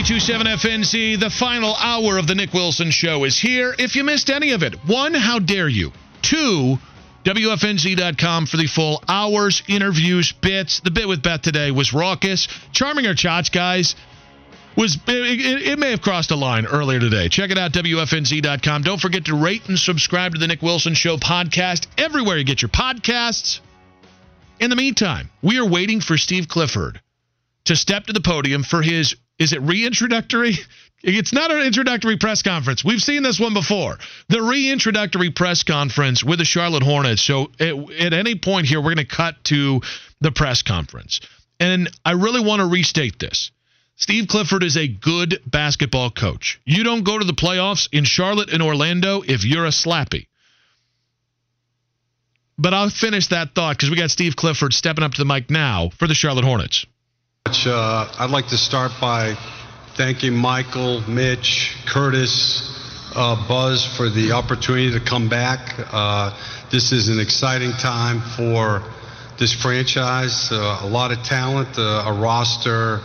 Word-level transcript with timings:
927 0.00 0.46
FNZ, 0.46 1.20
the 1.20 1.28
final 1.28 1.74
hour 1.74 2.16
of 2.16 2.26
the 2.26 2.34
Nick 2.34 2.54
Wilson 2.54 2.90
Show 2.90 3.24
is 3.24 3.38
here. 3.38 3.74
If 3.78 3.96
you 3.96 4.02
missed 4.02 4.30
any 4.30 4.52
of 4.52 4.62
it, 4.62 4.72
one, 4.86 5.12
how 5.12 5.38
dare 5.40 5.68
you? 5.68 5.92
Two, 6.22 6.78
WFNZ.com 7.26 8.46
for 8.46 8.56
the 8.56 8.66
full 8.66 9.04
hours, 9.06 9.62
interviews, 9.68 10.32
bits. 10.32 10.80
The 10.80 10.90
bit 10.90 11.06
with 11.06 11.22
Beth 11.22 11.42
today 11.42 11.70
was 11.70 11.92
raucous. 11.92 12.48
Charming 12.72 13.04
her 13.04 13.14
chots, 13.14 13.50
guys. 13.50 13.94
Was 14.74 14.94
it, 14.94 15.02
it, 15.06 15.62
it 15.68 15.78
may 15.78 15.90
have 15.90 16.00
crossed 16.00 16.30
a 16.30 16.36
line 16.36 16.64
earlier 16.64 16.98
today. 16.98 17.28
Check 17.28 17.50
it 17.50 17.58
out, 17.58 17.72
WFNZ.com. 17.72 18.80
Don't 18.80 19.02
forget 19.02 19.26
to 19.26 19.36
rate 19.36 19.68
and 19.68 19.78
subscribe 19.78 20.32
to 20.32 20.38
the 20.38 20.46
Nick 20.46 20.62
Wilson 20.62 20.94
Show 20.94 21.18
podcast 21.18 21.86
everywhere 21.98 22.38
you 22.38 22.44
get 22.44 22.62
your 22.62 22.70
podcasts. 22.70 23.60
In 24.60 24.70
the 24.70 24.76
meantime, 24.76 25.28
we 25.42 25.58
are 25.58 25.68
waiting 25.68 26.00
for 26.00 26.16
Steve 26.16 26.48
Clifford 26.48 27.02
to 27.64 27.76
step 27.76 28.06
to 28.06 28.14
the 28.14 28.22
podium 28.22 28.62
for 28.62 28.80
his 28.80 29.14
is 29.40 29.54
it 29.54 29.62
reintroductory? 29.62 30.56
It's 31.02 31.32
not 31.32 31.50
an 31.50 31.62
introductory 31.62 32.18
press 32.18 32.42
conference. 32.42 32.84
We've 32.84 33.00
seen 33.00 33.22
this 33.22 33.40
one 33.40 33.54
before. 33.54 33.96
The 34.28 34.36
reintroductory 34.36 35.34
press 35.34 35.62
conference 35.62 36.22
with 36.22 36.38
the 36.38 36.44
Charlotte 36.44 36.82
Hornets. 36.82 37.22
So 37.22 37.50
at, 37.58 37.74
at 37.98 38.12
any 38.12 38.34
point 38.34 38.66
here, 38.66 38.80
we're 38.80 38.94
going 38.94 39.08
to 39.08 39.16
cut 39.16 39.42
to 39.44 39.80
the 40.20 40.30
press 40.30 40.60
conference. 40.60 41.20
And 41.58 41.88
I 42.04 42.12
really 42.12 42.44
want 42.44 42.60
to 42.60 42.66
restate 42.66 43.18
this. 43.18 43.50
Steve 43.96 44.28
Clifford 44.28 44.62
is 44.62 44.76
a 44.76 44.88
good 44.88 45.40
basketball 45.46 46.10
coach. 46.10 46.60
You 46.66 46.84
don't 46.84 47.04
go 47.04 47.18
to 47.18 47.24
the 47.24 47.32
playoffs 47.32 47.88
in 47.92 48.04
Charlotte 48.04 48.52
and 48.52 48.62
Orlando 48.62 49.22
if 49.22 49.44
you're 49.44 49.66
a 49.66 49.70
slappy. 49.70 50.26
But 52.58 52.74
I'll 52.74 52.90
finish 52.90 53.28
that 53.28 53.54
thought 53.54 53.76
because 53.76 53.88
we 53.88 53.96
got 53.96 54.10
Steve 54.10 54.36
Clifford 54.36 54.74
stepping 54.74 55.02
up 55.02 55.14
to 55.14 55.22
the 55.22 55.26
mic 55.26 55.50
now 55.50 55.88
for 55.98 56.06
the 56.06 56.14
Charlotte 56.14 56.44
Hornets. 56.44 56.84
Uh, 57.50 58.08
I'd 58.18 58.30
like 58.30 58.46
to 58.48 58.56
start 58.56 58.92
by 59.00 59.34
thanking 59.96 60.34
Michael, 60.34 61.00
Mitch, 61.08 61.76
Curtis, 61.84 62.62
uh, 63.16 63.48
Buzz 63.48 63.84
for 63.96 64.08
the 64.08 64.32
opportunity 64.32 64.92
to 64.92 65.00
come 65.04 65.28
back. 65.28 65.74
Uh, 65.92 66.30
this 66.70 66.92
is 66.92 67.08
an 67.08 67.18
exciting 67.18 67.72
time 67.72 68.20
for 68.36 68.84
this 69.38 69.52
franchise. 69.52 70.50
Uh, 70.52 70.78
a 70.82 70.86
lot 70.86 71.10
of 71.10 71.24
talent, 71.24 71.76
uh, 71.76 72.04
a 72.06 72.12
roster 72.12 73.00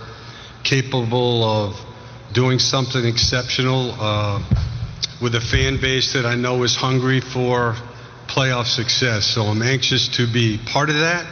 capable 0.64 1.44
of 1.44 1.76
doing 2.32 2.60
something 2.60 3.04
exceptional 3.04 3.96
uh, 4.00 4.40
with 5.24 5.34
a 5.34 5.42
fan 5.42 5.82
base 5.82 6.14
that 6.14 6.26
I 6.28 6.36
know 6.36 6.62
is 6.62 6.76
hungry 6.76 7.20
for 7.20 7.76
playoff 8.28 8.68
success. 8.68 9.26
So 9.26 9.42
I'm 9.42 9.64
anxious 9.64 10.08
to 10.18 10.32
be 10.32 10.60
part 10.72 10.90
of 10.90 10.98
that. 10.98 11.26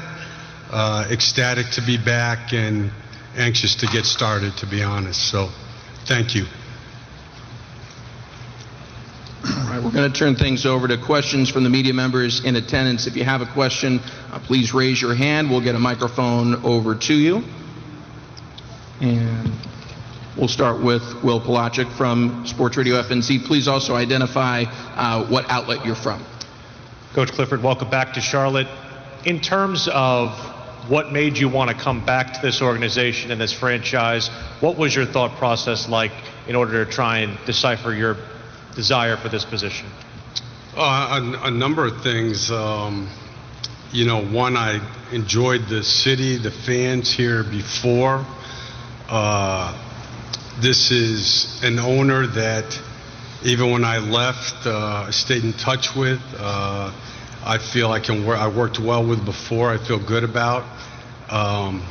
Uh, 0.71 1.07
ecstatic 1.11 1.69
to 1.73 1.81
be 1.85 1.97
back 1.97 2.51
and 2.51 2.89
anxious 3.37 3.75
to 3.75 3.87
get 3.87 4.05
started, 4.05 4.55
to 4.57 4.65
be 4.65 4.83
honest. 4.83 5.29
So, 5.29 5.49
thank 6.05 6.35
you. 6.35 6.45
All 9.45 9.69
right, 9.69 9.83
we're 9.83 9.91
going 9.91 10.09
to 10.09 10.17
turn 10.17 10.35
things 10.35 10.65
over 10.65 10.87
to 10.87 10.97
questions 10.97 11.49
from 11.49 11.63
the 11.65 11.69
media 11.69 11.93
members 11.93 12.45
in 12.45 12.55
attendance. 12.55 13.07
If 13.07 13.17
you 13.17 13.25
have 13.25 13.41
a 13.41 13.45
question, 13.45 13.99
uh, 14.31 14.39
please 14.39 14.73
raise 14.73 15.01
your 15.01 15.13
hand. 15.13 15.49
We'll 15.49 15.61
get 15.61 15.75
a 15.75 15.79
microphone 15.79 16.63
over 16.63 16.95
to 16.95 17.13
you. 17.13 17.43
And 19.01 19.51
we'll 20.37 20.47
start 20.47 20.81
with 20.81 21.01
Will 21.23 21.41
Palachik 21.41 21.91
from 21.97 22.45
Sports 22.47 22.77
Radio 22.77 23.01
FNZ. 23.01 23.45
Please 23.45 23.67
also 23.67 23.95
identify 23.95 24.63
uh, 24.63 25.25
what 25.27 25.49
outlet 25.49 25.85
you're 25.85 25.95
from. 25.95 26.23
Coach 27.13 27.33
Clifford, 27.33 27.61
welcome 27.61 27.89
back 27.89 28.13
to 28.13 28.21
Charlotte. 28.21 28.67
In 29.25 29.41
terms 29.41 29.89
of 29.91 30.52
what 30.87 31.11
made 31.11 31.37
you 31.37 31.47
want 31.47 31.69
to 31.69 31.75
come 31.75 32.05
back 32.05 32.33
to 32.33 32.41
this 32.41 32.61
organization 32.61 33.31
and 33.31 33.39
this 33.39 33.53
franchise, 33.53 34.29
what 34.59 34.77
was 34.77 34.93
your 34.95 35.05
thought 35.05 35.37
process 35.37 35.87
like 35.87 36.11
in 36.47 36.55
order 36.55 36.83
to 36.83 36.91
try 36.91 37.19
and 37.19 37.37
decipher 37.45 37.93
your 37.93 38.17
desire 38.75 39.15
for 39.15 39.29
this 39.29 39.45
position? 39.45 39.87
Uh, 40.75 41.37
a, 41.43 41.47
a, 41.47 41.51
number 41.51 41.85
of 41.85 42.01
things. 42.01 42.49
Um, 42.49 43.07
you 43.91 44.05
know, 44.05 44.25
one, 44.25 44.57
I 44.57 44.81
enjoyed 45.11 45.67
the 45.67 45.83
city, 45.83 46.37
the 46.37 46.51
fans 46.51 47.11
here 47.11 47.43
before. 47.43 48.25
Uh, 49.07 49.79
this 50.59 50.91
is 50.91 51.61
an 51.63 51.79
owner 51.79 52.25
that, 52.25 52.79
even 53.43 53.71
when 53.71 53.85
I 53.85 53.99
left, 53.99 54.65
uh, 54.65 55.05
I 55.07 55.11
stayed 55.11 55.43
in 55.43 55.53
touch 55.53 55.95
with. 55.95 56.19
I 57.45 57.57
feel 57.57 57.91
I 57.91 57.99
can 57.99 58.25
work. 58.25 58.39
I 58.39 58.47
worked 58.47 58.79
well 58.79 59.05
with 59.05 59.25
before. 59.25 59.69
I 59.69 59.77
feel 59.77 59.99
good 59.99 60.23
about. 60.23 60.63
Um, 61.29 61.83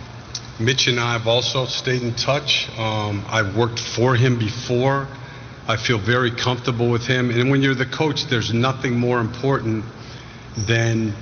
Mitch 0.58 0.86
and 0.86 0.98
I 0.98 1.12
have 1.12 1.26
also 1.26 1.66
stayed 1.66 2.02
in 2.02 2.14
touch. 2.14 2.70
Um, 2.78 3.22
I've 3.28 3.54
worked 3.54 3.78
for 3.78 4.14
him 4.14 4.38
before. 4.38 5.08
I 5.68 5.76
feel 5.76 5.98
very 5.98 6.30
comfortable 6.30 6.88
with 6.88 7.06
him. 7.06 7.30
And 7.30 7.50
when 7.50 7.60
you're 7.60 7.74
the 7.74 7.86
coach, 7.86 8.26
there's 8.28 8.54
nothing 8.54 8.98
more 8.98 9.20
important 9.20 9.84
than, 10.56 11.12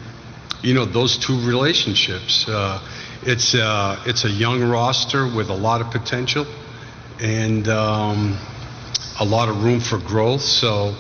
you 0.63 0.75
know, 0.75 0.85
those 0.85 1.19
two 1.19 1.45
relationships. 1.45 2.49
Uh, 2.49 2.81
it's 3.23 3.57
uh, 3.57 4.01
it's 4.07 4.25
a 4.25 4.31
young 4.31 4.63
roster 4.63 5.27
with 5.27 5.51
a 5.51 5.55
lot 5.55 5.81
of 5.81 5.91
potential 5.91 6.47
and 7.19 7.67
um, 7.69 8.39
a 9.19 9.25
lot 9.25 9.49
of 9.49 9.65
room 9.65 9.81
for 9.81 9.99
growth. 9.99 10.43
So. 10.43 10.95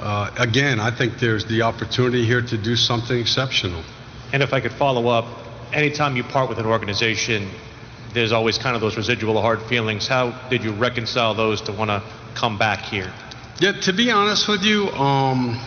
Uh, 0.00 0.30
again, 0.38 0.80
I 0.80 0.90
think 0.90 1.18
there's 1.18 1.44
the 1.44 1.62
opportunity 1.62 2.24
here 2.24 2.40
to 2.40 2.56
do 2.56 2.74
something 2.74 3.18
exceptional. 3.18 3.84
And 4.32 4.42
if 4.42 4.54
I 4.54 4.60
could 4.60 4.72
follow 4.72 5.08
up, 5.08 5.26
anytime 5.72 6.16
you 6.16 6.24
part 6.24 6.48
with 6.48 6.58
an 6.58 6.66
organization, 6.66 7.50
there's 8.14 8.32
always 8.32 8.58
kind 8.58 8.74
of 8.74 8.80
those 8.80 8.96
residual 8.96 9.40
hard 9.40 9.60
feelings. 9.62 10.08
How 10.08 10.30
did 10.48 10.64
you 10.64 10.72
reconcile 10.72 11.34
those 11.34 11.60
to 11.62 11.72
want 11.72 11.90
to 11.90 12.02
come 12.34 12.58
back 12.58 12.80
here? 12.80 13.12
Yeah, 13.58 13.72
to 13.72 13.92
be 13.92 14.10
honest 14.10 14.48
with 14.48 14.62
you, 14.62 14.88
um, 14.88 15.60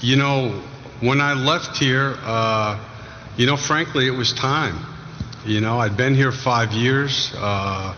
you 0.00 0.16
know, 0.16 0.62
when 1.00 1.20
I 1.22 1.32
left 1.32 1.78
here, 1.78 2.16
uh, 2.20 2.78
you 3.36 3.46
know, 3.46 3.56
frankly, 3.56 4.06
it 4.06 4.10
was 4.10 4.32
time. 4.34 4.78
You 5.46 5.60
know, 5.60 5.78
I'd 5.78 5.96
been 5.96 6.14
here 6.14 6.32
five 6.32 6.72
years. 6.72 7.32
Uh, 7.34 7.94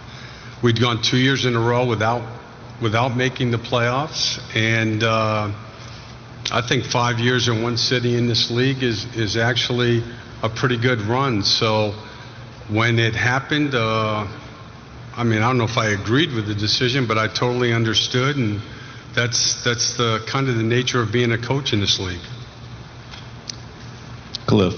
we'd 0.62 0.80
gone 0.80 1.02
two 1.02 1.18
years 1.18 1.44
in 1.44 1.56
a 1.56 1.60
row 1.60 1.86
without 1.86 2.22
without 2.80 3.16
making 3.16 3.50
the 3.50 3.58
playoffs. 3.58 4.40
And 4.54 5.02
uh, 5.02 5.52
I 6.50 6.62
think 6.62 6.84
five 6.84 7.18
years 7.18 7.48
in 7.48 7.62
one 7.62 7.76
city 7.76 8.16
in 8.16 8.26
this 8.26 8.50
league 8.50 8.82
is, 8.82 9.04
is 9.16 9.36
actually 9.36 10.02
a 10.42 10.48
pretty 10.48 10.78
good 10.78 11.00
run. 11.02 11.42
So 11.42 11.92
when 12.68 12.98
it 12.98 13.14
happened, 13.14 13.74
uh, 13.74 14.26
I 15.16 15.24
mean, 15.24 15.42
I 15.42 15.48
don't 15.48 15.58
know 15.58 15.64
if 15.64 15.78
I 15.78 15.88
agreed 15.88 16.32
with 16.32 16.46
the 16.46 16.54
decision, 16.54 17.06
but 17.06 17.18
I 17.18 17.28
totally 17.28 17.72
understood. 17.72 18.36
And 18.36 18.60
that's, 19.14 19.64
that's 19.64 19.96
the 19.96 20.22
kind 20.26 20.48
of 20.48 20.56
the 20.56 20.62
nature 20.62 21.00
of 21.00 21.10
being 21.12 21.32
a 21.32 21.38
coach 21.38 21.72
in 21.72 21.80
this 21.80 21.98
league. 21.98 22.20
Cliff, 24.46 24.74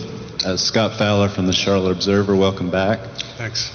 uh, 0.46 0.56
Scott 0.56 0.96
Fowler 0.96 1.28
from 1.28 1.46
the 1.46 1.52
Charlotte 1.52 1.90
Observer, 1.90 2.34
welcome 2.34 2.70
back. 2.70 3.00
Thanks. 3.36 3.70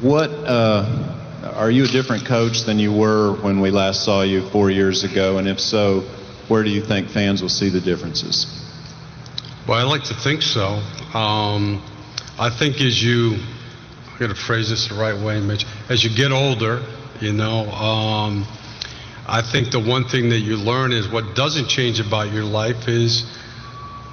What, 0.00 0.30
uh, 0.30 1.23
are 1.44 1.70
you 1.70 1.84
a 1.84 1.88
different 1.88 2.24
coach 2.24 2.62
than 2.62 2.78
you 2.78 2.92
were 2.92 3.34
when 3.34 3.60
we 3.60 3.70
last 3.70 4.04
saw 4.04 4.22
you 4.22 4.48
four 4.48 4.70
years 4.70 5.04
ago? 5.04 5.38
And 5.38 5.46
if 5.46 5.60
so, 5.60 6.00
where 6.48 6.62
do 6.62 6.70
you 6.70 6.80
think 6.80 7.08
fans 7.08 7.42
will 7.42 7.48
see 7.48 7.68
the 7.68 7.80
differences? 7.80 8.46
Well, 9.68 9.78
I 9.78 9.82
like 9.82 10.04
to 10.04 10.14
think 10.14 10.42
so. 10.42 10.80
Um, 11.14 11.82
I 12.38 12.50
think 12.50 12.80
as 12.80 13.02
you, 13.02 13.36
I 14.14 14.18
got 14.18 14.28
to 14.28 14.34
phrase 14.34 14.70
this 14.70 14.88
the 14.88 14.94
right 14.94 15.18
way, 15.18 15.40
Mitch. 15.40 15.64
As 15.88 16.02
you 16.02 16.10
get 16.14 16.32
older, 16.32 16.82
you 17.20 17.32
know, 17.32 17.70
um, 17.70 18.46
I 19.26 19.40
think 19.42 19.70
the 19.70 19.80
one 19.80 20.04
thing 20.04 20.30
that 20.30 20.40
you 20.40 20.56
learn 20.56 20.92
is 20.92 21.08
what 21.08 21.34
doesn't 21.34 21.68
change 21.68 22.00
about 22.00 22.32
your 22.32 22.44
life 22.44 22.88
is, 22.88 23.24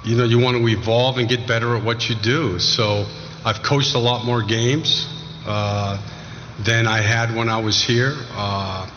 you 0.04 0.16
know, 0.16 0.24
you 0.24 0.38
want 0.38 0.56
to 0.56 0.68
evolve 0.68 1.18
and 1.18 1.28
get 1.28 1.46
better 1.46 1.76
at 1.76 1.84
what 1.84 2.08
you 2.08 2.16
do. 2.16 2.58
So 2.58 3.06
I've 3.44 3.62
coached 3.62 3.94
a 3.94 3.98
lot 3.98 4.24
more 4.24 4.42
games. 4.42 5.06
Uh, 5.46 5.98
than 6.64 6.86
I 6.86 7.00
had 7.00 7.34
when 7.34 7.48
I 7.48 7.60
was 7.60 7.82
here. 7.82 8.14
Uh, 8.30 8.88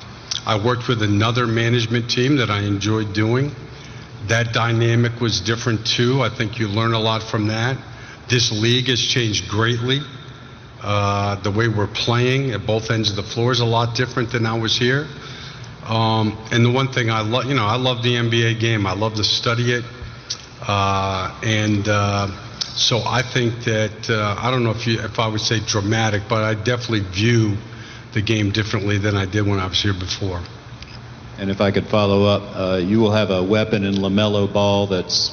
I 0.46 0.64
worked 0.64 0.88
with 0.88 1.02
another 1.02 1.48
management 1.48 2.10
team 2.10 2.38
that 2.38 2.50
I 2.50 2.62
enjoyed 2.62 3.14
doing. 3.14 3.52
That 4.28 4.54
dynamic 4.54 5.20
was 5.20 5.42
different 5.42 5.86
too. 5.86 6.22
I 6.22 6.30
think 6.30 6.60
you 6.60 6.68
learn 6.68 6.94
a 6.94 7.00
lot 7.00 7.24
from 7.24 7.48
that. 7.48 7.78
this 8.28 8.52
league 8.52 8.88
has 8.88 9.00
changed 9.00 9.50
greatly. 9.50 10.02
Uh, 10.82 11.36
the 11.42 11.52
way 11.52 11.68
we're 11.68 11.88
playing 11.88 12.52
at 12.52 12.66
both 12.66 12.92
ends 12.92 13.10
of 13.10 13.16
the 13.16 13.24
floor 13.24 13.52
is 13.52 13.60
a 13.60 13.66
lot 13.66 13.96
different 13.96 14.32
than 14.32 14.46
I 14.46 14.58
was 14.58 14.78
here. 14.78 15.08
Um, 15.86 16.38
and 16.52 16.66
the 16.66 16.72
one 16.72 16.92
thing 16.92 17.10
I 17.12 17.22
love, 17.22 17.46
you 17.46 17.54
know, 17.54 17.66
I 17.66 17.76
love 17.76 18.02
the 18.02 18.14
NBA 18.16 18.60
game. 18.60 18.86
I 18.88 18.94
love 18.94 19.16
to 19.16 19.24
study 19.24 19.74
it. 19.74 19.84
Uh, 20.68 21.40
and 21.44 21.88
uh, 21.88 22.28
so 22.76 23.02
I 23.06 23.22
think 23.22 23.64
that 23.66 24.10
uh, 24.10 24.36
I 24.38 24.52
don't 24.52 24.64
know 24.64 24.72
if 24.72 24.86
you, 24.86 25.00
if 25.00 25.18
I 25.20 25.28
would 25.28 25.42
say 25.42 25.60
dramatic, 25.66 26.24
but 26.28 26.44
I 26.44 26.56
definitely 26.56 27.02
view 27.12 27.58
the 28.14 28.22
game 28.22 28.52
differently 28.52 28.98
than 28.98 29.16
I 29.16 29.26
did 29.26 29.46
when 29.46 29.60
I 29.60 29.68
was 29.68 29.82
here 29.82 29.94
before. 29.94 30.42
And 31.38 31.50
if 31.50 31.62
I 31.62 31.72
could 31.72 31.88
follow 31.88 32.24
up, 32.26 32.56
uh, 32.56 32.78
you 32.78 33.00
will 33.00 33.12
have 33.12 33.30
a 33.30 33.44
weapon 33.44 33.84
in 33.84 33.96
LaMelo 33.96 34.52
Ball 34.52 34.88
that's 34.88 35.32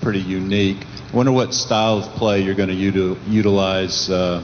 pretty 0.00 0.20
unique. 0.20 0.78
I 1.12 1.16
wonder 1.16 1.32
what 1.32 1.54
style 1.54 1.98
of 1.98 2.04
play 2.14 2.40
you're 2.40 2.54
going 2.54 2.68
to 2.68 2.74
util- 2.74 3.18
utilize 3.28 4.10
uh, 4.10 4.42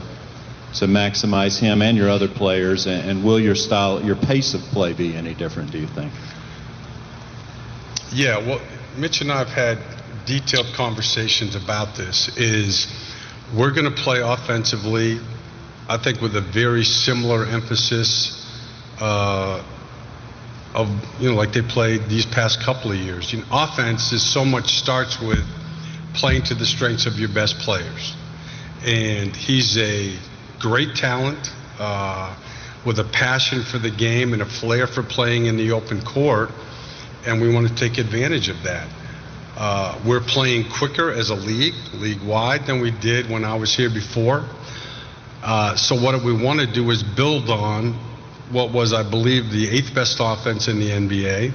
to 0.75 0.85
maximize 0.85 1.59
him 1.59 1.81
and 1.81 1.97
your 1.97 2.09
other 2.09 2.27
players, 2.27 2.87
and, 2.87 3.09
and 3.09 3.23
will 3.23 3.39
your 3.39 3.55
style, 3.55 4.03
your 4.03 4.15
pace 4.15 4.53
of 4.53 4.61
play 4.61 4.93
be 4.93 5.15
any 5.15 5.33
different, 5.33 5.71
do 5.71 5.77
you 5.77 5.87
think? 5.87 6.11
Yeah, 8.11 8.37
well, 8.37 8.61
Mitch 8.97 9.21
and 9.21 9.31
I 9.31 9.39
have 9.39 9.49
had 9.49 9.79
detailed 10.25 10.67
conversations 10.75 11.55
about 11.55 11.95
this. 11.95 12.35
Is 12.37 12.87
we're 13.55 13.71
going 13.71 13.85
to 13.85 14.01
play 14.01 14.21
offensively, 14.21 15.19
I 15.87 15.97
think, 15.97 16.21
with 16.21 16.35
a 16.35 16.41
very 16.41 16.83
similar 16.83 17.45
emphasis 17.45 18.39
uh, 18.99 19.63
of 20.73 20.87
you 21.19 21.29
know 21.29 21.35
like 21.35 21.53
they 21.53 21.61
played 21.61 22.09
these 22.09 22.25
past 22.25 22.61
couple 22.61 22.91
of 22.91 22.97
years. 22.97 23.31
You 23.31 23.39
know, 23.39 23.45
offense 23.51 24.11
is 24.11 24.23
so 24.23 24.43
much 24.45 24.77
starts 24.77 25.19
with 25.19 25.45
playing 26.13 26.43
to 26.43 26.55
the 26.55 26.65
strengths 26.65 27.05
of 27.05 27.19
your 27.19 27.29
best 27.29 27.57
players, 27.59 28.15
and 28.85 29.35
he's 29.35 29.77
a 29.77 30.17
great 30.59 30.95
talent. 30.95 31.51
Uh, 31.79 32.35
with 32.85 32.99
a 32.99 33.03
passion 33.03 33.63
for 33.63 33.79
the 33.79 33.89
game 33.89 34.33
and 34.33 34.41
a 34.41 34.45
flair 34.45 34.87
for 34.87 35.03
playing 35.03 35.45
in 35.45 35.57
the 35.57 35.71
open 35.71 36.01
court, 36.03 36.49
and 37.25 37.41
we 37.41 37.53
want 37.53 37.67
to 37.67 37.75
take 37.75 37.97
advantage 37.97 38.49
of 38.49 38.61
that. 38.63 38.87
Uh, 39.55 40.01
we're 40.05 40.21
playing 40.21 40.65
quicker 40.69 41.11
as 41.11 41.29
a 41.29 41.35
league, 41.35 41.75
league 41.93 42.21
wide, 42.23 42.65
than 42.65 42.81
we 42.81 42.91
did 42.91 43.29
when 43.29 43.45
I 43.45 43.55
was 43.55 43.75
here 43.75 43.89
before. 43.89 44.45
Uh, 45.43 45.75
so 45.75 45.95
what 45.95 46.23
we 46.23 46.33
want 46.33 46.59
to 46.59 46.67
do 46.67 46.89
is 46.89 47.03
build 47.03 47.49
on 47.49 47.93
what 48.51 48.71
was, 48.71 48.93
I 48.93 49.07
believe, 49.07 49.51
the 49.51 49.69
eighth 49.69 49.93
best 49.93 50.17
offense 50.19 50.67
in 50.67 50.79
the 50.79 50.89
NBA. 50.89 51.51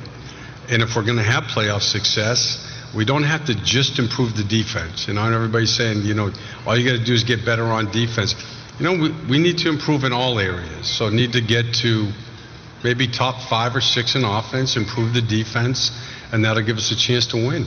And 0.70 0.82
if 0.82 0.94
we're 0.94 1.04
going 1.04 1.16
to 1.16 1.22
have 1.22 1.44
playoff 1.44 1.82
success, 1.82 2.64
we 2.94 3.04
don't 3.04 3.22
have 3.22 3.46
to 3.46 3.54
just 3.54 3.98
improve 3.98 4.36
the 4.36 4.44
defense. 4.44 5.08
I 5.08 5.12
know 5.12 5.24
everybody's 5.24 5.74
saying, 5.74 6.02
you 6.02 6.14
know, 6.14 6.30
all 6.66 6.76
you 6.76 6.88
got 6.88 6.98
to 6.98 7.04
do 7.04 7.14
is 7.14 7.24
get 7.24 7.44
better 7.44 7.64
on 7.64 7.90
defense. 7.90 8.34
You 8.78 8.84
know, 8.84 8.92
we, 8.92 9.10
we 9.28 9.38
need 9.38 9.58
to 9.58 9.68
improve 9.68 10.04
in 10.04 10.12
all 10.12 10.38
areas. 10.38 10.88
So 10.88 11.08
need 11.08 11.32
to 11.32 11.40
get 11.40 11.74
to 11.82 12.12
maybe 12.84 13.08
top 13.08 13.48
five 13.48 13.74
or 13.74 13.80
six 13.80 14.14
in 14.14 14.24
offense, 14.24 14.76
improve 14.76 15.14
the 15.14 15.22
defense, 15.22 15.90
and 16.32 16.44
that'll 16.44 16.62
give 16.62 16.76
us 16.76 16.90
a 16.92 16.96
chance 16.96 17.26
to 17.28 17.36
win. 17.36 17.66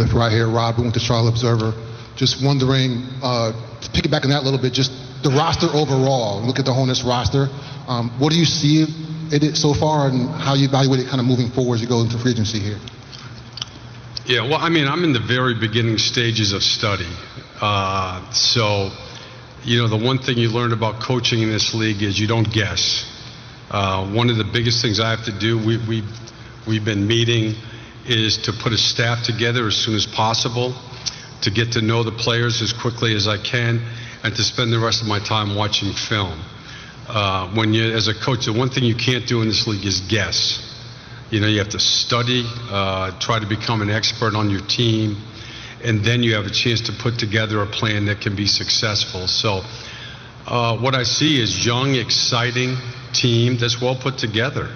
Cliff, 0.00 0.14
right 0.14 0.32
here, 0.32 0.48
Rob 0.48 0.78
with 0.78 0.94
the 0.94 1.00
Charlotte 1.00 1.32
Observer. 1.32 1.74
Just 2.16 2.42
wondering, 2.42 3.04
uh, 3.22 3.52
to 3.82 4.08
back 4.08 4.24
on 4.24 4.30
that 4.30 4.40
a 4.40 4.44
little 4.44 4.60
bit, 4.60 4.72
just 4.72 4.92
the 5.22 5.28
roster 5.28 5.66
overall. 5.66 6.40
Look 6.40 6.58
at 6.58 6.64
the 6.64 6.72
Hornets 6.72 7.02
roster. 7.02 7.48
Um, 7.86 8.08
what 8.18 8.32
do 8.32 8.38
you 8.38 8.46
see 8.46 8.86
it 9.30 9.56
so 9.56 9.74
far, 9.74 10.08
and 10.08 10.30
how 10.30 10.54
you 10.54 10.68
evaluate 10.68 11.00
it 11.00 11.08
kind 11.08 11.20
of 11.20 11.26
moving 11.26 11.50
forward 11.50 11.74
as 11.76 11.82
you 11.82 11.88
go 11.88 12.00
into 12.00 12.16
free 12.16 12.32
agency 12.32 12.60
here? 12.60 12.78
Yeah, 14.24 14.48
well, 14.48 14.56
I 14.56 14.70
mean, 14.70 14.88
I'm 14.88 15.04
in 15.04 15.12
the 15.12 15.20
very 15.20 15.54
beginning 15.54 15.98
stages 15.98 16.52
of 16.54 16.62
study. 16.62 17.12
Uh, 17.60 18.24
so, 18.32 18.88
you 19.64 19.82
know, 19.82 19.88
the 19.88 20.02
one 20.02 20.16
thing 20.16 20.38
you 20.38 20.48
learn 20.48 20.72
about 20.72 21.02
coaching 21.02 21.42
in 21.42 21.50
this 21.50 21.74
league 21.74 22.02
is 22.02 22.18
you 22.18 22.26
don't 22.26 22.50
guess. 22.50 23.04
Uh, 23.70 24.10
one 24.14 24.30
of 24.30 24.38
the 24.38 24.44
biggest 24.44 24.80
things 24.80 24.98
I 24.98 25.10
have 25.10 25.26
to 25.26 25.38
do, 25.38 25.58
we, 25.58 25.76
we, 25.86 26.02
we've 26.66 26.84
been 26.84 27.06
meeting, 27.06 27.54
is 28.18 28.38
to 28.38 28.52
put 28.52 28.72
a 28.72 28.78
staff 28.78 29.22
together 29.24 29.66
as 29.66 29.76
soon 29.76 29.94
as 29.94 30.06
possible, 30.06 30.74
to 31.42 31.50
get 31.50 31.72
to 31.72 31.80
know 31.80 32.02
the 32.02 32.12
players 32.12 32.60
as 32.62 32.72
quickly 32.72 33.14
as 33.14 33.28
I 33.28 33.38
can, 33.38 33.80
and 34.22 34.34
to 34.34 34.42
spend 34.42 34.72
the 34.72 34.78
rest 34.78 35.02
of 35.02 35.08
my 35.08 35.18
time 35.18 35.54
watching 35.54 35.92
film. 35.92 36.38
Uh, 37.08 37.48
when 37.54 37.72
you, 37.72 37.92
as 37.92 38.08
a 38.08 38.14
coach, 38.14 38.46
the 38.46 38.52
one 38.52 38.68
thing 38.68 38.84
you 38.84 38.94
can't 38.94 39.26
do 39.26 39.42
in 39.42 39.48
this 39.48 39.66
league 39.66 39.84
is 39.84 40.00
guess. 40.00 40.66
You 41.30 41.40
know, 41.40 41.46
you 41.46 41.58
have 41.58 41.70
to 41.70 41.80
study, 41.80 42.44
uh, 42.70 43.18
try 43.18 43.38
to 43.38 43.46
become 43.46 43.82
an 43.82 43.90
expert 43.90 44.34
on 44.34 44.50
your 44.50 44.60
team, 44.66 45.16
and 45.84 46.04
then 46.04 46.22
you 46.22 46.34
have 46.34 46.46
a 46.46 46.50
chance 46.50 46.82
to 46.82 46.92
put 46.92 47.18
together 47.18 47.62
a 47.62 47.66
plan 47.66 48.06
that 48.06 48.20
can 48.20 48.36
be 48.36 48.46
successful. 48.46 49.26
So, 49.26 49.62
uh, 50.46 50.76
what 50.78 50.94
I 50.94 51.04
see 51.04 51.40
is 51.40 51.64
young, 51.64 51.94
exciting 51.94 52.76
team 53.12 53.56
that's 53.56 53.80
well 53.80 53.96
put 53.96 54.18
together. 54.18 54.68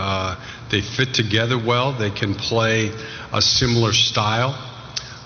Uh, 0.00 0.36
they 0.70 0.80
fit 0.80 1.14
together 1.14 1.58
well. 1.58 1.92
They 1.92 2.10
can 2.10 2.34
play 2.34 2.90
a 3.32 3.42
similar 3.42 3.92
style. 3.92 4.56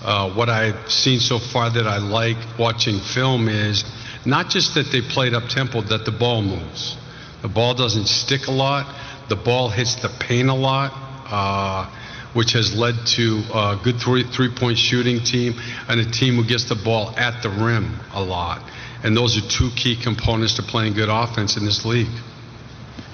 Uh, 0.03 0.31
what 0.35 0.49
I've 0.49 0.91
seen 0.91 1.19
so 1.19 1.39
far 1.39 1.69
that 1.71 1.87
I 1.87 1.97
like 1.97 2.37
watching 2.59 2.99
film 2.99 3.47
is 3.47 3.83
not 4.25 4.49
just 4.49 4.75
that 4.75 4.91
they 4.91 5.01
played 5.01 5.33
up 5.33 5.49
tempo, 5.49 5.81
that 5.81 6.05
the 6.05 6.11
ball 6.11 6.41
moves. 6.41 6.97
The 7.41 7.47
ball 7.47 7.73
doesn't 7.73 8.07
stick 8.07 8.47
a 8.47 8.51
lot. 8.51 8.85
The 9.29 9.35
ball 9.35 9.69
hits 9.69 9.95
the 9.95 10.09
paint 10.19 10.49
a 10.49 10.53
lot, 10.53 10.91
uh, 11.31 11.89
which 12.33 12.53
has 12.53 12.75
led 12.75 12.95
to 13.17 13.41
a 13.53 13.79
good 13.83 13.99
three, 13.99 14.23
three-point 14.23 14.77
shooting 14.77 15.23
team 15.23 15.55
and 15.87 15.99
a 15.99 16.05
team 16.05 16.35
who 16.35 16.43
gets 16.43 16.65
the 16.65 16.75
ball 16.75 17.13
at 17.17 17.41
the 17.41 17.49
rim 17.49 17.99
a 18.13 18.21
lot. 18.21 18.61
And 19.03 19.15
those 19.15 19.37
are 19.37 19.47
two 19.47 19.69
key 19.75 19.95
components 19.95 20.55
to 20.55 20.63
playing 20.63 20.93
good 20.93 21.09
offense 21.09 21.57
in 21.57 21.65
this 21.65 21.85
league. 21.85 22.13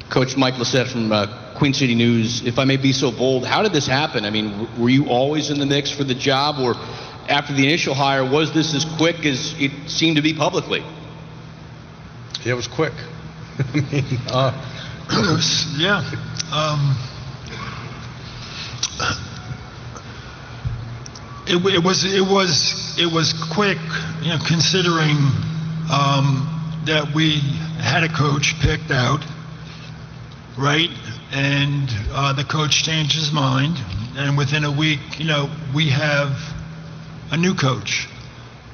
Coach 0.10 0.36
Mike 0.36 0.56
Lissette 0.56 0.92
from 0.92 1.12
uh, 1.12 1.41
Queen 1.62 1.76
City 1.76 1.94
News, 1.94 2.42
if 2.44 2.58
I 2.58 2.66
may 2.66 2.78
be 2.78 2.92
so 2.92 3.12
bold, 3.12 3.46
how 3.46 3.62
did 3.62 3.72
this 3.72 3.86
happen? 3.86 4.26
I 4.26 4.32
mean, 4.32 4.68
were 4.82 4.90
you 4.90 5.10
always 5.10 5.52
in 5.52 5.60
the 5.60 5.66
mix 5.68 5.92
for 5.92 6.04
the 6.04 6.16
job, 6.16 6.56
or 6.60 6.74
after 7.30 7.54
the 7.54 7.64
initial 7.68 7.94
hire, 7.94 8.26
was 8.26 8.52
this 8.52 8.74
as 8.74 8.84
quick 8.98 9.28
as 9.28 9.54
it 9.60 9.72
seemed 9.86 10.16
to 10.16 10.24
be 10.24 10.34
publicly? 10.34 10.84
Yeah, 12.44 12.54
it 12.54 12.56
was 12.56 12.68
quick. 12.68 12.94
I 13.60 13.78
mean, 13.78 14.06
uh, 14.28 14.60
was, 15.08 15.68
yeah. 15.78 16.02
Um, 16.52 16.98
it, 21.46 21.76
it 21.76 21.84
was 21.84 22.12
it 22.12 22.26
was 22.26 22.98
it 22.98 23.14
was 23.14 23.34
quick, 23.54 23.78
you 24.24 24.30
know, 24.30 24.40
considering 24.48 25.16
um, 25.94 26.82
that 26.86 27.14
we 27.14 27.38
had 27.78 28.04
a 28.04 28.10
coach 28.10 28.60
picked 28.62 28.90
out, 28.90 29.24
right? 30.58 30.90
And 31.32 31.88
uh, 32.12 32.34
the 32.34 32.44
coach 32.44 32.84
changed 32.84 33.16
his 33.16 33.32
mind, 33.32 33.78
and 34.18 34.38
within 34.38 34.64
a 34.64 34.72
week, 34.72 35.00
you 35.18 35.26
know, 35.26 35.50
we 35.74 35.90
have 35.90 36.32
a 37.32 37.38
new 37.38 37.54
coach. 37.54 38.08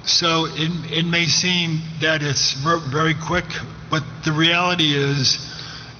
So 0.06 0.46
it, 0.48 0.72
it 0.92 1.06
may 1.06 1.26
seem 1.26 1.82
that 2.02 2.24
it's 2.24 2.54
very 2.54 3.14
quick, 3.14 3.46
but 3.92 4.04
the 4.26 4.32
reality 4.32 4.96
is, 4.96 5.38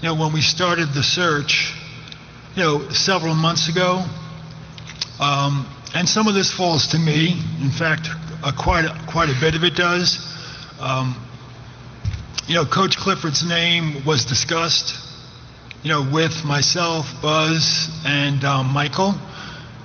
you 0.02 0.08
know, 0.08 0.16
when 0.16 0.34
we 0.34 0.42
started 0.42 0.94
the 0.94 1.04
search, 1.04 1.74
you 2.56 2.64
know, 2.64 2.90
several 2.90 3.36
months 3.36 3.70
ago, 3.70 4.06
um, 5.20 5.68
and 5.94 6.08
some 6.08 6.28
of 6.28 6.34
this 6.34 6.52
falls 6.52 6.88
to 6.88 6.98
me. 7.00 7.40
In 7.62 7.72
fact, 7.72 8.08
uh, 8.44 8.52
quite 8.58 8.86
a, 8.86 8.98
quite 9.08 9.30
a 9.30 9.40
bit 9.40 9.56
of 9.56 9.64
it 9.64 9.76
does. 9.76 10.18
Um, 10.80 11.16
you 12.48 12.56
know, 12.56 12.66
Coach 12.66 12.98
Clifford's 12.98 13.48
name 13.48 14.06
was 14.06 14.26
discussed, 14.26 14.96
you 15.84 15.90
know, 15.90 16.08
with 16.12 16.44
myself, 16.44 17.06
Buzz, 17.22 17.90
and 18.06 18.44
um, 18.44 18.68
Michael. 18.74 19.14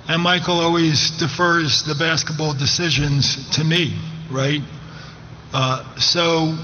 And 0.07 0.21
Michael 0.21 0.59
always 0.59 1.11
defers 1.11 1.83
the 1.83 1.95
basketball 1.95 2.53
decisions 2.53 3.49
to 3.51 3.63
me, 3.63 3.97
right? 4.29 4.61
Uh, 5.53 5.95
so 5.97 6.57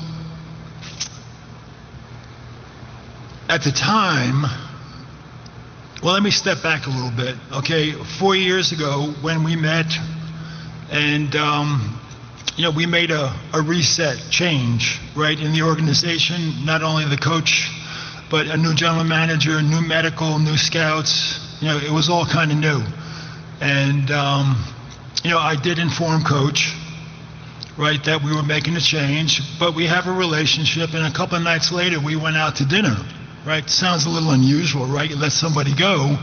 at 3.48 3.64
the 3.64 3.72
time, 3.72 4.44
well, 6.04 6.14
let 6.14 6.24
me 6.24 6.32
step 6.32 6.62
back 6.64 6.88
a 6.88 6.90
little 6.90 7.12
bit. 7.12 7.36
Okay, 7.52 7.92
four 8.20 8.36
years 8.36 8.72
ago 8.72 9.14
when 9.22 9.44
we 9.44 9.56
met, 9.56 9.92
and 10.92 11.36
um, 11.36 12.00
you 12.58 12.64
know, 12.64 12.72
we 12.72 12.86
made 12.86 13.12
a, 13.12 13.34
a 13.54 13.62
reset 13.62 14.18
change, 14.30 15.00
right, 15.16 15.40
in 15.40 15.54
the 15.54 15.62
organization. 15.62 16.66
Not 16.66 16.84
only 16.84 17.06
the 17.06 17.18
coach, 17.18 17.70
but 18.30 18.48
a 18.48 18.58
new 18.58 18.74
general 18.76 19.04
manager, 19.04 19.62
new 19.62 19.82
medical, 19.82 20.40
new 20.40 20.58
scouts. 20.58 21.58
You 21.62 21.68
know, 21.68 21.78
it 21.78 21.92
was 21.92 22.10
all 22.10 22.26
kind 22.26 22.52
of 22.52 22.58
new. 22.58 22.82
And 23.62 24.12
um, 24.12 24.64
you 25.24 25.32
know, 25.32 25.40
I 25.40 25.56
did 25.56 25.80
inform 25.80 26.24
coach, 26.24 26.74
right, 27.78 28.04
that 28.06 28.24
we 28.24 28.36
were 28.36 28.44
making 28.44 28.76
a 28.76 28.82
change, 28.82 29.42
but 29.60 29.76
we 29.76 29.88
have 29.88 30.08
a 30.08 30.14
relationship. 30.14 30.94
And 30.94 31.06
a 31.06 31.16
couple 31.16 31.38
of 31.38 31.44
nights 31.44 31.72
later, 31.72 32.00
we 32.00 32.16
went 32.16 32.38
out 32.38 32.58
to 32.58 32.66
dinner 32.66 32.96
right? 33.46 33.68
Sounds 33.70 34.06
a 34.06 34.10
little 34.10 34.32
unusual, 34.32 34.86
right? 34.86 35.10
You 35.10 35.16
let 35.16 35.32
somebody 35.32 35.76
go, 35.76 36.18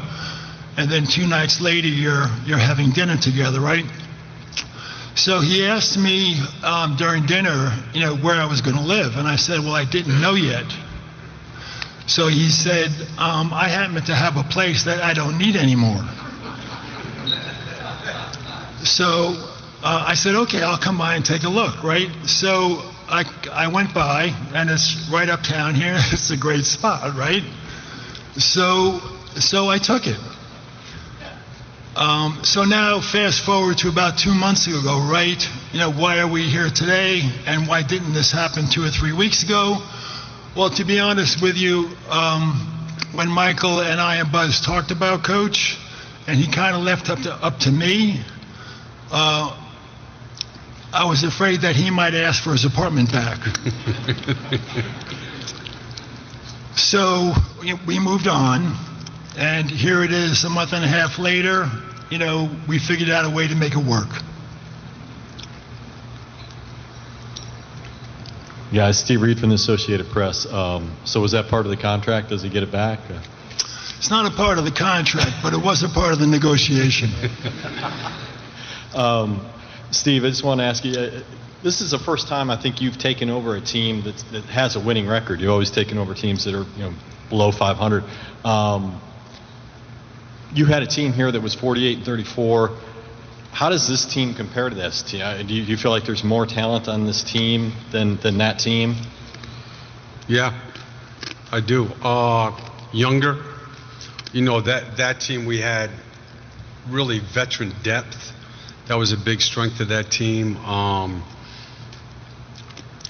and 0.77 0.91
then 0.91 1.07
two 1.07 1.27
nights 1.27 1.61
later 1.61 1.89
you're 1.89 2.27
you're 2.45 2.59
having 2.59 2.91
dinner 2.91 3.17
together, 3.17 3.61
right? 3.61 3.85
So 5.15 5.41
he 5.41 5.65
asked 5.65 5.97
me 5.97 6.39
um, 6.63 6.97
during 6.97 7.25
dinner, 7.25 7.73
you 7.95 8.01
know, 8.01 8.17
where 8.17 8.37
I 8.37 8.47
was 8.47 8.61
going 8.61 8.77
to 8.77 8.83
live, 8.83 9.17
and 9.17 9.27
I 9.27 9.37
said, 9.37 9.61
well, 9.61 9.75
I 9.75 9.85
didn't 9.85 10.21
know 10.21 10.35
yet. 10.35 10.67
So 12.07 12.29
he 12.29 12.51
said, 12.51 12.91
um, 13.19 13.53
I 13.53 13.69
happen 13.69 14.03
to 14.05 14.15
have 14.15 14.37
a 14.37 14.45
place 14.45 14.85
that 14.85 15.03
I 15.03 15.13
don't 15.13 15.39
need 15.39 15.57
anymore. 15.57 16.05
So 18.85 19.35
uh, 19.83 20.05
I 20.07 20.15
said, 20.15 20.37
okay, 20.37 20.63
I'll 20.63 20.79
come 20.79 20.99
by 20.99 21.17
and 21.17 21.25
take 21.25 21.43
a 21.43 21.49
look, 21.49 21.83
right? 21.83 22.09
So 22.27 22.83
I, 23.09 23.25
I 23.53 23.69
went 23.69 23.93
by, 23.93 24.35
and 24.55 24.71
it's 24.71 25.09
right 25.13 25.29
uptown 25.29 25.75
here. 25.75 25.97
It's 26.13 26.31
a 26.31 26.37
great 26.37 26.65
spot, 26.65 27.17
right? 27.17 27.43
So, 28.37 29.01
so 29.35 29.69
I 29.69 29.79
took 29.79 30.07
it. 30.07 30.19
Um, 31.97 32.41
so 32.45 32.65
now, 32.65 33.01
fast 33.01 33.41
forward 33.41 33.79
to 33.79 33.89
about 33.89 34.19
two 34.19 34.35
months 34.35 34.67
ago, 34.67 35.09
right? 35.11 35.43
You 35.73 35.81
know, 35.81 35.91
why 35.91 36.21
are 36.21 36.29
we 36.29 36.43
here 36.43 36.69
today, 36.69 37.23
and 37.47 37.67
why 37.67 37.83
didn't 37.83 38.13
this 38.13 38.31
happen 38.31 38.69
two 38.71 38.85
or 38.85 38.91
three 38.91 39.13
weeks 39.13 39.43
ago? 39.43 39.79
Well, 40.57 40.71
to 40.71 40.85
be 40.85 41.01
honest 41.01 41.43
with 41.43 41.57
you, 41.57 41.91
um, 42.09 42.89
when 43.13 43.29
Michael 43.29 43.81
and 43.81 44.01
I 44.01 44.17
and 44.17 44.33
Buzz 44.33 44.63
talked 44.63 44.91
about 44.91 45.23
Coach, 45.23 45.77
and 46.27 46.39
he 46.39 46.51
kind 46.51 46.75
of 46.75 46.83
left 46.83 47.11
up 47.11 47.19
to 47.25 47.35
up 47.35 47.59
to 47.61 47.71
me, 47.71 48.23
uh, 49.13 49.55
I 50.95 51.05
was 51.05 51.25
afraid 51.25 51.61
that 51.61 51.77
he 51.77 51.91
might 51.91 52.15
ask 52.15 52.43
for 52.43 52.53
his 52.53 52.65
apartment 52.65 53.13
back. 53.13 53.39
so 56.75 57.35
we 57.87 57.99
moved 57.99 58.27
on, 58.27 58.75
and 59.37 59.71
here 59.71 60.03
it 60.03 60.11
is 60.11 60.45
a 60.45 60.49
month 60.49 60.73
and 60.73 60.83
a 60.83 60.89
half 60.89 61.19
later. 61.19 61.71
You 62.11 62.17
know, 62.17 62.49
we 62.67 62.79
figured 62.79 63.11
out 63.11 63.27
a 63.27 63.31
way 63.31 63.47
to 63.47 63.55
make 63.55 63.75
it 63.75 63.85
work. 63.85 64.09
Yeah, 68.73 68.91
Steve 68.91 69.23
Reed 69.23 69.39
from 69.39 69.51
the 69.51 69.55
Associated 69.55 70.09
Press. 70.09 70.45
Um, 70.45 70.97
so 71.05 71.21
was 71.21 71.33
that 71.33 71.49
part 71.49 71.67
of 71.67 71.71
the 71.71 71.77
contract? 71.77 72.31
Does 72.31 72.43
he 72.43 72.49
get 72.49 72.65
it 72.65 72.73
back? 72.73 72.99
It's 73.97 74.11
not 74.11 74.31
a 74.31 74.37
part 74.37 74.59
of 74.59 74.65
the 74.65 74.73
contract, 74.73 75.37
but 75.41 75.53
it 75.53 75.63
was 75.65 75.85
a 75.85 75.89
part 75.89 76.13
of 76.13 76.19
the 76.19 76.27
negotiation. 76.27 77.11
um, 78.95 79.49
Steve, 79.93 80.25
I 80.25 80.29
just 80.29 80.45
want 80.45 80.61
to 80.61 80.65
ask 80.65 80.85
you. 80.85 80.99
Uh, 80.99 81.23
this 81.63 81.81
is 81.81 81.93
the 81.93 81.99
first 81.99 82.29
time 82.29 82.51
I 82.51 82.61
think 82.61 82.81
you've 82.81 82.99
taken 82.99 83.31
over 83.31 83.57
a 83.57 83.61
team 83.61 84.03
that, 84.03 84.17
that 84.33 84.45
has 84.45 84.77
a 84.77 84.81
winning 84.81 85.07
record. 85.07 85.41
You've 85.41 85.51
always 85.51 85.71
taken 85.71 85.97
over 85.97 86.15
teams 86.15 86.45
that 86.45 86.55
are 86.55 86.65
you 86.77 86.91
know 86.91 86.95
below 87.29 87.53
500. 87.53 88.05
Um, 88.45 89.01
you 90.53 90.67
had 90.67 90.83
a 90.83 90.87
team 90.87 91.13
here 91.13 91.31
that 91.31 91.41
was 91.41 91.55
48 91.55 91.99
and 91.99 92.07
34. 92.07 92.77
How 93.57 93.71
does 93.71 93.89
this 93.89 94.05
team 94.05 94.35
compare 94.35 94.69
to 94.69 94.75
this? 94.75 95.15
Uh, 95.15 95.43
do 95.43 95.55
you, 95.55 95.65
do 95.65 95.71
you 95.71 95.79
feel 95.79 95.91
like 95.91 96.05
there's 96.05 96.23
more 96.23 96.45
talent 96.45 96.89
on 96.89 97.07
this 97.07 97.25
team 97.25 97.73
than, 97.91 98.19
than 98.19 98.37
that 98.37 98.59
team? 98.59 98.97
Yeah, 100.29 100.61
I 101.51 101.63
do. 101.63 101.87
Uh, 102.03 102.55
younger, 102.93 103.43
you 104.35 104.43
know 104.43 104.61
that 104.61 104.99
that 104.99 105.23
team 105.23 105.47
we 105.47 105.59
had 105.59 105.89
really 106.91 107.19
veteran 107.19 107.73
depth 107.83 108.31
that 108.89 108.97
was 108.97 109.13
a 109.13 109.17
big 109.17 109.41
strength 109.41 109.81
of 109.81 109.89
that 109.89 110.11
team. 110.11 110.59
Um, 110.59 111.25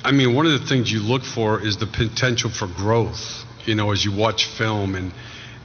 I 0.04 0.12
mean, 0.12 0.32
one 0.32 0.46
of 0.46 0.52
the 0.52 0.64
things 0.64 0.92
you 0.92 1.00
look 1.00 1.24
for 1.24 1.60
is 1.60 1.78
the 1.78 1.88
potential 1.88 2.50
for 2.50 2.68
growth. 2.68 3.44
You 3.64 3.74
know, 3.74 3.90
as 3.90 4.04
you 4.04 4.12
watch 4.12 4.44
film, 4.44 4.94
and 4.94 5.12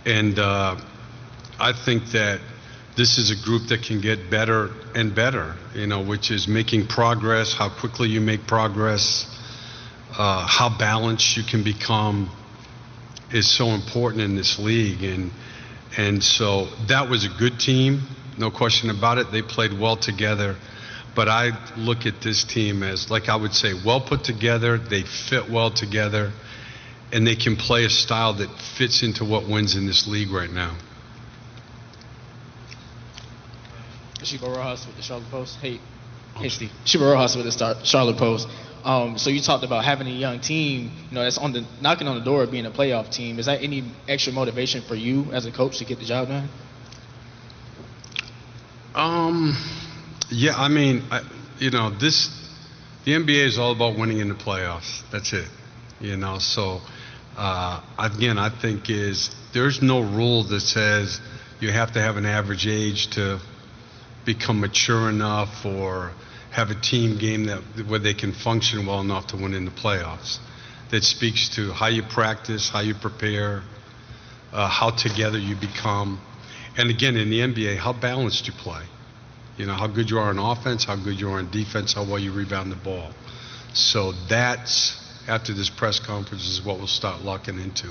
and 0.08 0.40
uh, 0.40 0.76
I 1.60 1.72
think 1.74 2.14
that 2.14 2.42
this 3.01 3.17
is 3.17 3.31
a 3.31 3.46
group 3.46 3.67
that 3.70 3.81
can 3.84 4.00
get 4.00 4.29
better 4.29 4.70
and 4.96 5.15
better. 5.15 5.55
You 5.74 5.88
know, 5.88 6.03
which 6.03 6.31
is 6.31 6.48
making 6.48 6.88
progress, 6.88 7.53
how 7.53 7.70
quickly 7.70 8.10
you 8.10 8.22
make 8.22 8.46
progress, 8.48 9.25
uh, 10.12 10.46
how 10.48 10.70
balanced 10.77 11.36
you 11.36 11.43
can 11.43 11.63
become, 11.63 12.29
is 13.34 13.50
so 13.50 13.67
important 13.67 14.22
in 14.24 14.36
this 14.36 14.60
league, 14.60 15.03
and 15.03 15.31
and 15.98 16.24
so 16.24 16.67
that 16.88 17.10
was 17.10 17.25
a 17.25 17.29
good 17.39 17.60
team 17.60 18.01
no 18.38 18.50
question 18.50 18.89
about 18.89 19.17
it. 19.17 19.31
They 19.31 19.41
played 19.41 19.77
well 19.77 19.98
together. 19.98 20.55
But 21.15 21.27
I 21.27 21.51
look 21.77 22.05
at 22.05 22.22
this 22.22 22.43
team 22.43 22.84
as, 22.84 23.12
like 23.12 23.27
I 23.27 23.36
would 23.36 23.53
say, 23.53 23.74
well 23.86 24.01
put 24.01 24.24
together. 24.24 24.77
They 24.77 25.03
fit 25.03 25.50
well 25.50 25.72
together. 25.72 26.31
And 27.12 27.27
they 27.27 27.36
can 27.36 27.58
play 27.58 27.84
a 27.84 27.89
style 27.89 28.34
that 28.36 28.50
fits 28.77 29.03
into 29.03 29.25
what 29.25 29.48
wins 29.48 29.75
in 29.75 29.86
this 29.86 30.08
league 30.08 30.31
right 30.31 30.50
now. 30.50 30.75
Shiva 34.25 34.48
Rojas 34.48 34.86
with 34.86 34.96
the 34.96 35.01
Charlotte 35.01 35.30
Post. 35.30 35.58
Hey, 35.60 35.80
hey 36.36 36.50
Steve. 36.50 36.72
Shiva 36.86 37.06
Rojas 37.06 37.36
with 37.36 37.46
the 37.46 37.84
Charlotte 37.84 38.18
Post. 38.18 38.48
Um, 38.84 39.18
so 39.18 39.30
you 39.30 39.42
talked 39.42 39.63
about 39.63 39.84
having 39.84 40.08
a 40.08 40.12
young 40.12 40.40
team, 40.40 40.92
you 41.10 41.16
know, 41.16 41.24
that's 41.24 41.38
on 41.38 41.54
the 41.54 41.66
knocking 41.82 42.08
on 42.08 42.18
the 42.18 42.25
door 42.25 42.44
of 42.44 42.51
being 42.51 42.66
a 42.66 42.72
playoff 42.72 43.12
team. 43.12 43.38
Is 43.38 43.46
that 43.46 43.62
any 43.62 43.84
extra 44.08 44.34
motivation 44.34 44.82
for 44.82 44.96
you 44.96 45.32
as 45.32 45.46
a 45.46 45.51
coach 45.51 45.78
to 45.80 45.86
get 45.86 46.00
the 46.00 46.06
job 46.06 46.30
done? 46.30 46.50
Um, 48.96 49.56
yeah, 50.30 50.56
I 50.56 50.68
mean, 50.68 51.04
I, 51.12 51.22
you 51.60 51.70
know, 51.70 51.92
this, 51.92 52.30
the 53.06 53.12
NBA 53.12 53.46
is 53.46 53.58
all 53.58 53.72
about 53.72 53.98
winning 53.98 54.20
in 54.20 54.30
the 54.30 54.36
playoffs. 54.36 55.04
That's 55.12 55.32
it. 55.34 55.48
You 56.00 56.18
know, 56.18 56.40
so 56.40 56.82
uh, 57.38 57.82
again, 58.00 58.38
I 58.38 58.50
think 58.50 58.90
is 58.90 59.30
there's 59.54 59.82
no 59.82 60.01
rule 60.01 60.44
that 60.46 60.62
says 60.62 61.22
you 61.60 61.72
have 61.72 61.94
to 61.94 62.01
have 62.01 62.18
an 62.18 62.25
average 62.25 62.66
age 62.68 63.12
to 63.12 63.40
become 64.25 64.60
mature 64.60 65.10
enough 65.10 65.66
or 65.66 66.12
have 66.51 66.70
a 66.70 66.75
team 66.75 67.18
game 67.18 67.46
that 67.46 67.62
where 67.88 68.00
they 68.00 68.13
can 68.13 68.34
function 68.34 68.86
well 68.86 69.01
enough 69.01 69.28
to 69.28 69.38
win 69.38 69.54
in 69.54 69.66
the 69.66 69.72
playoffs. 69.72 70.40
That 70.92 71.04
speaks 71.04 71.50
to 71.56 71.72
how 71.72 71.88
you 71.88 72.04
practice, 72.04 72.70
how 72.70 72.82
you 72.82 72.94
prepare, 72.94 73.63
uh, 74.51 74.68
how 74.68 74.90
together 74.90 75.38
you 75.38 75.56
become. 75.56 76.20
And 76.78 76.90
again, 76.90 77.16
in 77.16 77.30
the 77.30 77.40
NBA, 77.40 77.78
how 77.78 77.94
balanced 77.94 78.48
you 78.48 78.54
play. 78.54 78.84
You 79.58 79.66
know, 79.66 79.74
how 79.74 79.88
good 79.88 80.10
you 80.10 80.18
are 80.18 80.30
on 80.30 80.40
offense, 80.40 80.84
how 80.86 80.96
good 80.96 81.20
you 81.20 81.30
are 81.30 81.40
on 81.40 81.50
defense, 81.51 81.94
how 81.94 82.04
well 82.04 82.20
you 82.20 82.34
rebound 82.34 82.72
the 82.72 82.78
ball. 82.78 83.12
So 83.74 84.12
that's, 84.30 84.98
after 85.28 85.54
this 85.54 85.70
press 85.70 86.00
conference, 86.00 86.48
is 86.48 86.62
what 86.62 86.78
we'll 86.78 86.88
start 86.88 87.22
locking 87.22 87.60
into. 87.60 87.88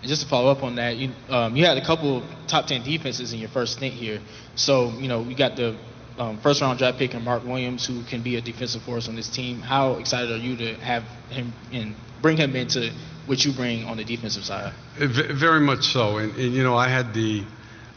And 0.00 0.08
just 0.08 0.22
to 0.22 0.28
follow 0.28 0.50
up 0.50 0.62
on 0.62 0.76
that, 0.76 0.96
you 0.96 1.12
um, 1.28 1.56
you 1.56 1.64
had 1.66 1.76
a 1.76 1.84
couple 1.84 2.22
top 2.46 2.66
ten 2.66 2.82
defenses 2.82 3.32
in 3.32 3.38
your 3.38 3.50
first 3.50 3.74
stint 3.74 3.94
here. 3.94 4.20
So 4.54 4.90
you 4.98 5.08
know 5.08 5.22
you 5.22 5.36
got 5.36 5.56
the 5.56 5.76
um, 6.18 6.38
first 6.38 6.60
round 6.60 6.78
draft 6.78 6.98
pick 6.98 7.14
and 7.14 7.24
Mark 7.24 7.44
Williams, 7.44 7.86
who 7.86 8.02
can 8.04 8.22
be 8.22 8.36
a 8.36 8.40
defensive 8.40 8.82
force 8.82 9.08
on 9.08 9.16
this 9.16 9.28
team. 9.28 9.60
How 9.60 9.94
excited 9.94 10.30
are 10.30 10.36
you 10.36 10.56
to 10.56 10.74
have 10.76 11.02
him 11.30 11.52
and 11.72 11.94
bring 12.22 12.36
him 12.36 12.54
into 12.56 12.92
what 13.26 13.44
you 13.44 13.52
bring 13.52 13.84
on 13.84 13.96
the 13.96 14.04
defensive 14.04 14.44
side? 14.44 14.72
Very 14.96 15.60
much 15.60 15.84
so. 15.84 16.18
And, 16.18 16.34
and 16.36 16.52
you 16.52 16.62
know, 16.62 16.76
I 16.76 16.88
had 16.88 17.14
the 17.14 17.44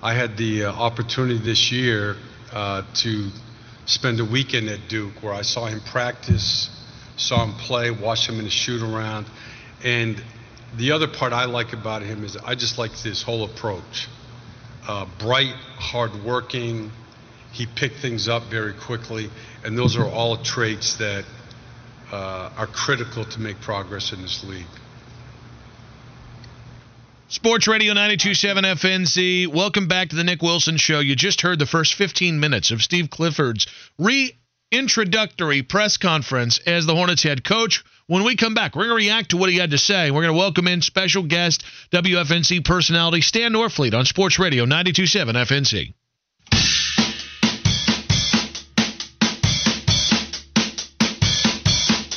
I 0.01 0.13
had 0.13 0.37
the 0.37 0.65
uh, 0.65 0.71
opportunity 0.71 1.39
this 1.39 1.71
year 1.71 2.15
uh, 2.51 2.83
to 2.95 3.29
spend 3.85 4.19
a 4.19 4.25
weekend 4.25 4.69
at 4.69 4.87
Duke 4.87 5.21
where 5.21 5.33
I 5.33 5.41
saw 5.41 5.65
him 5.65 5.81
practice, 5.81 6.69
saw 7.17 7.43
him 7.43 7.53
play, 7.53 7.91
watched 7.91 8.27
him 8.27 8.37
in 8.39 8.45
the 8.45 8.51
shoot 8.51 8.81
around. 8.81 9.25
And 9.83 10.21
the 10.77 10.91
other 10.91 11.07
part 11.07 11.33
I 11.33 11.45
like 11.45 11.73
about 11.73 12.01
him 12.01 12.23
is 12.23 12.37
I 12.37 12.55
just 12.55 12.77
like 12.77 12.91
his 12.91 13.21
whole 13.21 13.43
approach. 13.43 14.07
Uh, 14.87 15.05
bright, 15.19 15.55
hardworking. 15.77 16.91
He 17.51 17.67
picked 17.67 17.97
things 17.97 18.27
up 18.27 18.43
very 18.49 18.73
quickly, 18.73 19.29
and 19.63 19.77
those 19.77 19.95
are 19.95 20.05
all 20.05 20.37
traits 20.37 20.97
that 20.97 21.23
uh, 22.11 22.49
are 22.57 22.67
critical 22.67 23.25
to 23.25 23.39
make 23.39 23.61
progress 23.61 24.11
in 24.11 24.21
this 24.21 24.43
league. 24.43 24.65
Sports 27.27 27.67
Radio 27.67 27.93
927 27.93 28.63
FNZ. 28.63 29.47
Welcome 29.47 29.87
back 29.87 30.09
to 30.09 30.15
the 30.15 30.23
Nick 30.23 30.41
Wilson 30.41 30.77
Show. 30.77 30.99
You 30.99 31.15
just 31.15 31.41
heard 31.41 31.57
the 31.57 31.65
first 31.65 31.95
15 31.95 32.39
minutes 32.39 32.71
of 32.71 32.83
Steve 32.83 33.09
Clifford's 33.09 33.65
reintroductory 34.73 35.67
press 35.67 35.97
conference 35.97 36.59
as 36.65 36.85
the 36.85 36.95
Hornets 36.95 37.23
head 37.23 37.43
coach. 37.43 37.83
When 38.07 38.23
we 38.23 38.35
come 38.35 38.53
back, 38.53 38.75
we're 38.75 38.87
going 38.87 38.99
to 38.99 39.07
react 39.07 39.29
to 39.31 39.37
what 39.37 39.49
he 39.49 39.57
had 39.57 39.71
to 39.71 39.77
say. 39.77 40.11
We're 40.11 40.23
going 40.23 40.33
to 40.33 40.39
welcome 40.39 40.67
in 40.67 40.81
special 40.81 41.23
guest, 41.23 41.63
WFNZ 41.91 42.65
personality 42.65 43.21
Stan 43.21 43.53
Norfleet 43.53 43.93
on 43.93 44.05
Sports 44.05 44.39
Radio 44.39 44.65
927 44.65 45.35
FNZ. 45.35 45.93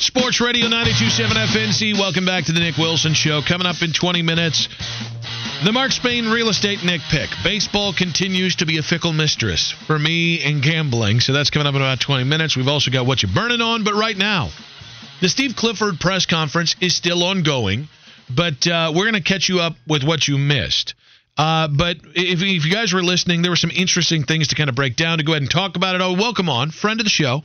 Sports 0.01 0.41
Radio 0.41 0.67
927 0.67 1.37
FNZ. 1.37 1.93
Welcome 1.93 2.25
back 2.25 2.45
to 2.45 2.51
the 2.51 2.59
Nick 2.59 2.77
Wilson 2.77 3.13
Show. 3.13 3.41
Coming 3.47 3.67
up 3.67 3.81
in 3.81 3.93
20 3.93 4.23
minutes, 4.23 4.67
the 5.63 5.71
Mark 5.71 5.91
Spain 5.91 6.29
real 6.29 6.49
estate 6.49 6.83
Nick 6.83 7.01
pick. 7.09 7.29
Baseball 7.43 7.91
continues 7.93 8.57
to 8.57 8.65
be 8.65 8.77
a 8.77 8.83
fickle 8.83 9.11
mistress 9.11 9.71
for 9.71 9.97
me 9.97 10.35
in 10.35 10.61
gambling. 10.61 11.19
So 11.19 11.33
that's 11.33 11.49
coming 11.49 11.67
up 11.67 11.73
in 11.73 11.81
about 11.81 11.99
20 11.99 12.25
minutes. 12.25 12.55
We've 12.55 12.67
also 12.67 12.91
got 12.91 13.05
what 13.05 13.23
you're 13.23 13.33
burning 13.33 13.61
on. 13.61 13.83
But 13.83 13.95
right 13.95 14.15
now, 14.15 14.51
the 15.19 15.29
Steve 15.29 15.55
Clifford 15.55 15.99
press 15.99 16.25
conference 16.25 16.75
is 16.79 16.95
still 16.95 17.23
ongoing. 17.23 17.87
But 18.29 18.67
uh, 18.67 18.91
we're 18.95 19.09
going 19.09 19.21
to 19.21 19.27
catch 19.27 19.49
you 19.49 19.59
up 19.59 19.75
with 19.87 20.03
what 20.03 20.27
you 20.27 20.37
missed. 20.37 20.93
Uh, 21.37 21.67
but 21.67 21.97
if, 22.15 22.41
if 22.41 22.65
you 22.65 22.71
guys 22.71 22.93
were 22.93 23.03
listening, 23.03 23.41
there 23.41 23.51
were 23.51 23.55
some 23.55 23.71
interesting 23.71 24.23
things 24.23 24.49
to 24.49 24.55
kind 24.55 24.69
of 24.69 24.75
break 24.75 24.95
down. 24.95 25.17
To 25.17 25.23
go 25.23 25.31
ahead 25.31 25.41
and 25.41 25.51
talk 25.51 25.75
about 25.75 25.95
it. 25.95 26.01
Oh, 26.01 26.13
welcome 26.13 26.49
on, 26.49 26.71
friend 26.71 26.99
of 26.99 27.05
the 27.05 27.11
show, 27.11 27.43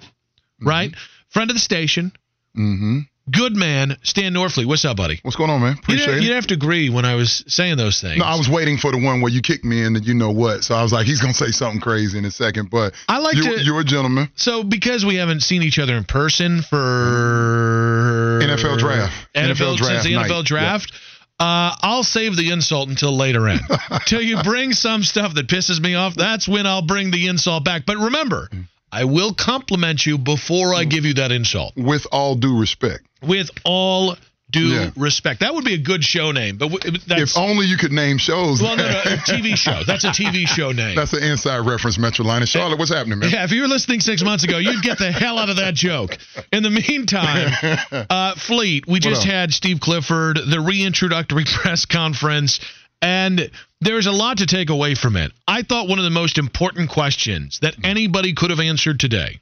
right? 0.61 0.95
Friend 1.31 1.50
of 1.50 1.57
the 1.57 1.61
station. 1.61 2.12
Mm-hmm. 2.57 3.00
Good 3.31 3.55
man, 3.55 3.97
Stan 4.02 4.35
Norfleet. 4.35 4.67
What's 4.67 4.85
up, 4.85 4.97
buddy? 4.97 5.21
What's 5.23 5.37
going 5.37 5.49
on, 5.49 5.61
man? 5.61 5.75
You 5.75 5.79
Appreciate 5.81 6.07
didn't, 6.07 6.19
it. 6.19 6.23
you 6.23 6.29
didn't 6.29 6.35
have 6.37 6.47
to 6.49 6.55
agree 6.55 6.91
when 6.91 7.05
I 7.05 7.14
was 7.14 7.45
saying 7.47 7.76
those 7.76 8.00
things. 8.00 8.19
No, 8.19 8.25
I 8.25 8.35
was 8.37 8.49
waiting 8.49 8.79
for 8.79 8.91
the 8.91 8.99
one 8.99 9.21
where 9.21 9.31
you 9.31 9.41
kicked 9.41 9.64
me 9.64 9.85
in 9.85 9.95
and 9.95 10.05
you 10.05 10.14
know 10.14 10.31
what. 10.33 10.64
So 10.64 10.75
I 10.75 10.83
was 10.83 10.93
like, 10.93 11.07
he's 11.07 11.21
gonna 11.21 11.33
say 11.33 11.52
something 11.52 11.81
crazy 11.81 12.19
in 12.19 12.25
a 12.25 12.33
second. 12.33 12.69
But 12.69 12.95
I 13.09 13.19
like 13.19 13.37
you, 13.37 13.45
to- 13.59 13.62
You're 13.62 13.81
a 13.81 13.85
gentleman. 13.85 14.29
So 14.35 14.64
because 14.64 15.05
we 15.05 15.17
haven't 15.17 15.43
seen 15.45 15.62
each 15.62 15.79
other 15.79 15.97
in 15.97 16.02
person 16.02 16.62
for 16.62 18.41
NFL 18.43 18.79
draft. 18.79 19.12
NFL, 19.35 19.55
NFL 19.55 19.76
draft 19.76 20.02
since 20.02 20.05
the 20.05 20.14
night. 20.14 20.31
NFL 20.31 20.45
draft. 20.45 20.93
Uh, 21.38 21.75
I'll 21.81 22.05
save 22.05 22.37
the 22.37 22.50
insult 22.50 22.88
until 22.88 23.17
later 23.17 23.49
in. 23.49 23.59
Till 24.07 24.23
you 24.23 24.43
bring 24.43 24.73
some 24.73 25.02
stuff 25.02 25.35
that 25.35 25.49
pisses 25.49 25.81
me 25.81 25.95
off, 25.95 26.14
that's 26.14 26.47
when 26.47 26.67
I'll 26.67 26.87
bring 26.87 27.11
the 27.11 27.29
insult 27.29 27.64
back. 27.64 27.85
But 27.87 27.99
remember, 27.99 28.49
I 28.93 29.05
will 29.05 29.33
compliment 29.33 30.05
you 30.07 30.19
before 30.19 30.75
I 30.75 30.85
give 30.85 31.05
you 31.05 31.14
that 31.14 31.33
insult. 31.33 31.73
With 31.76 32.07
all 32.12 32.35
due 32.37 32.59
respect. 32.61 33.07
With 33.23 33.50
all 33.64 34.17
due 34.50 34.69
Yeah. 34.69 34.91
respect. 34.97 35.41
That 35.41 35.55
would 35.55 35.64
be 35.64 35.73
a 35.73 35.79
good 35.79 36.05
show 36.05 36.31
name. 36.31 36.59
But 36.59 36.71
w- 36.73 36.99
if 37.09 37.38
only 37.38 37.64
you 37.67 37.79
could 37.79 37.91
name 37.91 38.19
shows. 38.19 38.61
well, 38.61 38.76
no, 38.76 38.87
no, 38.87 38.99
a 39.05 39.17
TV 39.17 39.57
show. 39.57 39.83
That's 39.87 40.05
a 40.05 40.09
TV 40.11 40.47
show 40.47 40.73
name. 40.73 40.95
That's 40.95 41.14
an 41.14 41.23
inside 41.23 41.61
reference, 41.61 41.97
Metroline. 41.97 42.47
Charlotte, 42.47 42.79
what's 42.79 42.93
happening, 42.93 43.19
man? 43.21 43.31
Yeah, 43.31 43.45
if 43.45 43.52
you 43.52 43.62
were 43.62 43.69
listening 43.69 44.00
six 44.00 44.23
months 44.23 44.45
ago, 44.45 44.59
you'd 44.59 44.83
get 44.83 44.99
the 44.99 45.11
hell 45.11 45.38
out 45.38 45.49
of 45.49 45.57
that 45.57 45.73
joke. 45.73 46.19
In 46.52 46.62
the 46.62 46.69
meantime, 46.69 47.50
uh, 48.11 48.35
Fleet, 48.35 48.87
we 48.87 49.00
just 49.00 49.25
had 49.25 49.55
Steve 49.55 49.81
Clifford, 49.81 50.37
the 50.37 50.59
reintroductory 50.59 51.47
press 51.50 51.87
conference, 51.87 52.61
and 53.00 53.50
there's 53.81 54.07
a 54.07 54.12
lot 54.12 54.37
to 54.38 54.47
take 54.47 54.69
away 54.69 54.95
from 54.95 55.17
it. 55.17 55.33
I 55.49 55.62
thought 55.62 55.88
one 55.88 55.99
of 55.99 56.05
the 56.05 56.11
most 56.11 56.37
important 56.37 56.91
questions 56.91 57.59
that 57.62 57.75
anybody 57.83 58.35
could 58.35 58.50
have 58.50 58.61
answered 58.61 59.00
today 59.00 59.41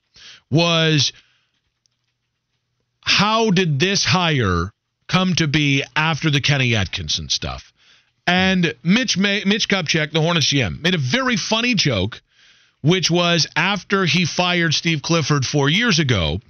was 0.52 1.12
how 3.02 3.50
did 3.50 3.80
this 3.80 4.04
hire 4.04 4.70
come 5.08 5.34
to 5.34 5.48
be 5.48 5.84
after 5.96 6.30
the 6.30 6.40
Kenny 6.40 6.76
Atkinson 6.76 7.28
stuff? 7.28 7.72
And 8.26 8.74
Mitch 8.82 9.16
May, 9.16 9.42
Mitch 9.44 9.68
Kupchak, 9.68 10.12
the 10.12 10.20
Hornets 10.20 10.52
GM, 10.52 10.80
made 10.82 10.94
a 10.94 10.98
very 10.98 11.36
funny 11.36 11.74
joke 11.74 12.20
which 12.82 13.10
was 13.10 13.46
after 13.56 14.04
he 14.04 14.24
fired 14.24 14.74
Steve 14.74 15.02
Clifford 15.02 15.44
four 15.44 15.68
years 15.68 15.98
ago. 15.98 16.40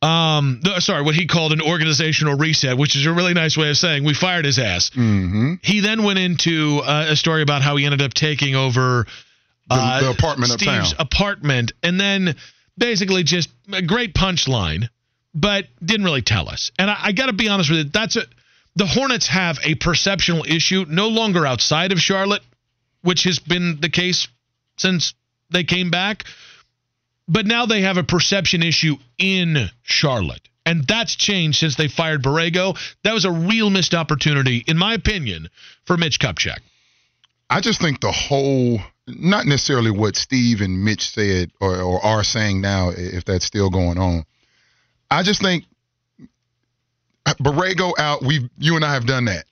Um, 0.00 0.60
no, 0.64 0.78
sorry, 0.80 1.02
what 1.02 1.14
he 1.14 1.26
called 1.26 1.52
an 1.52 1.60
organizational 1.60 2.36
reset, 2.36 2.76
which 2.76 2.96
is 2.96 3.06
a 3.06 3.12
really 3.12 3.34
nice 3.34 3.56
way 3.56 3.70
of 3.70 3.76
saying 3.76 4.04
we 4.04 4.14
fired 4.14 4.44
his 4.44 4.58
ass. 4.58 4.90
Mm-hmm. 4.90 5.54
He 5.62 5.80
then 5.80 6.02
went 6.02 6.18
into 6.18 6.80
uh, 6.84 7.06
a 7.10 7.16
story 7.16 7.42
about 7.42 7.62
how 7.62 7.76
he 7.76 7.84
ended 7.84 8.02
up 8.02 8.12
taking 8.12 8.56
over 8.56 9.06
uh, 9.70 10.00
the 10.00 10.10
apartment 10.10 10.52
Steve's 10.52 10.92
uptown. 10.92 10.94
apartment, 10.98 11.72
and 11.84 12.00
then 12.00 12.34
basically 12.76 13.22
just 13.22 13.48
a 13.72 13.82
great 13.82 14.12
punchline, 14.12 14.88
but 15.34 15.66
didn't 15.84 16.04
really 16.04 16.22
tell 16.22 16.48
us. 16.48 16.70
And 16.78 16.90
I, 16.90 16.96
I 17.04 17.12
got 17.12 17.26
to 17.26 17.32
be 17.32 17.48
honest 17.48 17.70
with 17.70 17.78
you, 17.78 17.84
that's 17.84 18.16
a 18.16 18.22
the 18.74 18.86
Hornets 18.86 19.26
have 19.26 19.58
a 19.64 19.74
perceptional 19.74 20.44
issue, 20.44 20.86
no 20.88 21.08
longer 21.08 21.46
outside 21.46 21.92
of 21.92 21.98
Charlotte, 21.98 22.42
which 23.02 23.24
has 23.24 23.38
been 23.38 23.78
the 23.80 23.90
case 23.90 24.28
since 24.78 25.14
they 25.50 25.64
came 25.64 25.90
back. 25.90 26.24
But 27.28 27.46
now 27.46 27.66
they 27.66 27.82
have 27.82 27.98
a 27.98 28.02
perception 28.02 28.62
issue 28.62 28.96
in 29.18 29.68
Charlotte. 29.82 30.48
And 30.64 30.86
that's 30.86 31.16
changed 31.16 31.58
since 31.58 31.76
they 31.76 31.88
fired 31.88 32.22
Borrego. 32.22 32.78
That 33.04 33.14
was 33.14 33.24
a 33.24 33.32
real 33.32 33.68
missed 33.68 33.94
opportunity, 33.94 34.64
in 34.66 34.78
my 34.78 34.94
opinion, 34.94 35.48
for 35.84 35.96
Mitch 35.96 36.18
Kupchak. 36.18 36.58
I 37.50 37.60
just 37.60 37.80
think 37.80 38.00
the 38.00 38.12
whole, 38.12 38.78
not 39.06 39.44
necessarily 39.44 39.90
what 39.90 40.16
Steve 40.16 40.60
and 40.60 40.84
Mitch 40.84 41.10
said 41.10 41.50
or, 41.60 41.82
or 41.82 42.04
are 42.04 42.24
saying 42.24 42.60
now, 42.60 42.90
if 42.96 43.24
that's 43.24 43.44
still 43.44 43.70
going 43.70 43.98
on. 43.98 44.24
I 45.12 45.22
just 45.22 45.40
think 45.42 45.64
Borrego 47.26 47.92
out. 47.98 48.22
We, 48.22 48.48
you 48.58 48.76
and 48.76 48.84
I 48.84 48.94
have 48.94 49.06
done 49.06 49.26
that. 49.26 49.44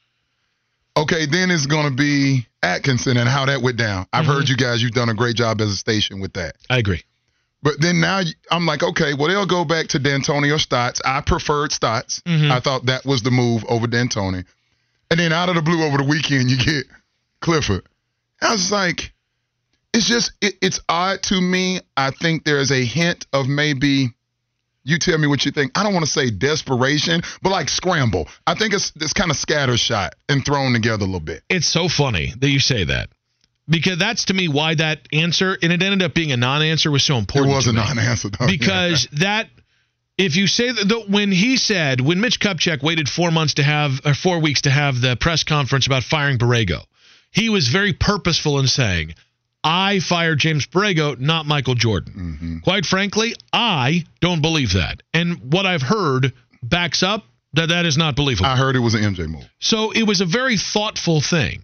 Okay, 0.97 1.27
then 1.27 1.51
it's 1.51 1.67
going 1.67 1.89
to 1.89 1.95
be 1.97 2.47
Atkinson 2.63 3.17
and 3.17 3.29
how 3.29 3.47
that 3.47 3.63
went 3.63 3.77
down. 3.77 4.07
I've 4.13 4.27
heard 4.27 4.49
you 4.49 4.57
guys. 4.57 4.83
You've 4.83 4.93
done 4.93 5.09
a 5.09 5.15
great 5.15 5.37
job 5.37 5.61
as 5.61 5.69
a 5.71 5.77
station 5.77 6.21
with 6.21 6.33
that. 6.35 6.57
I 6.69 6.79
agree. 6.79 7.03
But 7.63 7.75
then 7.81 8.01
now 8.01 8.23
I'm 8.51 8.67
like, 8.67 8.83
okay, 8.83 9.13
well 9.15 9.29
they'll 9.29 9.47
go 9.47 9.65
back 9.65 9.89
to 9.89 9.99
D'Antoni 9.99 10.53
or 10.55 10.59
Stotts. 10.59 11.01
I 11.05 11.21
preferred 11.21 11.73
Stotts. 11.73 12.21
Mhm. 12.27 12.51
I 12.51 12.59
thought 12.61 12.87
that 12.87 13.05
was 13.05 13.23
the 13.23 13.31
move 13.31 13.65
over 13.69 13.87
D'Antoni. 13.87 14.45
And 15.11 15.21
then 15.21 15.33
out 15.33 15.49
of 15.49 15.55
the 15.57 15.63
blue 15.63 15.85
over 15.85 15.99
the 15.99 16.05
weekend, 16.05 16.51
you 16.51 16.57
get 16.57 16.87
Clifford. 17.41 17.83
I 18.41 18.53
was 18.53 18.73
like, 18.73 19.13
it's 19.93 20.07
just 20.09 20.33
it, 20.41 20.55
it's 20.63 20.81
odd 20.89 21.23
to 21.25 21.41
me. 21.41 21.81
I 21.97 22.11
think 22.13 22.45
there's 22.45 22.71
a 22.73 22.85
hint 22.85 23.27
of 23.33 23.47
maybe. 23.47 24.11
You 24.85 24.99
tell 24.99 25.19
me 25.19 25.27
what 25.27 25.45
you 25.45 25.53
think. 25.53 25.73
I 25.79 25.83
don't 25.83 25.93
want 25.93 26.07
to 26.07 26.11
say 26.11 26.31
desperation, 26.31 27.23
but 27.43 27.51
like 27.51 27.69
scramble. 27.69 28.29
I 28.47 28.55
think 28.55 28.73
it's 28.73 28.93
it's 28.97 29.13
kind 29.13 29.31
of 29.31 29.37
scattershot 29.37 30.11
and 30.29 30.45
thrown 30.45 30.73
together 30.73 31.03
a 31.03 31.07
little 31.07 31.21
bit. 31.21 31.43
It's 31.49 31.67
so 31.67 31.89
funny 31.89 32.33
that 32.39 32.49
you 32.49 32.61
say 32.61 32.85
that. 32.85 33.11
Because 33.69 33.99
that's 33.99 34.25
to 34.27 34.35
me 34.35 34.49
why 34.49 34.75
that 34.75 35.07
answer, 35.13 35.57
and 35.63 35.73
it 35.73 35.83
ended 35.83 36.03
up 36.03 36.15
being 36.15 36.33
a 36.33 36.37
non 36.37 36.63
answer, 36.63 36.91
was 36.91 37.05
so 37.05 37.17
important. 37.17 37.53
It 37.53 37.57
was 37.57 37.67
a 37.69 37.73
me. 37.73 37.79
non-answer 37.79 38.31
though. 38.31 38.47
because 38.47 39.07
that 39.13 39.49
if 40.19 40.37
you 40.37 40.47
say 40.47 40.73
that 40.73 40.89
the, 40.89 41.01
when 41.09 41.31
he 41.31 41.57
said 41.57 42.01
when 42.01 42.21
Mitch 42.21 42.41
Kupchak 42.41 42.83
waited 42.83 43.09
four 43.09 43.31
months 43.31 43.55
to 43.55 43.63
have 43.63 44.01
or 44.05 44.15
four 44.15 44.41
weeks 44.41 44.63
to 44.63 44.71
have 44.71 45.01
the 45.01 45.17
press 45.17 45.45
conference 45.45 45.87
about 45.87 46.05
firing 46.05 46.39
Borrego, 46.39 46.85
he 47.31 47.49
was 47.49 47.69
very 47.69 47.93
purposeful 47.93 48.59
in 48.59 48.67
saying, 48.67 49.15
"I 49.63 50.01
fired 50.01 50.39
James 50.39 50.67
Borrego, 50.67 51.19
not 51.19 51.47
Michael 51.47 51.75
Jordan." 51.75 52.13
Mm-hmm. 52.13 52.59
Quite 52.61 52.87
frankly, 52.87 53.35
I 53.53 54.05
don't 54.21 54.43
believe 54.43 54.75
that, 54.75 55.03
and 55.13 55.53
what 55.53 55.67
I've 55.67 55.83
heard 55.83 56.33
backs 56.63 57.03
up 57.03 57.25
that 57.55 57.71
that 57.71 57.85
is 57.85 57.97
not 57.97 58.17
believable. 58.17 58.47
I 58.47 58.57
heard 58.57 58.77
it 58.77 58.81
was 58.81 58.95
an 58.95 59.03
MJ 59.03 59.29
move. 59.29 59.49
So 59.59 59.91
it 59.91 60.05
was 60.05 60.21
a 60.21 60.27
very 60.27 60.57
thoughtful 60.57 61.21
thing. 61.21 61.63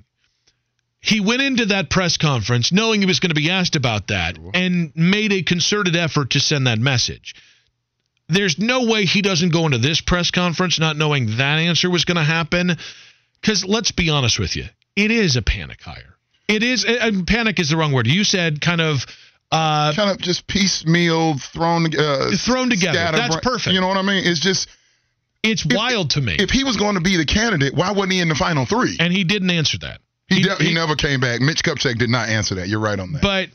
He 1.00 1.20
went 1.20 1.42
into 1.42 1.66
that 1.66 1.88
press 1.90 2.16
conference 2.16 2.72
knowing 2.72 3.00
he 3.00 3.06
was 3.06 3.20
going 3.20 3.30
to 3.30 3.40
be 3.40 3.50
asked 3.50 3.76
about 3.76 4.08
that 4.08 4.36
and 4.54 4.90
made 4.96 5.32
a 5.32 5.42
concerted 5.42 5.94
effort 5.94 6.30
to 6.30 6.40
send 6.40 6.66
that 6.66 6.80
message. 6.80 7.36
There's 8.28 8.58
no 8.58 8.86
way 8.86 9.04
he 9.04 9.22
doesn't 9.22 9.50
go 9.50 9.66
into 9.66 9.78
this 9.78 10.00
press 10.00 10.32
conference 10.32 10.80
not 10.80 10.96
knowing 10.96 11.36
that 11.36 11.58
answer 11.60 11.88
was 11.88 12.04
going 12.04 12.16
to 12.16 12.24
happen. 12.24 12.76
Because 13.40 13.64
let's 13.64 13.92
be 13.92 14.10
honest 14.10 14.40
with 14.40 14.56
you, 14.56 14.64
it 14.96 15.12
is 15.12 15.36
a 15.36 15.42
panic 15.42 15.80
hire. 15.80 16.15
It 16.48 16.62
is, 16.62 16.84
and 16.84 17.26
panic 17.26 17.58
is 17.58 17.70
the 17.70 17.76
wrong 17.76 17.92
word. 17.92 18.06
You 18.06 18.24
said 18.24 18.60
kind 18.60 18.80
of. 18.80 19.06
Uh, 19.52 19.92
kind 19.94 20.10
of 20.10 20.18
just 20.18 20.48
piecemeal 20.48 21.38
thrown 21.38 21.86
uh, 21.96 22.32
thrown 22.36 22.68
together. 22.68 23.16
That's 23.16 23.36
perfect. 23.36 23.72
You 23.72 23.80
know 23.80 23.86
what 23.86 23.96
I 23.96 24.02
mean? 24.02 24.24
It's 24.26 24.40
just 24.40 24.68
it's 25.44 25.64
wild 25.64 26.10
to 26.10 26.20
me. 26.20 26.34
If 26.36 26.50
he 26.50 26.64
was 26.64 26.76
going 26.76 26.96
to 26.96 27.00
be 27.00 27.16
the 27.16 27.24
candidate, 27.24 27.72
why 27.72 27.92
wasn't 27.92 28.14
he 28.14 28.20
in 28.20 28.28
the 28.28 28.34
final 28.34 28.66
three? 28.66 28.96
And 28.98 29.12
he 29.12 29.22
didn't 29.22 29.50
answer 29.50 29.78
that. 29.78 30.00
He 30.28 30.42
de- 30.42 30.56
he, 30.56 30.74
never 30.74 30.96
came 30.96 31.20
back. 31.20 31.40
Mitch 31.40 31.62
Kupchak 31.62 31.98
did 31.98 32.10
not 32.10 32.28
answer 32.28 32.56
that. 32.56 32.66
You're 32.68 32.80
right 32.80 32.98
on 32.98 33.12
that. 33.12 33.22
But 33.22 33.48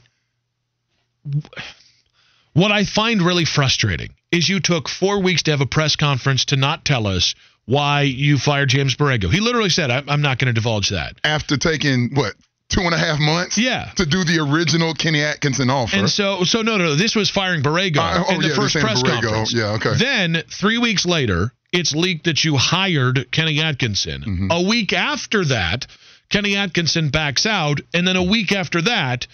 what 2.53 2.71
I 2.71 2.85
find 2.85 3.21
really 3.21 3.45
frustrating 3.45 4.11
is 4.31 4.47
you 4.47 4.61
took 4.61 4.87
four 4.87 5.21
weeks 5.21 5.43
to 5.43 5.51
have 5.51 5.61
a 5.61 5.65
press 5.65 5.97
conference 5.97 6.45
to 6.45 6.55
not 6.55 6.85
tell 6.85 7.07
us 7.07 7.35
why 7.65 8.03
you 8.03 8.37
fired 8.37 8.69
James 8.69 8.95
Borrego. 8.95 9.29
He 9.29 9.41
literally 9.41 9.69
said, 9.69 9.91
"I'm, 9.91 10.09
I'm 10.09 10.21
not 10.21 10.39
going 10.39 10.47
to 10.47 10.53
divulge 10.53 10.89
that." 10.89 11.15
After 11.23 11.57
taking 11.57 12.11
what 12.13 12.35
two 12.71 12.81
and 12.81 12.93
a 12.93 12.97
half 12.97 13.19
months, 13.19 13.57
yeah, 13.57 13.91
to 13.97 14.05
do 14.05 14.23
the 14.23 14.39
original 14.39 14.93
Kenny 14.93 15.21
Atkinson 15.21 15.69
offer. 15.69 15.95
And 15.97 16.09
so, 16.09 16.43
so 16.43 16.61
no, 16.61 16.77
no, 16.77 16.95
this 16.95 17.15
was 17.15 17.29
firing 17.29 17.61
Borrego 17.61 17.97
Uh, 17.97 18.23
oh, 18.27 18.33
in 18.35 18.41
the 18.41 18.47
yeah, 18.49 18.55
first 18.55 18.75
press 18.75 19.03
Borrego. 19.03 19.21
conference. 19.21 19.53
Yeah, 19.53 19.73
okay. 19.73 19.93
Then 19.97 20.43
three 20.49 20.77
weeks 20.77 21.05
later, 21.05 21.51
it's 21.71 21.93
leaked 21.93 22.25
that 22.25 22.43
you 22.43 22.57
hired 22.57 23.31
Kenny 23.31 23.61
Atkinson. 23.61 24.21
Mm-hmm. 24.21 24.47
A 24.51 24.61
week 24.67 24.93
after 24.93 25.45
that, 25.45 25.85
Kenny 26.29 26.55
Atkinson 26.55 27.09
backs 27.09 27.45
out, 27.45 27.81
and 27.93 28.07
then 28.07 28.15
a 28.15 28.23
week 28.23 28.51
after 28.51 28.81
that, 28.83 29.27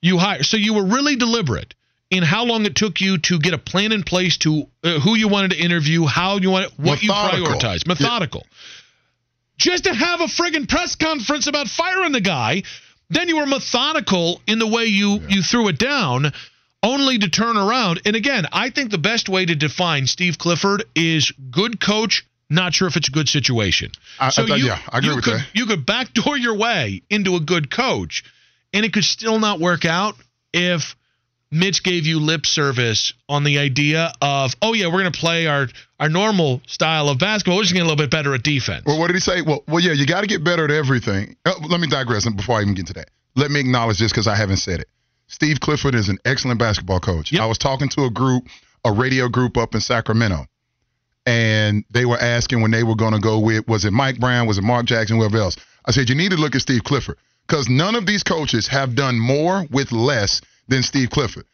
you 0.00 0.18
hire. 0.18 0.42
So 0.42 0.56
you 0.56 0.74
were 0.74 0.84
really 0.84 1.16
deliberate 1.16 1.74
in 2.10 2.22
how 2.22 2.44
long 2.44 2.64
it 2.66 2.76
took 2.76 3.00
you 3.00 3.18
to 3.18 3.38
get 3.40 3.52
a 3.52 3.58
plan 3.58 3.90
in 3.90 4.04
place 4.04 4.36
to 4.38 4.68
uh, 4.84 5.00
who 5.00 5.16
you 5.16 5.26
wanted 5.26 5.50
to 5.50 5.58
interview, 5.58 6.04
how 6.06 6.38
you 6.38 6.50
want 6.50 6.70
what 6.78 7.02
Methodical. 7.02 7.38
you 7.40 7.46
prioritize, 7.46 7.86
methodical. 7.86 8.46
Just 9.58 9.84
to 9.84 9.94
have 9.94 10.20
a 10.20 10.24
friggin' 10.26 10.68
press 10.68 10.94
conference 10.96 11.46
about 11.46 11.68
firing 11.68 12.12
the 12.12 12.20
guy, 12.20 12.62
then 13.08 13.28
you 13.28 13.36
were 13.36 13.46
methodical 13.46 14.40
in 14.46 14.58
the 14.58 14.66
way 14.66 14.86
you 14.86 15.20
you 15.28 15.42
threw 15.42 15.68
it 15.68 15.78
down, 15.78 16.32
only 16.82 17.18
to 17.18 17.28
turn 17.28 17.56
around. 17.56 18.00
And 18.04 18.16
again, 18.16 18.46
I 18.52 18.70
think 18.70 18.90
the 18.90 18.98
best 18.98 19.28
way 19.28 19.46
to 19.46 19.54
define 19.54 20.06
Steve 20.06 20.38
Clifford 20.38 20.84
is 20.94 21.32
good 21.50 21.80
coach. 21.80 22.26
Not 22.48 22.74
sure 22.74 22.86
if 22.86 22.96
it's 22.96 23.08
a 23.08 23.12
good 23.12 23.28
situation. 23.28 23.90
I- 24.20 24.26
I 24.26 24.30
so 24.30 24.46
thought- 24.46 24.58
you, 24.58 24.66
yeah, 24.66 24.78
I 24.90 24.98
agree 24.98 25.10
you 25.10 25.16
with 25.16 25.24
could, 25.24 25.34
that. 25.34 25.46
You 25.52 25.66
could 25.66 25.86
backdoor 25.86 26.36
your 26.36 26.54
way 26.54 27.02
into 27.10 27.34
a 27.34 27.40
good 27.40 27.70
coach, 27.70 28.22
and 28.72 28.84
it 28.84 28.92
could 28.92 29.04
still 29.04 29.38
not 29.40 29.58
work 29.58 29.84
out 29.84 30.16
if 30.52 30.94
Mitch 31.50 31.82
gave 31.82 32.06
you 32.06 32.18
lip 32.18 32.44
service 32.44 33.12
on 33.28 33.44
the 33.44 33.58
idea 33.58 34.12
of, 34.20 34.54
oh 34.62 34.72
yeah, 34.72 34.86
we're 34.86 35.00
going 35.00 35.12
to 35.12 35.18
play 35.18 35.46
our 35.46 35.68
our 36.00 36.08
normal 36.08 36.60
style 36.66 37.08
of 37.08 37.18
basketball. 37.18 37.56
We're 37.56 37.62
just 37.62 37.72
getting 37.72 37.86
a 37.86 37.90
little 37.90 38.04
bit 38.04 38.10
better 38.10 38.34
at 38.34 38.42
defense. 38.42 38.84
Well, 38.84 38.98
what 38.98 39.06
did 39.06 39.14
he 39.14 39.20
say? 39.20 39.42
Well, 39.42 39.62
well, 39.68 39.80
yeah, 39.80 39.92
you 39.92 40.06
got 40.06 40.22
to 40.22 40.26
get 40.26 40.44
better 40.44 40.64
at 40.64 40.70
everything. 40.70 41.36
Uh, 41.44 41.54
let 41.68 41.80
me 41.80 41.86
digress 41.86 42.28
before 42.28 42.58
I 42.58 42.62
even 42.62 42.74
get 42.74 42.88
to 42.88 42.94
that. 42.94 43.10
Let 43.36 43.50
me 43.50 43.60
acknowledge 43.60 43.98
this 43.98 44.10
because 44.10 44.26
I 44.26 44.34
haven't 44.34 44.58
said 44.58 44.80
it. 44.80 44.88
Steve 45.28 45.60
Clifford 45.60 45.94
is 45.94 46.08
an 46.08 46.18
excellent 46.24 46.58
basketball 46.58 47.00
coach. 47.00 47.32
Yep. 47.32 47.42
I 47.42 47.46
was 47.46 47.58
talking 47.58 47.88
to 47.90 48.04
a 48.04 48.10
group, 48.10 48.48
a 48.84 48.92
radio 48.92 49.28
group 49.28 49.56
up 49.56 49.74
in 49.74 49.80
Sacramento, 49.80 50.46
and 51.26 51.84
they 51.90 52.06
were 52.06 52.18
asking 52.18 52.62
when 52.62 52.70
they 52.70 52.84
were 52.84 52.94
going 52.94 53.12
to 53.12 53.20
go 53.20 53.38
with 53.38 53.66
was 53.68 53.84
it 53.84 53.92
Mike 53.92 54.18
Brown, 54.18 54.46
was 54.46 54.58
it 54.58 54.64
Mark 54.64 54.86
Jackson, 54.86 55.16
whoever 55.18 55.38
else. 55.38 55.56
I 55.84 55.92
said 55.92 56.08
you 56.08 56.14
need 56.14 56.30
to 56.30 56.36
look 56.36 56.54
at 56.54 56.62
Steve 56.62 56.84
Clifford 56.84 57.18
because 57.46 57.68
none 57.68 57.94
of 57.94 58.06
these 58.06 58.22
coaches 58.22 58.66
have 58.68 58.94
done 58.94 59.18
more 59.18 59.66
with 59.70 59.92
less 59.92 60.40
than 60.68 60.82
Steve 60.82 61.10
Clifford. 61.10 61.44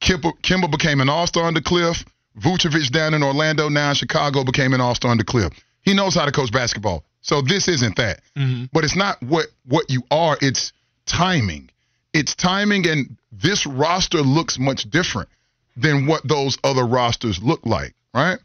Kemba 0.00 0.70
became 0.70 1.00
an 1.00 1.08
all-star 1.08 1.44
under 1.44 1.60
Cliff. 1.60 2.04
Vucevic 2.38 2.90
down 2.90 3.14
in 3.14 3.22
Orlando, 3.22 3.68
now 3.68 3.90
in 3.90 3.94
Chicago, 3.94 4.44
became 4.44 4.74
an 4.74 4.80
all-star 4.80 5.10
under 5.10 5.24
Cliff. 5.24 5.52
He 5.82 5.94
knows 5.94 6.14
how 6.14 6.24
to 6.24 6.32
coach 6.32 6.52
basketball. 6.52 7.04
So 7.22 7.40
this 7.40 7.68
isn't 7.68 7.96
that. 7.96 8.20
Mm-hmm. 8.36 8.64
But 8.72 8.84
it's 8.84 8.96
not 8.96 9.22
what 9.22 9.46
what 9.66 9.88
you 9.88 10.02
are, 10.10 10.36
it's 10.40 10.72
timing. 11.06 11.70
It's 12.12 12.34
timing 12.34 12.86
and 12.88 13.16
this 13.32 13.66
roster 13.66 14.20
looks 14.20 14.58
much 14.58 14.88
different 14.90 15.28
than 15.76 16.06
what 16.06 16.26
those 16.26 16.58
other 16.62 16.86
rosters 16.86 17.42
look 17.42 17.64
like, 17.64 17.94
right? 18.12 18.38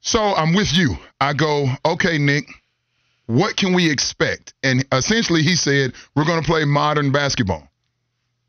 So 0.00 0.20
I'm 0.20 0.54
with 0.54 0.72
you. 0.72 0.96
I 1.20 1.34
go, 1.34 1.66
okay, 1.84 2.18
Nick, 2.18 2.46
what 3.26 3.56
can 3.56 3.74
we 3.74 3.90
expect? 3.90 4.54
And 4.62 4.84
essentially 4.92 5.42
he 5.42 5.54
said, 5.54 5.92
we're 6.16 6.24
going 6.24 6.42
to 6.42 6.46
play 6.46 6.64
modern 6.64 7.12
basketball. 7.12 7.68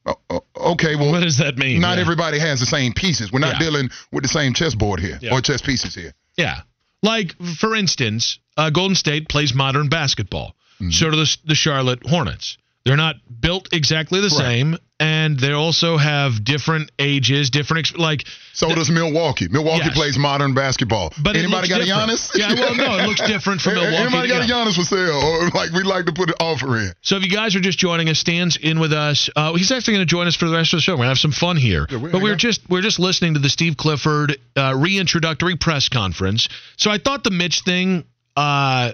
O- 0.06 0.20
o- 0.30 0.44
Okay, 0.74 0.96
well, 0.96 1.12
what 1.12 1.24
does 1.24 1.38
that 1.38 1.58
mean? 1.58 1.80
not 1.82 1.96
Yeah. 1.98 2.02
everybody 2.02 2.40
has 2.40 2.60
the 2.60 2.66
same 2.66 2.94
pieces. 2.94 3.32
We're 3.32 3.40
not 3.40 3.54
Yeah. 3.56 3.60
dealing 3.68 3.90
with 4.12 4.24
the 4.24 4.30
same 4.30 4.54
chessboard 4.54 5.00
here 5.00 5.18
Yeah. 5.22 5.32
or 5.32 5.42
chess 5.42 5.62
pieces 5.62 5.96
here. 5.96 6.14
Yeah. 6.38 6.62
Like, 7.02 7.36
for 7.58 7.76
instance, 7.76 8.40
uh, 8.58 8.70
Golden 8.70 8.96
State 8.96 9.28
plays 9.30 9.54
modern 9.54 9.90
basketball. 9.90 10.56
Mm-hmm. 10.76 10.92
So 10.92 11.10
do 11.12 11.18
the, 11.18 11.38
the 11.46 11.56
Charlotte 11.56 12.06
Hornets. 12.08 12.58
They're 12.86 12.98
not 12.98 13.16
built 13.40 13.70
exactly 13.72 14.20
the 14.20 14.30
same, 14.30 14.78
and 15.00 15.40
they 15.40 15.54
also 15.54 15.96
have 15.96 16.44
different 16.44 16.92
ages, 17.00 17.50
different 17.50 17.88
ex- 17.88 17.98
like. 17.98 18.26
So 18.52 18.68
does 18.76 18.90
Milwaukee. 18.90 19.48
Milwaukee 19.50 19.86
Yes. 19.86 19.94
plays 19.96 20.18
modern 20.18 20.54
basketball. 20.54 21.14
But 21.22 21.38
anybody 21.38 21.70
got 21.70 21.80
a 21.80 21.86
different. 21.86 22.10
Giannis? 22.12 22.32
Yeah, 22.36 22.54
well, 22.54 22.76
no, 22.76 22.98
it 23.00 23.08
looks 23.08 23.22
different 23.26 23.62
from 23.62 23.74
Milwaukee. 23.76 23.96
Anybody 23.96 24.28
got 24.28 24.48
Yeah. 24.50 24.62
a 24.62 24.66
Giannis 24.66 24.76
for 24.76 24.84
sale? 24.84 25.16
Or 25.16 25.50
like 25.52 25.72
we 25.72 25.84
like 25.84 26.08
to 26.08 26.12
put 26.12 26.28
an 26.30 26.36
offer 26.42 26.78
in. 26.78 26.92
So 27.02 27.16
if 27.16 27.24
you 27.24 27.30
guys 27.30 27.56
are 27.56 27.62
just 27.62 27.80
joining 27.80 28.10
us, 28.10 28.20
Stan's 28.20 28.58
in 28.58 28.82
with 28.82 28.92
us. 28.92 29.30
Uh, 29.34 29.54
he's 29.54 29.72
actually 29.72 29.94
going 29.94 30.06
to 30.06 30.12
join 30.12 30.28
us 30.28 30.36
for 30.36 30.50
the 30.50 30.54
rest 30.56 30.74
of 30.74 30.78
the 30.78 30.82
show. 30.82 30.92
We're 30.94 30.98
going 30.98 31.06
to 31.06 31.12
have 31.12 31.20
some 31.20 31.32
fun 31.32 31.56
here. 31.56 31.88
Yeah, 31.90 31.98
we- 32.00 32.10
but 32.12 32.22
we're 32.22 32.34
on. 32.34 32.38
just 32.38 32.70
we're 32.70 32.82
just 32.82 33.00
listening 33.00 33.36
to 33.36 33.40
the 33.40 33.50
Steve 33.50 33.78
Clifford 33.78 34.38
uh, 34.58 34.72
reintroductory 34.74 35.58
press 35.58 35.88
conference. 35.88 36.50
So 36.76 36.92
I 36.92 36.98
thought 36.98 37.24
the 37.24 37.32
Mitch 37.32 37.62
thing. 37.62 38.04
Uh, 38.36 38.92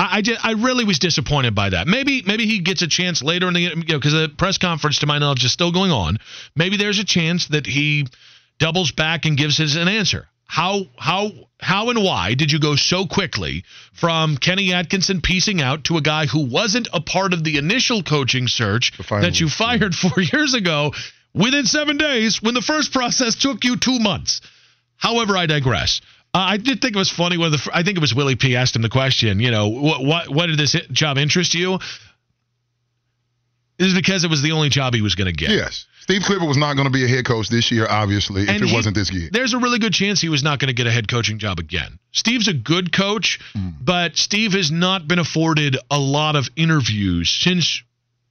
I 0.00 0.16
I, 0.16 0.22
just, 0.22 0.44
I 0.44 0.52
really 0.52 0.84
was 0.84 0.98
disappointed 0.98 1.54
by 1.54 1.70
that. 1.70 1.86
Maybe 1.86 2.22
maybe 2.22 2.46
he 2.46 2.60
gets 2.60 2.82
a 2.82 2.88
chance 2.88 3.22
later 3.22 3.48
in 3.48 3.54
the 3.54 3.60
you 3.60 3.76
know 3.76 3.98
because 3.98 4.12
the 4.12 4.32
press 4.36 4.56
conference 4.56 5.00
to 5.00 5.06
my 5.06 5.18
knowledge 5.18 5.44
is 5.44 5.52
still 5.52 5.72
going 5.72 5.92
on. 5.92 6.18
Maybe 6.56 6.76
there's 6.76 6.98
a 6.98 7.04
chance 7.04 7.48
that 7.48 7.66
he 7.66 8.06
doubles 8.58 8.92
back 8.92 9.26
and 9.26 9.36
gives 9.36 9.58
his 9.58 9.76
an 9.76 9.88
answer. 9.88 10.26
How 10.46 10.86
how 10.98 11.30
how 11.60 11.90
and 11.90 12.02
why 12.02 12.34
did 12.34 12.50
you 12.50 12.58
go 12.58 12.76
so 12.76 13.06
quickly 13.06 13.64
from 13.92 14.36
Kenny 14.38 14.72
Atkinson 14.72 15.20
piecing 15.20 15.60
out 15.60 15.84
to 15.84 15.98
a 15.98 16.00
guy 16.00 16.26
who 16.26 16.46
wasn't 16.46 16.88
a 16.92 17.00
part 17.00 17.34
of 17.34 17.44
the 17.44 17.58
initial 17.58 18.02
coaching 18.02 18.48
search 18.48 18.92
that 19.22 19.38
you 19.38 19.48
fired 19.48 19.94
four 19.94 20.20
years 20.32 20.54
ago 20.54 20.92
within 21.34 21.66
seven 21.66 21.98
days 21.98 22.42
when 22.42 22.54
the 22.54 22.62
first 22.62 22.92
process 22.92 23.36
took 23.36 23.64
you 23.64 23.76
two 23.76 23.98
months? 23.98 24.40
However, 24.96 25.36
I 25.36 25.46
digress. 25.46 26.00
Uh, 26.32 26.38
I 26.38 26.56
did 26.58 26.80
think 26.80 26.94
it 26.94 26.98
was 26.98 27.10
funny 27.10 27.36
when 27.38 27.50
the 27.50 27.70
I 27.74 27.82
think 27.82 27.96
it 27.96 28.00
was 28.00 28.14
Willie 28.14 28.36
P 28.36 28.54
asked 28.56 28.76
him 28.76 28.82
the 28.82 28.88
question. 28.88 29.40
You 29.40 29.50
know, 29.50 29.68
what 29.68 30.04
what 30.04 30.28
what 30.28 30.46
did 30.46 30.58
this 30.58 30.76
job 30.92 31.18
interest 31.18 31.54
you? 31.54 31.78
Is 33.78 33.94
because 33.94 34.24
it 34.24 34.30
was 34.30 34.42
the 34.42 34.52
only 34.52 34.68
job 34.68 34.94
he 34.94 35.00
was 35.00 35.14
going 35.14 35.26
to 35.26 35.32
get. 35.32 35.50
Yes. 35.50 35.86
Steve 36.02 36.22
Clifford 36.22 36.46
was 36.46 36.56
not 36.58 36.74
going 36.74 36.84
to 36.86 36.92
be 36.92 37.04
a 37.04 37.08
head 37.08 37.24
coach 37.24 37.48
this 37.48 37.70
year, 37.70 37.86
obviously, 37.88 38.42
if 38.42 38.48
it 38.50 38.62
he- 38.68 38.74
wasn't 38.74 38.94
this 38.94 39.10
year. 39.12 39.28
There's 39.32 39.54
a 39.54 39.58
really 39.58 39.78
good 39.78 39.92
chance 39.94 40.20
he 40.20 40.28
was 40.28 40.42
not 40.42 40.58
going 40.58 40.68
to 40.68 40.74
get 40.74 40.86
a 40.86 40.90
head 40.90 41.08
coaching 41.08 41.38
job 41.38 41.58
again. 41.58 41.98
Steve's 42.12 42.46
a 42.48 42.52
good 42.52 42.92
coach, 42.92 43.38
Hmm. 43.54 43.70
but 43.80 44.16
Steve 44.16 44.52
has 44.52 44.70
not 44.70 45.08
been 45.08 45.18
afforded 45.18 45.78
a 45.90 45.98
lot 45.98 46.36
of 46.36 46.48
interviews 46.56 47.30
since 47.30 47.82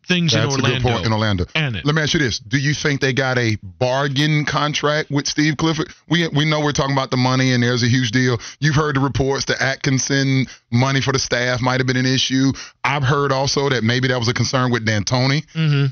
things 0.09 0.33
That's 0.33 0.53
in 0.53 0.59
a 0.59 0.63
good 0.63 0.81
point 0.81 1.05
in 1.05 1.13
Orlando. 1.13 1.45
And 1.55 1.77
it. 1.77 1.85
Let 1.85 1.95
me 1.95 2.01
ask 2.01 2.13
you 2.13 2.19
this: 2.19 2.39
Do 2.39 2.57
you 2.57 2.73
think 2.73 2.99
they 2.99 3.13
got 3.13 3.37
a 3.37 3.57
bargain 3.63 4.43
contract 4.43 5.09
with 5.09 5.27
Steve 5.27 5.55
Clifford? 5.55 5.87
We 6.09 6.27
we 6.27 6.43
know 6.43 6.59
we're 6.59 6.73
talking 6.73 6.95
about 6.95 7.11
the 7.11 7.17
money, 7.17 7.53
and 7.53 7.63
there's 7.63 7.83
a 7.83 7.87
huge 7.87 8.11
deal. 8.11 8.37
You've 8.59 8.75
heard 8.75 8.97
the 8.97 8.99
reports 8.99 9.45
that 9.45 9.61
Atkinson 9.61 10.47
money 10.71 10.99
for 10.99 11.13
the 11.13 11.19
staff 11.19 11.61
might 11.61 11.79
have 11.79 11.87
been 11.87 11.97
an 11.97 12.05
issue. 12.05 12.51
I've 12.83 13.03
heard 13.03 13.31
also 13.31 13.69
that 13.69 13.83
maybe 13.83 14.09
that 14.09 14.19
was 14.19 14.27
a 14.27 14.33
concern 14.33 14.71
with 14.71 14.85
D'Antoni. 14.85 15.45
hmm 15.53 15.85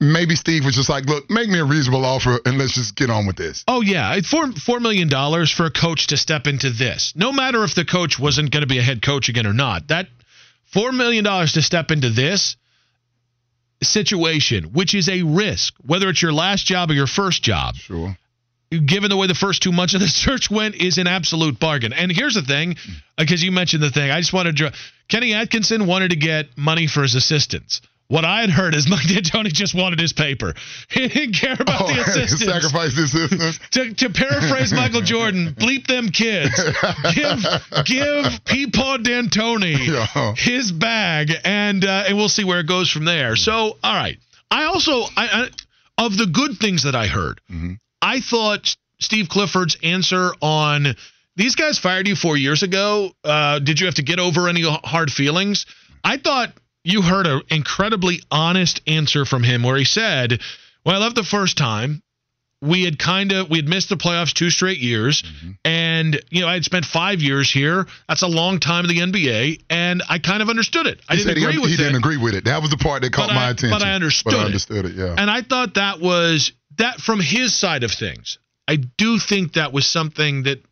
Maybe 0.00 0.34
Steve 0.34 0.64
was 0.64 0.74
just 0.74 0.88
like, 0.88 1.06
"Look, 1.06 1.30
make 1.30 1.48
me 1.48 1.60
a 1.60 1.64
reasonable 1.64 2.04
offer, 2.04 2.40
and 2.44 2.58
let's 2.58 2.74
just 2.74 2.96
get 2.96 3.08
on 3.08 3.24
with 3.24 3.36
this." 3.36 3.62
Oh 3.68 3.82
yeah, 3.82 4.20
four 4.20 4.50
four 4.50 4.80
million 4.80 5.08
dollars 5.08 5.50
for 5.50 5.64
a 5.64 5.70
coach 5.70 6.08
to 6.08 6.16
step 6.16 6.48
into 6.48 6.70
this. 6.70 7.12
No 7.14 7.30
matter 7.30 7.62
if 7.62 7.76
the 7.76 7.84
coach 7.84 8.18
wasn't 8.18 8.50
going 8.50 8.62
to 8.62 8.66
be 8.66 8.78
a 8.78 8.82
head 8.82 9.00
coach 9.00 9.28
again 9.28 9.46
or 9.46 9.52
not, 9.52 9.88
that 9.88 10.08
four 10.72 10.90
million 10.90 11.22
dollars 11.22 11.52
to 11.52 11.62
step 11.62 11.92
into 11.92 12.10
this 12.10 12.56
situation, 13.82 14.72
which 14.72 14.94
is 14.94 15.08
a 15.08 15.22
risk, 15.22 15.74
whether 15.84 16.08
it's 16.08 16.22
your 16.22 16.32
last 16.32 16.66
job 16.66 16.90
or 16.90 16.94
your 16.94 17.06
first 17.06 17.42
job. 17.42 17.76
Sure. 17.76 18.16
given 18.70 19.10
the 19.10 19.16
way 19.16 19.26
the 19.26 19.34
first 19.34 19.62
two 19.62 19.72
months 19.72 19.94
of 19.94 20.00
the 20.00 20.08
search 20.26 20.50
went, 20.50 20.74
is 20.76 20.98
an 20.98 21.06
absolute 21.06 21.58
bargain. 21.58 21.92
And 21.92 22.10
here's 22.10 22.34
the 22.34 22.42
thing, 22.42 22.76
uh, 23.18 23.22
because 23.22 23.42
you 23.42 23.52
mentioned 23.52 23.82
the 23.82 23.90
thing, 23.90 24.10
I 24.10 24.20
just 24.20 24.32
wanted 24.32 24.56
to. 24.58 24.72
Kenny 25.08 25.34
Atkinson 25.34 25.86
wanted 25.86 26.10
to 26.10 26.16
get 26.16 26.56
money 26.56 26.86
for 26.86 27.02
his 27.02 27.14
assistants. 27.14 27.82
What 28.12 28.26
I 28.26 28.42
had 28.42 28.50
heard 28.50 28.74
is 28.74 28.86
Mike 28.90 29.06
D'Antoni 29.08 29.50
just 29.52 29.74
wanted 29.74 29.98
his 29.98 30.12
paper. 30.12 30.52
He 30.90 31.08
didn't 31.08 31.34
care 31.36 31.56
about 31.58 31.82
Oh, 31.82 31.86
the 31.94 32.00
assistants. 32.02 32.44
sacrifice 32.44 32.94
the 32.94 33.04
assistants. 33.04 33.58
To, 33.72 33.94
to 33.94 34.10
paraphrase 34.10 34.70
Michael 34.72 35.00
Jordan, 35.00 35.54
bleep 35.58 35.86
them 35.86 36.10
kids. 36.10 36.52
Give 37.14 37.38
give 37.86 38.24
Peepaw 38.44 39.02
D'Antoni 39.02 39.78
Yeah. 39.88 40.34
his 40.36 40.70
bag, 40.72 41.30
and 41.44 41.82
uh, 41.84 42.04
and 42.08 42.16
we'll 42.18 42.28
see 42.28 42.44
where 42.44 42.60
it 42.60 42.66
goes 42.66 42.90
from 42.90 43.06
there. 43.06 43.34
So, 43.36 43.78
all 43.82 43.94
right. 43.94 44.18
I 44.50 44.64
also, 44.64 44.92
I, 45.16 45.48
I 45.96 46.04
of 46.04 46.16
the 46.18 46.26
good 46.26 46.58
things 46.58 46.82
that 46.84 46.94
I 46.94 47.06
heard, 47.06 47.40
Mm-hmm. 47.50 47.74
I 48.02 48.20
thought 48.20 48.76
Steve 49.00 49.28
Clifford's 49.30 49.78
answer 49.82 50.32
on 50.42 50.94
these 51.36 51.54
guys 51.54 51.78
fired 51.78 52.06
you 52.06 52.14
four 52.16 52.36
years 52.36 52.62
ago. 52.62 53.12
Uh, 53.24 53.58
did 53.60 53.80
you 53.80 53.86
have 53.86 53.94
to 53.94 54.02
get 54.02 54.18
over 54.18 54.48
any 54.48 54.62
hard 54.64 55.10
feelings? 55.10 55.64
I 56.04 56.18
thought 56.18 56.52
you 56.84 57.02
heard 57.02 57.26
an 57.26 57.42
incredibly 57.50 58.20
honest 58.30 58.80
answer 58.86 59.24
from 59.24 59.42
him 59.42 59.62
where 59.62 59.76
he 59.76 59.84
said, 59.84 60.40
"Well, 60.84 60.96
I 60.96 60.98
left 61.04 61.16
the 61.16 61.24
first 61.24 61.56
time." 61.56 62.02
we 62.64 62.84
had 62.84 62.96
kind 62.96 63.32
of 63.32 63.50
we 63.50 63.58
had 63.58 63.66
missed 63.68 63.88
the 63.88 63.96
playoffs 63.96 64.32
two 64.32 64.48
straight 64.48 64.78
years 64.78 65.22
mm-hmm. 65.22 65.50
and 65.64 66.20
you 66.30 66.40
know 66.40 66.46
i 66.46 66.54
had 66.54 66.64
spent 66.64 66.84
five 66.84 67.20
years 67.20 67.50
here 67.50 67.88
that's 68.08 68.22
a 68.22 68.28
long 68.28 68.60
time 68.60 68.84
in 68.84 68.88
the 68.88 68.98
nba 69.00 69.60
and 69.68 70.00
i 70.08 70.16
kind 70.20 70.40
of 70.40 70.48
understood 70.48 70.86
it 70.86 71.00
i 71.08 71.16
He 71.16 71.24
didn't 71.24 71.38
agree 71.42 71.52
he, 71.54 71.58
with 71.58 71.68
he 71.70 71.74
it 71.74 71.78
didn't 71.78 71.96
agree 71.96 72.18
with 72.18 72.34
it. 72.36 72.44
That 72.44 72.62
was 72.62 72.70
the 72.70 72.76
part 72.76 73.02
that 73.02 73.12
caught 73.12 73.30
But 73.30 73.34
my 73.34 73.46
I- 73.46 73.50
attention. 73.50 73.70
but 73.76 73.82
I 73.82 73.94
understood 73.94 74.32
But 74.34 74.38
I 74.38 74.42
it. 74.42 74.46
understood 74.46 74.84
it. 74.84 74.94
Yeah. 74.94 75.16
and 75.18 75.28
i 75.28 75.42
thought 75.42 75.74
that 75.74 75.98
was 75.98 76.52
that 76.78 77.00
from 77.00 77.18
his 77.18 77.52
side 77.52 77.82
of 77.82 77.90
things 77.90 78.38
i 78.68 78.76
do 78.76 79.18
think 79.18 79.54
that 79.54 79.72
was 79.72 79.84
something 79.84 80.44
that 80.44 80.62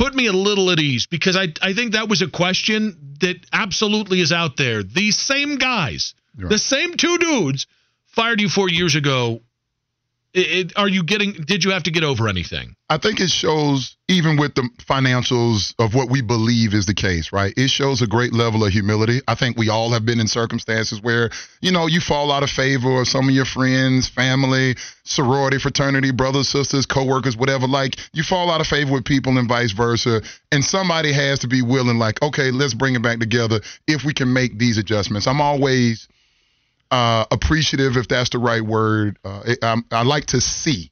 put 0.00 0.14
me 0.14 0.26
a 0.26 0.32
little 0.32 0.70
at 0.70 0.78
ease 0.80 1.06
because 1.06 1.36
i 1.36 1.46
i 1.60 1.74
think 1.74 1.92
that 1.92 2.08
was 2.08 2.22
a 2.22 2.26
question 2.28 2.96
that 3.20 3.36
absolutely 3.52 4.20
is 4.20 4.32
out 4.32 4.56
there 4.56 4.82
these 4.82 5.18
same 5.18 5.56
guys 5.56 6.14
Right. 6.38 6.48
the 6.48 6.58
same 6.58 6.94
two 6.96 7.18
dudes 7.18 7.66
fired 8.06 8.40
you 8.40 8.48
four 8.48 8.70
years 8.70 8.94
ago 8.94 9.40
it, 10.34 10.72
are 10.76 10.88
you 10.88 11.02
getting 11.02 11.32
did 11.32 11.64
you 11.64 11.70
have 11.70 11.82
to 11.84 11.90
get 11.90 12.04
over 12.04 12.28
anything 12.28 12.76
I 12.90 12.98
think 12.98 13.20
it 13.20 13.30
shows, 13.30 13.96
even 14.08 14.36
with 14.36 14.56
the 14.56 14.68
financials 14.80 15.74
of 15.78 15.94
what 15.94 16.10
we 16.10 16.22
believe 16.22 16.74
is 16.74 16.86
the 16.86 16.94
case, 16.94 17.32
right? 17.32 17.54
It 17.56 17.70
shows 17.70 18.02
a 18.02 18.06
great 18.08 18.32
level 18.32 18.64
of 18.64 18.72
humility. 18.72 19.20
I 19.28 19.36
think 19.36 19.56
we 19.56 19.68
all 19.68 19.92
have 19.92 20.04
been 20.04 20.18
in 20.18 20.26
circumstances 20.26 21.00
where, 21.00 21.30
you 21.60 21.70
know, 21.70 21.86
you 21.86 22.00
fall 22.00 22.32
out 22.32 22.42
of 22.42 22.50
favor 22.50 23.00
of 23.00 23.06
some 23.06 23.28
of 23.28 23.34
your 23.34 23.44
friends, 23.44 24.08
family, 24.08 24.74
sorority, 25.04 25.60
fraternity, 25.60 26.10
brothers, 26.10 26.48
sisters, 26.48 26.84
coworkers, 26.84 27.36
whatever. 27.36 27.68
Like, 27.68 27.94
you 28.12 28.24
fall 28.24 28.50
out 28.50 28.60
of 28.60 28.66
favor 28.66 28.94
with 28.94 29.04
people 29.04 29.38
and 29.38 29.48
vice 29.48 29.70
versa. 29.70 30.20
And 30.50 30.64
somebody 30.64 31.12
has 31.12 31.38
to 31.40 31.46
be 31.46 31.62
willing, 31.62 32.00
like, 32.00 32.20
okay, 32.22 32.50
let's 32.50 32.74
bring 32.74 32.96
it 32.96 33.02
back 33.02 33.20
together 33.20 33.60
if 33.86 34.02
we 34.04 34.12
can 34.12 34.32
make 34.32 34.58
these 34.58 34.78
adjustments. 34.78 35.28
I'm 35.28 35.40
always 35.40 36.08
uh, 36.90 37.24
appreciative, 37.30 37.96
if 37.96 38.08
that's 38.08 38.30
the 38.30 38.38
right 38.38 38.62
word. 38.62 39.18
Uh, 39.24 39.42
I, 39.62 39.66
I'm- 39.92 40.06
like 40.06 40.26
to 40.26 40.40
see 40.40 40.90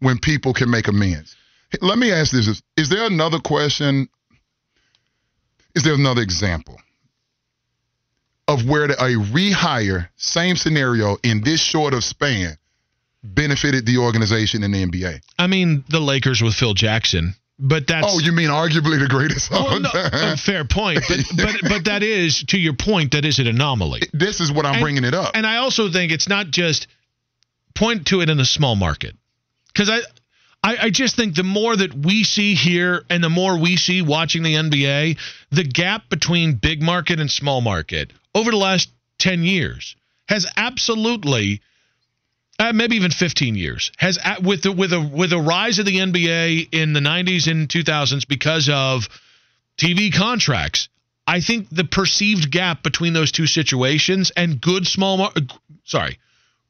when 0.00 0.18
people 0.18 0.52
can 0.54 0.70
make 0.70 0.88
amends. 0.88 1.36
Let 1.80 1.98
me 1.98 2.12
ask 2.12 2.32
this: 2.32 2.62
Is 2.76 2.88
there 2.88 3.04
another 3.06 3.38
question? 3.38 4.08
Is 5.74 5.82
there 5.84 5.94
another 5.94 6.22
example 6.22 6.80
of 8.48 8.66
where 8.66 8.84
a 8.84 9.14
rehire, 9.16 10.08
same 10.16 10.56
scenario 10.56 11.16
in 11.22 11.42
this 11.42 11.60
short 11.60 11.92
of 11.92 12.02
span, 12.04 12.56
benefited 13.22 13.84
the 13.84 13.98
organization 13.98 14.62
in 14.62 14.70
the 14.72 14.86
NBA? 14.86 15.20
I 15.38 15.46
mean, 15.48 15.84
the 15.90 16.00
Lakers 16.00 16.40
with 16.40 16.54
Phil 16.54 16.72
Jackson, 16.74 17.34
but 17.58 17.86
that's 17.86 18.06
Oh, 18.08 18.18
you 18.18 18.32
mean 18.32 18.50
arguably 18.50 18.98
the 18.98 19.08
greatest 19.08 19.50
oh, 19.52 19.64
well, 19.64 19.80
no, 19.80 19.90
time? 19.90 20.36
fair 20.36 20.64
point, 20.64 21.00
but, 21.08 21.18
but 21.36 21.56
but 21.68 21.84
that 21.86 22.02
is 22.02 22.44
to 22.48 22.58
your 22.58 22.74
point. 22.74 23.12
That 23.12 23.24
is 23.24 23.38
an 23.38 23.46
anomaly. 23.46 24.02
This 24.12 24.40
is 24.40 24.52
what 24.52 24.66
I'm 24.66 24.74
And- 24.74 24.82
bringing 24.82 25.04
it 25.04 25.14
up. 25.14 25.32
And 25.34 25.46
I 25.46 25.56
also 25.56 25.90
think 25.90 26.12
it's 26.12 26.28
not 26.28 26.50
just 26.50 26.86
point 27.74 28.06
to 28.08 28.20
it 28.20 28.28
in 28.30 28.36
the 28.36 28.44
small 28.44 28.76
market 28.76 29.14
because 29.72 29.88
I, 29.90 29.98
I 30.62 30.76
I 30.86 30.90
just 30.90 31.16
think 31.16 31.34
the 31.34 31.42
more 31.44 31.76
that 31.76 31.94
we 31.94 32.24
see 32.24 32.54
here 32.54 33.04
and 33.10 33.22
the 33.22 33.28
more 33.30 33.58
we 33.58 33.76
see 33.76 34.02
watching 34.02 34.42
the 34.42 34.54
NBA, 34.54 35.18
the 35.50 35.64
gap 35.64 36.08
between 36.10 36.54
big 36.54 36.82
market 36.82 37.20
and 37.20 37.30
small 37.30 37.60
market 37.60 38.12
over 38.34 38.50
the 38.50 38.56
last 38.56 38.90
ten 39.18 39.42
years 39.44 39.96
has 40.28 40.46
absolutely. 40.56 41.60
Uh, 42.58 42.72
maybe 42.72 42.96
even 42.96 43.10
15 43.10 43.54
years 43.54 43.92
has 43.98 44.18
a- 44.24 44.40
with 44.40 44.62
the 44.62 44.72
with 44.72 44.92
a 44.92 45.00
with 45.00 45.32
a 45.32 45.38
rise 45.38 45.78
of 45.78 45.84
the 45.84 45.98
NBA 45.98 46.68
in 46.72 46.94
the 46.94 47.00
90s 47.00 47.50
and 47.50 47.68
2000s 47.68 48.26
because 48.26 48.68
of 48.70 49.08
TV 49.76 50.12
contracts. 50.12 50.88
I 51.26 51.40
think 51.40 51.68
the 51.70 51.84
perceived 51.84 52.50
gap 52.50 52.82
between 52.82 53.12
those 53.12 53.32
two 53.32 53.46
situations 53.46 54.30
and 54.36 54.60
good 54.60 54.86
small, 54.86 55.18
mar- 55.18 55.32
sorry, 55.84 56.18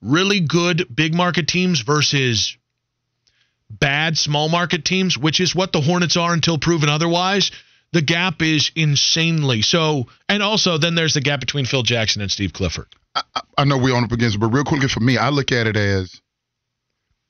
really 0.01 0.41
good 0.41 0.87
big 0.95 1.15
market 1.15 1.47
teams 1.47 1.83
versus 1.83 2.57
bad 3.69 4.17
small 4.17 4.49
market 4.49 4.85
teams, 4.85 5.19
which 5.19 5.41
is 5.41 5.55
what 5.55 5.73
the 5.73 5.81
Hornets 5.81 6.17
are 6.17 6.33
until 6.33 6.59
proven 6.59 6.89
otherwise. 6.89 7.51
The 7.93 8.03
gap 8.03 8.43
is 8.43 8.71
insanely 8.75 9.63
so, 9.63 10.09
and 10.29 10.43
also 10.43 10.79
then 10.79 10.95
there's 10.95 11.15
the 11.15 11.21
gap 11.21 11.41
between 11.41 11.67
Phil 11.67 11.83
Jackson 11.83 12.23
and 12.23 12.31
Steve 12.31 12.53
Clifford. 12.53 12.89
I 13.59 13.65
know 13.65 13.79
we're 13.79 13.97
on 13.97 14.05
up 14.05 14.13
against 14.13 14.37
it, 14.37 14.39
but 14.39 14.49
real 14.49 14.65
quickly 14.65 14.89
for 14.89 15.01
me, 15.01 15.17
I 15.17 15.31
look 15.31 15.53
at 15.53 15.67
it 15.67 15.77
as 15.77 16.21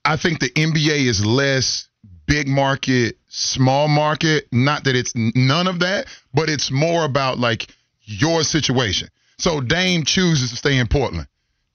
I 0.05 0.17
think 0.17 0.41
the 0.41 0.51
NBA 0.51 1.07
is 1.07 1.25
less 1.25 1.89
big 2.27 2.49
market, 2.49 3.19
small 3.29 3.89
market. 3.89 4.49
Not 4.53 4.85
that 4.85 4.97
it's 4.97 5.13
none 5.15 5.67
of 5.67 5.81
that, 5.81 6.07
but 6.35 6.49
it's 6.49 6.71
more 6.71 7.05
about 7.05 7.39
like 7.39 7.67
your 8.03 8.43
situation. 8.43 9.09
So 9.39 9.61
Dame 9.61 10.05
chooses 10.05 10.51
to 10.51 10.57
stay 10.57 10.79
in 10.79 10.87
Portland. 10.87 11.27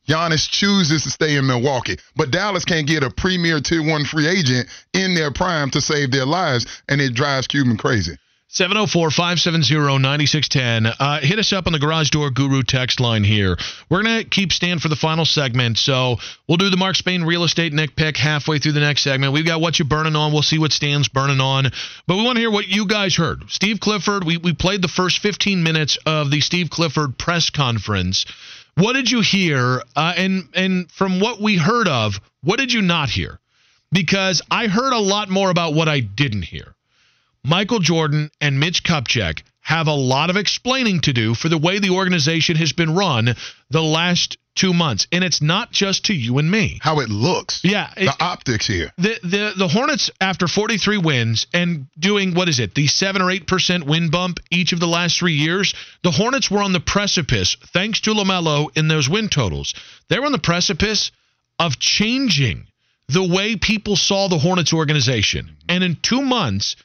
Giannis 0.08 0.50
chooses 0.50 1.04
to 1.04 1.12
stay 1.12 1.36
in 1.36 1.46
Milwaukee, 1.46 1.98
but 2.16 2.32
Dallas 2.32 2.66
can't 2.66 2.88
get 2.88 3.04
a 3.04 3.12
premier 3.12 3.60
tier 3.62 3.88
one 3.88 4.04
free 4.04 4.28
agent 4.28 4.68
in 4.94 5.14
their 5.14 5.32
prime 5.32 5.70
to 5.72 5.80
save 5.80 6.12
their 6.12 6.26
lives, 6.26 6.66
and 6.90 7.00
it 7.00 7.14
drives 7.14 7.48
Cuban 7.48 7.78
crazy. 7.78 8.18
704 8.54 9.12
570 9.12 10.00
9610. 10.00 10.86
Uh, 10.86 11.22
hit 11.22 11.40
us 11.40 11.54
up 11.54 11.68
on 11.68 11.74
the 11.74 11.80
Garage 11.80 12.10
Door 12.10 12.32
Guru 12.32 12.64
text 12.64 13.00
line 13.00 13.24
here. 13.24 13.56
We're 13.90 14.04
going 14.04 14.24
to 14.24 14.30
keep 14.30 14.52
Stan 14.52 14.80
for 14.80 14.90
the 14.90 14.98
final 14.98 15.24
segment. 15.24 15.78
So 15.78 16.18
we'll 16.50 16.58
do 16.58 16.70
the 16.70 16.76
Mark 16.76 16.98
Spain 16.98 17.24
real 17.24 17.46
estate 17.46 17.72
Nick 17.72 17.96
pick 17.96 18.18
halfway 18.18 18.60
through 18.60 18.74
the 18.74 18.82
next 18.82 19.04
segment. 19.04 19.32
We've 19.32 19.46
got 19.46 19.62
what 19.62 19.80
you're 19.80 19.88
burning 19.88 20.18
on. 20.18 20.34
We'll 20.34 20.42
see 20.42 20.60
what 20.60 20.74
Stan's 20.74 21.08
burning 21.08 21.40
on. 21.40 21.72
But 22.08 22.18
we 22.18 22.26
want 22.26 22.36
to 22.36 22.42
hear 22.42 22.52
what 22.52 22.68
you 22.68 22.88
guys 22.88 23.16
heard. 23.16 23.50
Steve 23.50 23.80
Clifford, 23.80 24.26
we, 24.26 24.36
we 24.36 24.54
played 24.54 24.82
the 24.82 24.90
first 24.90 25.20
15 25.20 25.64
minutes 25.64 25.98
of 26.06 26.30
the 26.30 26.42
Steve 26.42 26.70
Clifford 26.70 27.18
press 27.18 27.52
conference. 27.52 28.26
What 28.76 28.94
did 28.94 29.10
you 29.10 29.22
hear? 29.22 29.82
Uh, 29.96 30.14
and, 30.18 30.50
and 30.54 30.92
from 30.92 31.22
what 31.22 31.40
we 31.40 31.56
heard 31.56 31.88
of, 31.88 32.20
what 32.44 32.60
did 32.60 32.74
you 32.74 32.82
not 32.82 33.10
hear? 33.10 33.40
Because 33.94 34.42
I 34.52 34.68
heard 34.68 34.92
a 34.92 35.00
lot 35.00 35.30
more 35.30 35.50
about 35.50 35.74
what 35.74 35.88
I 35.88 36.02
didn't 36.02 36.44
hear. 36.44 36.76
Michael 37.44 37.80
Jordan 37.80 38.30
and 38.40 38.60
Mitch 38.60 38.84
Kupchak 38.84 39.42
have 39.62 39.88
a 39.88 39.94
lot 39.94 40.30
of 40.30 40.38
explaining 40.38 41.02
to 41.02 41.14
do 41.14 41.34
for 41.34 41.50
the 41.50 41.58
way 41.58 41.80
the 41.80 41.92
organization 41.92 42.56
has 42.56 42.74
been 42.74 42.96
run 42.96 43.36
the 43.70 43.82
last 43.82 44.38
two 44.56 44.74
months. 44.74 45.08
And 45.12 45.24
it's 45.24 45.42
not 45.42 45.72
just 45.72 46.06
to 46.06 46.14
you 46.14 46.38
and 46.38 46.50
me. 46.50 46.80
How 46.82 47.00
it 47.00 47.10
looks. 47.10 47.62
Yeah. 47.64 47.90
The 47.96 48.14
optics 48.20 48.68
here. 48.68 48.92
The, 48.98 49.20
the 49.24 49.54
the 49.58 49.68
Hornets 49.68 50.12
after 50.20 50.48
43 50.48 50.98
wins 50.98 51.48
and 51.54 51.88
doing 51.98 52.34
what 52.34 52.50
is 52.50 52.60
it 52.60 52.76
the 52.76 52.88
seven 52.88 53.22
or 53.22 53.32
eight 53.32 53.48
percent 53.48 53.86
win 53.86 54.10
bump 54.10 54.40
each 54.50 54.74
of 54.74 54.80
the 54.80 54.88
last 54.88 55.18
three 55.18 55.34
years, 55.34 55.74
the 56.04 56.12
Hornets 56.12 56.52
were 56.52 56.62
on 56.62 56.74
the 56.74 56.80
precipice 56.80 57.56
thanks 57.74 58.02
to 58.02 58.14
Lamelo 58.14 58.76
in 58.76 58.88
those 58.88 59.08
win 59.10 59.30
totals. 59.30 59.74
They 60.10 60.20
were 60.20 60.26
on 60.26 60.32
the 60.32 60.40
precipice 60.40 61.12
of 61.58 61.80
changing 61.80 62.68
the 63.08 63.24
way 63.24 63.56
people 63.56 63.96
saw 63.96 64.28
the 64.28 64.40
Hornets 64.40 64.74
organization, 64.74 65.58
and 65.68 65.84
in 65.84 65.98
two 66.02 66.22
months, 66.22 66.76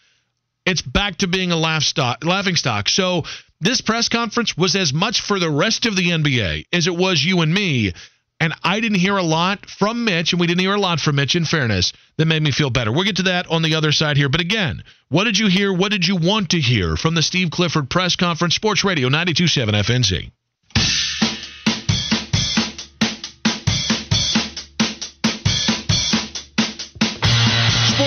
it's 0.67 0.83
back 0.83 1.19
to 1.19 1.29
being 1.29 1.53
a 1.53 1.57
laugh 1.57 1.85
stock, 1.85 2.25
laughing 2.25 2.57
stock. 2.57 2.89
So 2.89 3.23
this 3.61 3.81
press 3.81 4.09
conference 4.09 4.57
was 4.57 4.77
as 4.77 4.93
much 4.93 5.21
for 5.21 5.39
the 5.39 5.51
rest 5.51 5.87
of 5.87 5.97
the 5.97 6.11
NBA 6.11 6.67
as 6.73 6.87
it 6.87 6.95
was 6.95 7.25
you 7.25 7.41
and 7.41 7.55
me. 7.55 7.93
And 8.39 8.53
I 8.63 8.81
didn't 8.81 8.99
hear 8.99 9.17
a 9.17 9.23
lot 9.23 9.71
from 9.71 10.05
Mitch, 10.05 10.33
and 10.33 10.41
we 10.41 10.47
didn't 10.47 10.61
hear 10.61 10.75
a 10.75 10.81
lot 10.81 11.01
from 11.01 11.17
Mitch, 11.17 11.37
in 11.37 11.47
fairness, 11.47 11.95
that 12.19 12.27
made 12.27 12.43
me 12.43 12.51
feel 12.51 12.69
better. 12.69 12.93
We'll 12.93 13.05
get 13.05 13.17
to 13.17 13.23
that 13.25 13.47
on 13.47 13.63
the 13.63 13.77
other 13.77 13.93
side 13.93 14.19
here. 14.19 14.29
But 14.29 14.43
again, 14.43 14.83
what 15.09 15.25
did 15.25 15.39
you 15.39 15.47
hear? 15.47 15.73
What 15.73 15.91
did 15.91 16.07
you 16.07 16.17
want 16.17 16.51
to 16.51 16.61
hear 16.61 16.97
from 16.97 17.15
the 17.15 17.23
Steve 17.23 17.51
Clifford 17.51 17.89
press 17.89 18.15
conference? 18.15 18.55
Sports 18.55 18.85
Radio 18.85 19.09
927 19.09 19.75
FNZ. 19.75 20.31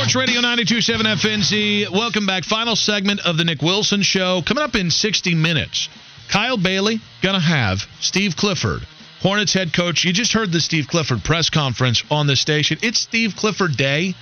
Sports 0.09 0.27
Radio 0.27 0.41
927 0.41 1.05
FNZ. 1.05 1.89
Welcome 1.91 2.25
back. 2.25 2.43
Final 2.43 2.75
segment 2.75 3.19
of 3.27 3.37
the 3.37 3.43
Nick 3.43 3.61
Wilson 3.61 4.01
Show. 4.01 4.41
Coming 4.41 4.63
up 4.63 4.75
in 4.75 4.89
60 4.89 5.35
minutes. 5.35 5.87
Kyle 6.29 6.57
Bailey 6.57 6.99
going 7.21 7.35
to 7.35 7.39
have 7.39 7.85
Steve 7.99 8.35
Clifford, 8.35 8.81
Hornets 9.21 9.53
head 9.53 9.71
coach. 9.71 10.03
You 10.03 10.11
just 10.11 10.33
heard 10.33 10.51
the 10.51 10.61
Steve 10.61 10.87
Clifford 10.87 11.23
press 11.23 11.51
conference 11.51 12.03
on 12.09 12.25
the 12.25 12.35
station. 12.35 12.79
It's 12.81 12.97
Steve 12.97 13.35
Clifford 13.35 13.77
Day. 13.77 14.15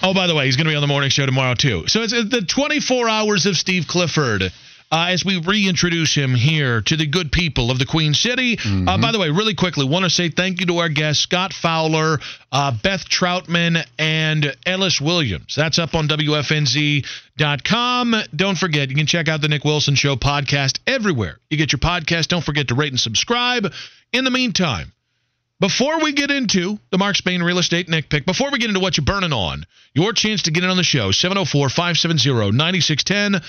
Oh, 0.00 0.14
by 0.14 0.28
the 0.28 0.34
way, 0.36 0.46
he's 0.46 0.54
going 0.54 0.66
to 0.66 0.70
be 0.70 0.76
on 0.76 0.82
the 0.82 0.86
morning 0.86 1.10
show 1.10 1.26
tomorrow, 1.26 1.54
too. 1.54 1.88
So 1.88 2.02
it's 2.02 2.12
uh, 2.12 2.22
the 2.24 2.42
24 2.42 3.08
hours 3.08 3.46
of 3.46 3.56
Steve 3.56 3.88
Clifford. 3.88 4.52
Uh, 4.90 5.08
as 5.10 5.22
we 5.22 5.38
reintroduce 5.38 6.14
him 6.14 6.34
here 6.34 6.80
to 6.80 6.96
the 6.96 7.06
good 7.06 7.30
people 7.30 7.70
of 7.70 7.78
the 7.78 7.84
Queen 7.84 8.14
City. 8.14 8.56
Uh, 8.88 8.96
by 8.96 9.12
the 9.12 9.18
way, 9.18 9.28
really 9.28 9.54
quickly, 9.54 9.86
want 9.86 10.04
to 10.04 10.10
say 10.10 10.30
thank 10.30 10.60
you 10.60 10.66
to 10.66 10.78
our 10.78 10.88
guests, 10.88 11.22
Scott 11.22 11.52
Fowler, 11.52 12.18
uh, 12.50 12.72
Beth 12.82 13.06
Troutman, 13.06 13.84
and 13.98 14.56
Ellis 14.64 14.98
Williams. 14.98 15.54
That's 15.54 15.78
up 15.78 15.94
on 15.94 16.08
WFNZ.com. 16.08 18.14
Don't 18.34 18.56
forget, 18.56 18.88
you 18.88 18.96
can 18.96 19.06
check 19.06 19.28
out 19.28 19.42
the 19.42 19.48
Nick 19.48 19.64
Wilson 19.64 19.94
Show 19.94 20.16
podcast 20.16 20.78
everywhere. 20.86 21.38
You 21.50 21.58
get 21.58 21.72
your 21.72 21.80
podcast. 21.80 22.28
Don't 22.28 22.44
forget 22.44 22.68
to 22.68 22.74
rate 22.74 22.92
and 22.92 23.00
subscribe. 23.00 23.70
In 24.14 24.24
the 24.24 24.30
meantime, 24.30 24.92
before 25.60 26.00
we 26.00 26.12
get 26.12 26.30
into 26.30 26.78
the 26.90 26.98
Mark 26.98 27.16
Spain 27.16 27.42
real 27.42 27.58
estate 27.58 27.90
Nick 27.90 28.08
pick, 28.08 28.24
before 28.24 28.50
we 28.50 28.58
get 28.58 28.68
into 28.68 28.80
what 28.80 28.96
you're 28.96 29.04
burning 29.04 29.34
on, 29.34 29.66
your 29.92 30.14
chance 30.14 30.44
to 30.44 30.50
get 30.50 30.64
in 30.64 30.70
on 30.70 30.78
the 30.78 30.82
show, 30.82 31.10
704 31.10 31.68
570 31.68 32.52
9610. 32.56 33.42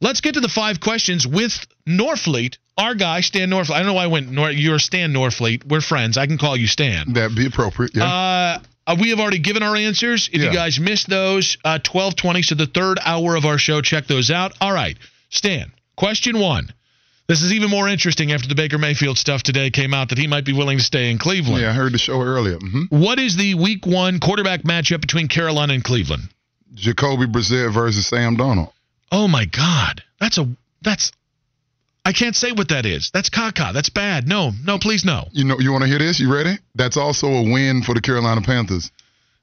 Let's 0.00 0.20
get 0.20 0.34
to 0.34 0.40
the 0.40 0.48
five 0.48 0.80
questions 0.80 1.26
with 1.26 1.66
Norfleet, 1.86 2.56
our 2.78 2.94
guy, 2.94 3.20
Stan 3.20 3.50
Norfleet. 3.50 3.72
I 3.74 3.78
don't 3.78 3.86
know 3.88 3.94
why 3.94 4.04
I 4.04 4.08
went, 4.08 4.30
Nor- 4.30 4.50
you're 4.50 4.78
Stan 4.78 5.12
Norfleet. 5.12 5.64
We're 5.66 5.80
friends. 5.82 6.16
I 6.16 6.26
can 6.26 6.38
call 6.38 6.56
you 6.56 6.66
Stan. 6.66 7.12
That'd 7.12 7.36
be 7.36 7.46
appropriate. 7.46 7.94
Yeah. 7.94 8.04
Uh, 8.06 8.58
uh, 8.86 8.96
we 8.98 9.10
have 9.10 9.20
already 9.20 9.38
given 9.40 9.62
our 9.62 9.76
answers. 9.76 10.28
If 10.32 10.40
you 10.40 10.52
guys 10.52 10.80
missed 10.80 11.08
those, 11.08 11.58
uh, 11.64 11.78
1220, 11.84 12.42
so 12.42 12.54
the 12.54 12.66
third 12.66 12.98
hour 13.04 13.36
of 13.36 13.44
our 13.44 13.58
show, 13.58 13.82
check 13.82 14.06
those 14.06 14.30
out. 14.30 14.52
All 14.60 14.72
right, 14.72 14.96
Stan, 15.28 15.70
question 15.96 16.38
one. 16.40 16.72
This 17.28 17.42
is 17.42 17.52
even 17.52 17.70
more 17.70 17.86
interesting 17.88 18.32
after 18.32 18.48
the 18.48 18.56
Baker 18.56 18.78
Mayfield 18.78 19.16
stuff 19.16 19.44
today 19.44 19.70
came 19.70 19.94
out 19.94 20.08
that 20.08 20.18
he 20.18 20.26
might 20.26 20.44
be 20.44 20.52
willing 20.52 20.78
to 20.78 20.82
stay 20.84 21.10
in 21.12 21.18
Cleveland. 21.18 21.60
yeah, 21.62 21.70
I 21.70 21.72
heard 21.74 21.92
the 21.92 21.98
show 21.98 22.20
earlier. 22.20 22.56
hmm 22.58 22.84
What 22.88 23.20
is 23.20 23.36
the 23.36 23.54
week 23.54 23.86
one 23.86 24.18
quarterback 24.18 24.62
matchup 24.62 25.00
between 25.02 25.28
Carolina 25.28 25.74
and 25.74 25.84
Cleveland? 25.84 26.22
Jacoby 26.74 27.26
Brissett 27.26 27.72
versus 27.72 28.06
Sam 28.06 28.36
Darnold. 28.36 28.72
Oh 29.10 29.28
my 29.28 29.44
God, 29.44 30.02
that's 30.18 30.38
a 30.38 30.48
that's. 30.82 31.12
I 32.04 32.12
can't 32.12 32.34
say 32.34 32.52
what 32.52 32.68
that 32.68 32.86
is. 32.86 33.10
That's 33.12 33.28
caca. 33.28 33.74
That's 33.74 33.90
bad. 33.90 34.26
No, 34.26 34.52
no, 34.64 34.78
please 34.78 35.04
no. 35.04 35.28
You 35.32 35.44
know, 35.44 35.60
you 35.60 35.70
want 35.70 35.82
to 35.82 35.88
hear 35.88 35.98
this? 35.98 36.18
You 36.18 36.32
ready? 36.32 36.58
That's 36.74 36.96
also 36.96 37.26
a 37.28 37.42
win 37.42 37.82
for 37.82 37.94
the 37.94 38.00
Carolina 38.00 38.40
Panthers. 38.40 38.90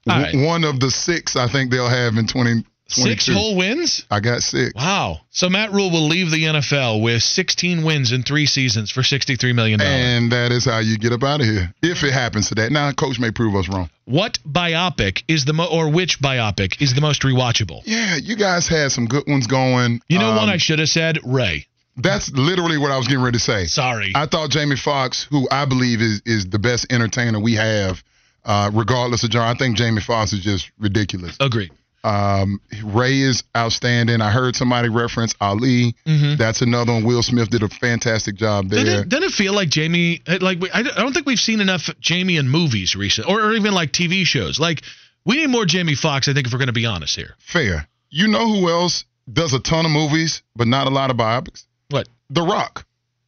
Right. 0.06 0.34
One 0.34 0.64
of 0.64 0.80
the 0.80 0.90
six 0.90 1.36
I 1.36 1.48
think 1.48 1.70
they'll 1.70 1.88
have 1.88 2.16
in 2.16 2.26
2022. 2.26 2.68
Six 2.90 3.28
whole 3.28 3.54
wins. 3.54 4.06
I 4.10 4.20
got 4.20 4.42
six. 4.42 4.72
Wow. 4.74 5.20
So 5.30 5.50
Matt 5.50 5.72
Rhule 5.72 5.90
will 5.90 6.06
leave 6.08 6.30
the 6.30 6.42
NFL 6.44 7.02
with 7.02 7.22
16 7.22 7.84
wins 7.84 8.12
in 8.12 8.22
three 8.22 8.46
seasons 8.46 8.90
for 8.90 9.02
63 9.02 9.52
million 9.52 9.78
dollars. 9.78 9.92
And 9.94 10.32
that 10.32 10.52
is 10.52 10.64
how 10.64 10.78
you 10.78 10.96
get 10.96 11.12
up 11.12 11.22
out 11.22 11.40
of 11.40 11.46
here. 11.46 11.72
If 11.82 12.02
it 12.02 12.12
happens 12.12 12.48
to 12.48 12.54
that. 12.56 12.72
Now, 12.72 12.90
coach 12.92 13.18
may 13.20 13.30
prove 13.30 13.54
us 13.56 13.68
wrong. 13.68 13.90
What 14.06 14.38
biopic 14.48 15.22
is 15.28 15.44
the 15.44 15.52
mo- 15.52 15.68
or 15.70 15.90
which 15.90 16.18
biopic 16.20 16.80
is 16.80 16.94
the 16.94 17.02
most 17.02 17.22
rewatchable? 17.22 17.82
Yeah, 17.84 18.16
you 18.16 18.36
guys 18.36 18.66
had 18.66 18.90
some 18.90 19.04
good 19.06 19.24
ones 19.26 19.46
going. 19.46 20.00
You 20.08 20.18
know 20.18 20.30
Um, 20.30 20.36
what 20.36 20.48
I 20.48 20.56
should 20.56 20.78
have 20.78 20.88
said? 20.88 21.18
Ray. 21.24 21.66
That's 21.98 22.30
literally 22.30 22.78
what 22.78 22.90
I 22.90 22.96
was 22.96 23.06
getting 23.08 23.22
ready 23.22 23.36
to 23.38 23.44
say. 23.44 23.66
Sorry. 23.66 24.12
I 24.14 24.26
thought 24.26 24.50
Jamie 24.50 24.76
Foxx, 24.76 25.24
who 25.30 25.46
I 25.50 25.64
believe 25.66 26.00
is 26.00 26.22
is 26.24 26.48
the 26.48 26.58
best 26.58 26.86
entertainer 26.90 27.38
we 27.40 27.54
have, 27.56 28.02
uh, 28.44 28.70
regardless 28.72 29.24
of 29.24 29.32
genre, 29.32 29.50
I 29.50 29.54
think 29.58 29.76
Jamie 29.76 30.00
Foxx 30.00 30.32
is 30.32 30.40
just 30.40 30.70
ridiculous. 30.78 31.36
Agreed. 31.40 31.70
Um, 32.04 32.60
Ray 32.84 33.20
is 33.20 33.42
outstanding. 33.56 34.20
I 34.20 34.30
heard 34.30 34.56
somebody 34.56 34.88
reference 34.88 35.34
Ali. 35.40 35.94
That's 36.04 36.62
another 36.62 36.92
one. 36.92 37.04
Will 37.04 37.22
Smith 37.22 37.50
did 37.50 37.62
a 37.62 37.68
fantastic 37.68 38.36
job 38.36 38.68
there. 38.68 38.84
Doesn't 38.84 39.00
it, 39.00 39.08
doesn't 39.08 39.24
it 39.24 39.32
feel 39.32 39.52
like 39.52 39.68
Jamie? 39.68 40.22
Like 40.40 40.58
I 40.72 40.82
don't 40.82 41.12
think 41.12 41.26
we've 41.26 41.38
seen 41.38 41.60
enough 41.60 41.90
Jamie 42.00 42.36
in 42.36 42.48
movies 42.48 42.94
recently, 42.94 43.32
or, 43.32 43.40
or 43.40 43.52
even 43.54 43.72
like 43.72 43.92
TV 43.92 44.24
shows. 44.24 44.60
Like 44.60 44.82
we 45.24 45.36
need 45.36 45.48
more 45.48 45.64
Jamie 45.64 45.94
Foxx. 45.94 46.28
I 46.28 46.34
think 46.34 46.46
if 46.46 46.52
we're 46.52 46.58
going 46.58 46.68
to 46.68 46.72
be 46.72 46.86
honest 46.86 47.16
here. 47.16 47.34
Fair. 47.38 47.88
You 48.10 48.28
know 48.28 48.46
who 48.46 48.68
else 48.70 49.04
does 49.30 49.52
a 49.52 49.60
ton 49.60 49.84
of 49.84 49.90
movies, 49.90 50.42
but 50.56 50.66
not 50.66 50.86
a 50.86 50.90
lot 50.90 51.10
of 51.10 51.16
biopics? 51.16 51.64
What? 51.90 52.08
The 52.30 52.42
Rock. 52.42 52.86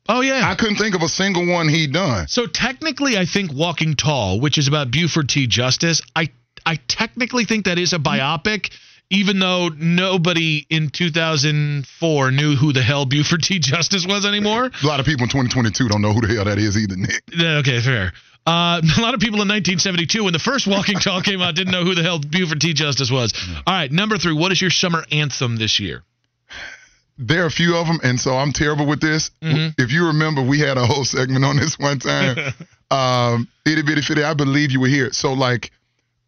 Oh 0.09 0.22
yeah. 0.22 0.42
I 0.44 0.54
couldn't 0.54 0.76
think 0.76 0.94
of 0.94 1.02
a 1.02 1.09
single 1.09 1.46
one 1.46 1.68
he 1.68 1.87
done. 1.87 2.26
So 2.28 2.46
technically, 2.46 3.16
I 3.16 3.26
think 3.26 3.52
Walking 3.52 3.94
Tall, 3.94 4.40
which 4.40 4.59
is 4.59 4.66
about 4.66 4.90
Buford 4.90 5.28
T. 5.28 5.46
Justice, 5.46 6.02
I 6.16 6.30
I 6.66 6.77
technically 6.88 7.44
think 7.44 7.64
that 7.66 7.79
is 7.79 7.92
a 7.92 7.99
biopic, 7.99 8.70
even 9.11 9.38
though 9.38 9.68
nobody 9.68 10.66
in 10.70 10.90
2004 10.90 12.31
knew 12.31 12.55
who 12.57 12.73
the 12.73 12.83
hell 12.83 13.07
Buford 13.07 13.42
T. 13.44 13.59
Justice 13.59 14.07
was 14.07 14.25
anymore. 14.27 14.70
A 14.83 14.87
lot 14.87 15.01
of 15.01 15.07
people 15.07 15.25
in 15.25 15.29
2022 15.29 15.88
don't 15.88 16.03
know 16.03 16.12
who 16.12 16.20
the 16.27 16.35
hell 16.35 16.44
that 16.44 16.59
is 16.59 16.77
either, 16.77 16.96
Nick. 16.96 17.23
Okay, 17.38 17.81
fair. 17.81 18.12
Uh, 18.46 18.81
a 18.99 19.01
lot 19.01 19.14
of 19.14 19.20
people 19.20 19.42
in 19.42 19.49
1972, 19.49 20.25
when 20.25 20.33
the 20.33 20.38
first 20.38 20.66
Walking 20.66 20.99
Tall 20.99 21.20
came 21.23 21.42
out, 21.42 21.55
didn't 21.55 21.73
know 21.73 21.85
who 21.85 21.94
the 21.94 22.03
hell 22.03 22.18
Buford 22.18 22.61
T. 22.61 22.73
Justice 22.73 23.11
was. 23.11 23.33
All 23.66 23.75
right, 23.75 23.90
number 23.92 24.18
three. 24.18 24.33
What 24.33 24.53
is 24.53 24.61
your 24.61 24.70
summer 24.70 25.05
anthem 25.12 25.57
this 25.57 25.79
year? 25.81 26.03
There 27.18 27.42
are 27.42 27.46
a 27.46 27.51
few 27.51 27.77
of 27.77 27.87
them, 27.87 28.01
and 28.03 28.18
so 28.18 28.35
I'm 28.38 28.51
terrible 28.53 28.87
with 28.87 29.03
this. 29.03 29.31
If 29.42 29.92
you 29.92 30.07
remember, 30.07 30.40
we 30.42 30.59
had 30.59 30.79
a 30.79 30.87
whole 30.87 31.05
segment 31.05 31.44
on 31.44 31.57
this 31.59 31.79
one 31.79 31.99
time. 31.99 32.55
um, 32.90 33.46
itty 33.66 33.83
bitty 33.83 34.01
fitty, 34.01 34.23
I 34.23 34.33
believe 34.33 34.70
you 34.70 34.81
were 34.81 34.88
here. 34.88 35.12
So 35.12 35.35
like, 35.35 35.70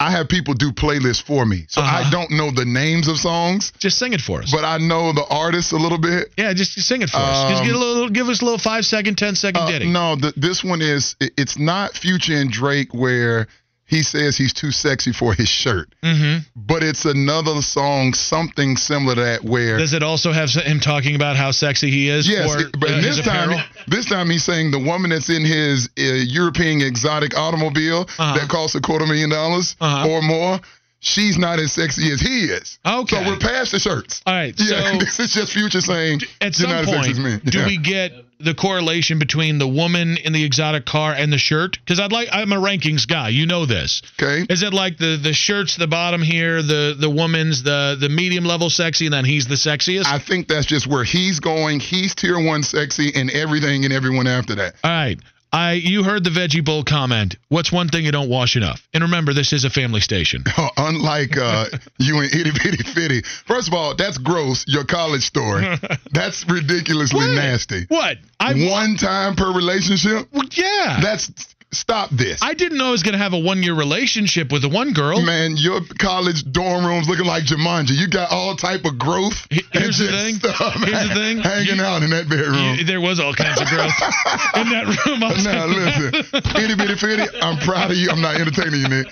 I 0.03 0.11
have 0.11 0.29
people 0.29 0.55
do 0.55 0.73
playlists 0.73 1.23
for 1.23 1.47
me, 1.47 1.67
so 1.69 1.81
I 1.81 2.09
don't 2.11 2.31
know 2.33 2.51
the 2.51 2.65
names 2.65 3.07
of 3.09 3.19
songs, 3.19 3.73
Just 3.79 3.99
sing 3.99 4.13
it 4.13 4.21
for 4.21 4.41
us. 4.43 4.51
but 4.51 4.65
I 4.65 4.79
know 4.79 5.13
the 5.13 5.25
artists 5.31 5.71
a 5.73 5.77
little 5.77 5.99
bit. 5.99 6.33
yeah, 6.37 6.53
just, 6.55 6.73
just 6.75 6.89
sing 6.89 7.03
it 7.03 7.11
for 7.11 7.19
us. 7.19 7.51
Just 7.51 7.63
get 7.63 7.73
a 7.73 7.77
Um, 7.77 7.81
little, 7.81 8.09
give 8.11 8.29
us 8.29 8.43
a 8.43 8.45
little 8.45 8.59
five 8.59 8.85
second, 8.85 9.17
ten 9.17 9.37
second 9.37 9.63
Uh, 9.63 9.71
ditty. 9.71 9.87
no, 9.89 10.17
the, 10.17 10.33
this 10.37 10.65
one 10.65 10.83
is 10.83 11.15
it- 11.21 11.33
it's 11.37 11.57
not 11.57 11.95
Future 11.97 12.37
and 12.37 12.51
Drake 12.51 12.93
where 12.93 13.47
he 13.93 14.03
says 14.03 14.37
he's 14.37 14.53
too 14.55 14.71
sexy 14.73 15.13
for 15.13 15.35
his 15.35 15.49
shirt, 15.49 15.89
Mm-hmm. 16.03 16.39
but 16.57 16.83
it's 16.83 17.05
another 17.05 17.61
song, 17.63 18.15
something 18.15 18.77
similar 18.77 19.15
to 19.15 19.21
that 19.21 19.45
where 19.45 19.77
Does 19.79 19.93
it 19.93 20.03
also 20.03 20.33
have 20.33 20.49
him 20.51 20.81
talking 20.81 21.15
about 21.15 21.37
how 21.37 21.51
sexy 21.53 21.91
he 21.91 22.09
is? 22.09 22.27
Yes, 22.29 22.49
for, 22.51 22.71
but 22.79 22.91
uh, 22.91 23.01
this 23.03 23.21
time, 23.21 23.51
this 23.87 24.07
time 24.07 24.31
he's 24.31 24.45
saying 24.45 24.71
the 24.71 24.79
woman 24.79 25.11
that's 25.11 25.29
in 25.29 25.45
his 25.45 25.89
uh, 25.99 26.03
European 26.03 26.81
exotic 26.81 27.37
automobile 27.37 28.01
Uh-huh. 28.19 28.35
that 28.39 28.49
costs 28.49 28.75
a 28.75 28.81
quarter 28.81 29.07
million 29.07 29.29
dollars 29.31 29.77
Uh-huh. 29.81 30.09
or 30.09 30.23
more, 30.23 30.59
she's 31.03 31.37
not 31.37 31.59
as 31.59 31.73
sexy 31.73 32.11
as 32.13 32.21
he 32.21 32.45
is. 32.47 32.79
Okay. 32.87 33.23
So 33.23 33.31
we're 33.31 33.39
past 33.39 33.73
the 33.73 33.79
shirts. 33.79 34.23
All 34.25 34.33
right. 34.33 34.55
Yeah, 34.59 34.93
so 34.93 34.99
this 35.01 35.21
is 35.21 35.35
just 35.35 35.53
Future 35.53 35.81
saying 35.83 36.21
at 36.41 36.55
some 36.55 36.71
not 36.71 36.85
as 36.85 36.89
sexy 36.89 37.13
point, 37.15 37.29
as 37.37 37.45
me. 37.45 37.51
do 37.51 37.59
Yeah. 37.59 37.67
we 37.67 37.77
get 37.79 38.13
the 38.41 38.55
correlation 38.55 39.21
between 39.21 39.59
the 39.59 39.69
woman 39.69 40.17
in 40.17 40.33
the 40.33 40.43
exotic 40.45 40.85
car 40.85 41.13
and 41.13 41.33
the 41.33 41.39
shirt? 41.39 41.79
Because 41.79 42.01
I'd 42.01 42.11
like, 42.11 42.29
I'm 42.33 42.53
a 42.53 42.57
rankings 42.57 43.07
guy. 43.07 43.29
You 43.29 43.47
know 43.47 43.67
this. 43.67 44.03
Okay. 44.21 44.45
Is 44.49 44.63
it 44.63 44.73
like 44.73 44.97
the 44.99 45.17
the 45.23 45.33
shirts, 45.33 45.77
the 45.77 45.87
bottom 45.87 46.23
here, 46.23 46.63
the 46.63 46.97
the 46.99 47.11
woman's 47.11 47.63
the 47.63 47.97
the 48.01 48.09
medium 48.09 48.45
level 48.45 48.71
sexy, 48.71 49.07
and 49.07 49.13
then 49.13 49.25
he's 49.25 49.47
the 49.47 49.55
sexiest? 49.57 50.07
I 50.07 50.19
think 50.19 50.49
that's 50.49 50.67
just 50.67 50.87
where 50.87 51.05
he's 51.05 51.39
going. 51.41 51.79
He's 51.81 52.15
tier 52.15 52.41
one 52.41 52.63
sexy 52.63 53.13
and 53.15 53.31
everything 53.31 53.85
and 53.85 53.93
everyone 53.93 54.27
after 54.27 54.55
that. 54.57 54.75
All 54.83 54.91
right. 54.91 55.19
I 55.53 55.73
you 55.73 56.03
heard 56.03 56.25
the 56.25 56.31
veggie 56.31 56.65
bowl 56.65 56.83
comment. 56.83 57.37
What's 57.49 57.71
one 57.71 57.89
thing 57.89 58.07
you 58.07 58.13
don't 58.13 58.31
wash 58.31 58.57
enough? 58.57 58.87
And 58.95 59.03
remember, 59.03 59.35
this 59.35 59.53
is 59.53 59.65
a 59.65 59.71
family 59.71 60.01
station. 60.01 60.45
Unlike 60.79 61.37
uh, 61.37 61.67
you 61.99 62.19
and 62.21 62.35
Itty 62.35 62.51
Bitty 62.53 62.83
Fitty. 62.85 63.23
First 63.47 63.69
of 63.69 63.75
all, 63.75 63.95
that's 63.95 64.17
gross. 64.17 64.65
Your 64.67 64.85
college 64.85 65.23
story. 65.23 65.67
That's 66.13 66.47
ridiculously 66.49 67.27
nasty. 67.35 67.85
What? 67.89 68.19
I 68.39 68.69
One 68.71 68.97
time 68.97 69.35
per 69.35 69.53
relationship? 69.53 70.29
Well, 70.33 70.45
yeah. 70.53 71.01
That's 71.01 71.52
stop 71.73 72.11
this. 72.11 72.41
I 72.43 72.55
didn't 72.55 72.79
know 72.79 72.89
I 72.89 72.91
was 72.91 73.03
going 73.03 73.13
to 73.13 73.19
have 73.19 73.33
a 73.33 73.39
one 73.39 73.63
year 73.63 73.75
relationship 73.75 74.53
with 74.53 74.63
the 74.63 74.69
one 74.69 74.93
girl. 74.93 75.21
Man, 75.23 75.57
your 75.57 75.81
college 75.99 76.45
dorm 76.53 76.85
room's 76.85 77.09
looking 77.09 77.27
like 77.27 77.45
Jumanji. 77.45 77.93
You 77.99 78.09
got 78.09 78.31
all 78.31 78.55
type 78.57 78.85
of 78.85 78.99
growth. 78.99 79.47
Here's 79.51 79.99
the 79.99 80.09
thing. 80.09 80.35
stuff, 80.37 80.75
Here's 80.75 80.91
man, 80.93 81.09
the 81.09 81.15
thing. 81.15 81.39
Hanging 81.39 81.77
You- 81.77 81.83
out 81.83 82.03
in 82.03 82.11
that 82.11 82.29
bedroom. 82.29 82.77
You- 82.79 82.85
there 82.85 83.01
was 83.01 83.19
all 83.21 83.35
kinds 83.35 83.61
of 83.61 83.67
growth 83.69 83.93
in 84.57 84.69
that 84.71 84.87
room. 85.07 85.21
Now 85.21 85.67
listen, 85.67 86.63
itty 86.63 86.75
bitty 86.75 86.97
fitty, 86.97 87.25
I'm 87.41 87.59
proud 87.59 87.91
of 87.91 87.97
you. 87.97 88.11
I'm 88.11 88.21
not 88.21 88.37
entertaining 88.41 88.81
you, 88.83 88.89
Nick. 88.89 89.07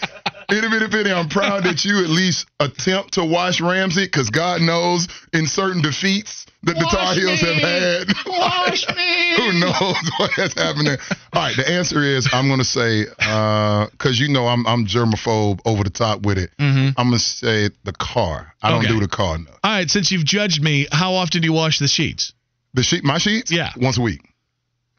Itty 0.50 0.68
bitty 0.68 0.88
fitty, 0.90 1.12
I'm 1.12 1.28
proud 1.28 1.64
that 1.64 1.84
you 1.84 2.02
at 2.02 2.10
least 2.10 2.46
attempt 2.58 3.14
to 3.14 3.24
watch 3.24 3.60
Ramses, 3.60 4.06
because 4.06 4.30
God 4.30 4.60
knows 4.60 5.06
in 5.32 5.46
certain 5.46 5.80
defeats 5.82 6.46
that 6.62 6.74
the 6.76 6.84
Tar 6.90 7.14
Heels 7.14 7.42
me. 7.42 7.48
have 7.48 7.62
had. 7.62 8.08
Wash 8.26 8.88
me. 8.94 9.34
Who 9.36 9.52
knows 9.60 9.96
what 10.18 10.30
has 10.32 10.52
happened 10.54 10.86
there? 10.86 10.98
All 11.32 11.42
right, 11.42 11.56
the 11.56 11.68
answer 11.68 12.02
is 12.02 12.28
I'm 12.32 12.48
gonna 12.48 12.64
say 12.64 13.04
because 13.06 14.18
you 14.20 14.28
know 14.28 14.46
I'm 14.46 14.66
I'm 14.66 14.86
germaphobe 14.86 15.60
over 15.64 15.84
the 15.84 15.90
top 15.90 16.22
with 16.22 16.38
it. 16.38 16.50
I'm 16.58 16.92
gonna 16.94 17.18
say 17.18 17.70
the 17.84 17.92
car. 17.92 18.54
I 18.62 18.70
don't 18.70 18.86
do 18.86 19.00
the 19.00 19.08
car. 19.08 19.38
No. 19.38 19.50
All 19.64 19.70
right, 19.70 19.88
since 19.90 20.12
you've 20.12 20.24
judged 20.24 20.62
me, 20.62 20.86
how 20.92 21.14
often 21.14 21.40
do 21.40 21.46
you 21.46 21.52
wash 21.54 21.78
the 21.78 21.88
sheets? 21.88 22.32
The 22.74 22.82
sheet, 22.82 23.02
my 23.04 23.18
sheets. 23.18 23.50
Yeah. 23.50 23.70
once 23.76 23.98
a 23.98 24.02
week. 24.02 24.20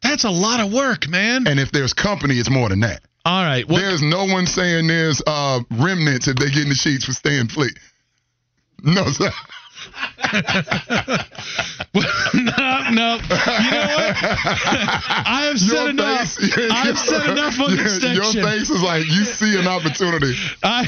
That's 0.02 0.24
a 0.24 0.30
lot 0.30 0.60
of 0.60 0.72
work, 0.72 1.08
man. 1.08 1.46
And 1.46 1.60
if 1.60 1.70
there's 1.70 1.94
company, 1.94 2.34
it's 2.34 2.50
more 2.50 2.68
than 2.68 2.80
that. 2.80 3.02
All 3.24 3.44
right. 3.44 3.66
Well, 3.68 3.78
There's 3.78 4.02
no 4.02 4.24
one 4.24 4.46
saying 4.46 4.88
there's 4.88 5.22
uh, 5.26 5.60
remnants 5.70 6.26
if 6.26 6.34
they 6.36 6.46
get 6.46 6.64
in 6.64 6.68
the 6.70 6.74
sheets 6.74 7.04
for 7.04 7.12
staying 7.12 7.48
fleet. 7.48 7.78
No, 8.82 9.04
sir. 9.06 9.30
No, 11.94 12.00
no. 12.90 13.16
You 13.16 13.70
know 13.70 13.88
what? 13.94 14.16
I 14.16 15.48
have 15.50 15.58
said 15.58 15.72
Your 15.76 15.90
enough. 15.90 16.34
face- 16.34 16.58
I've 16.72 16.98
said 16.98 17.30
enough 17.30 17.60
on 17.60 17.76
this 17.76 18.02
Your 18.02 18.22
station. 18.24 18.42
face 18.44 18.70
is 18.70 18.82
like 18.82 19.04
you 19.06 19.24
see 19.24 19.58
an 19.58 19.66
opportunity. 19.66 20.34
I, 20.62 20.86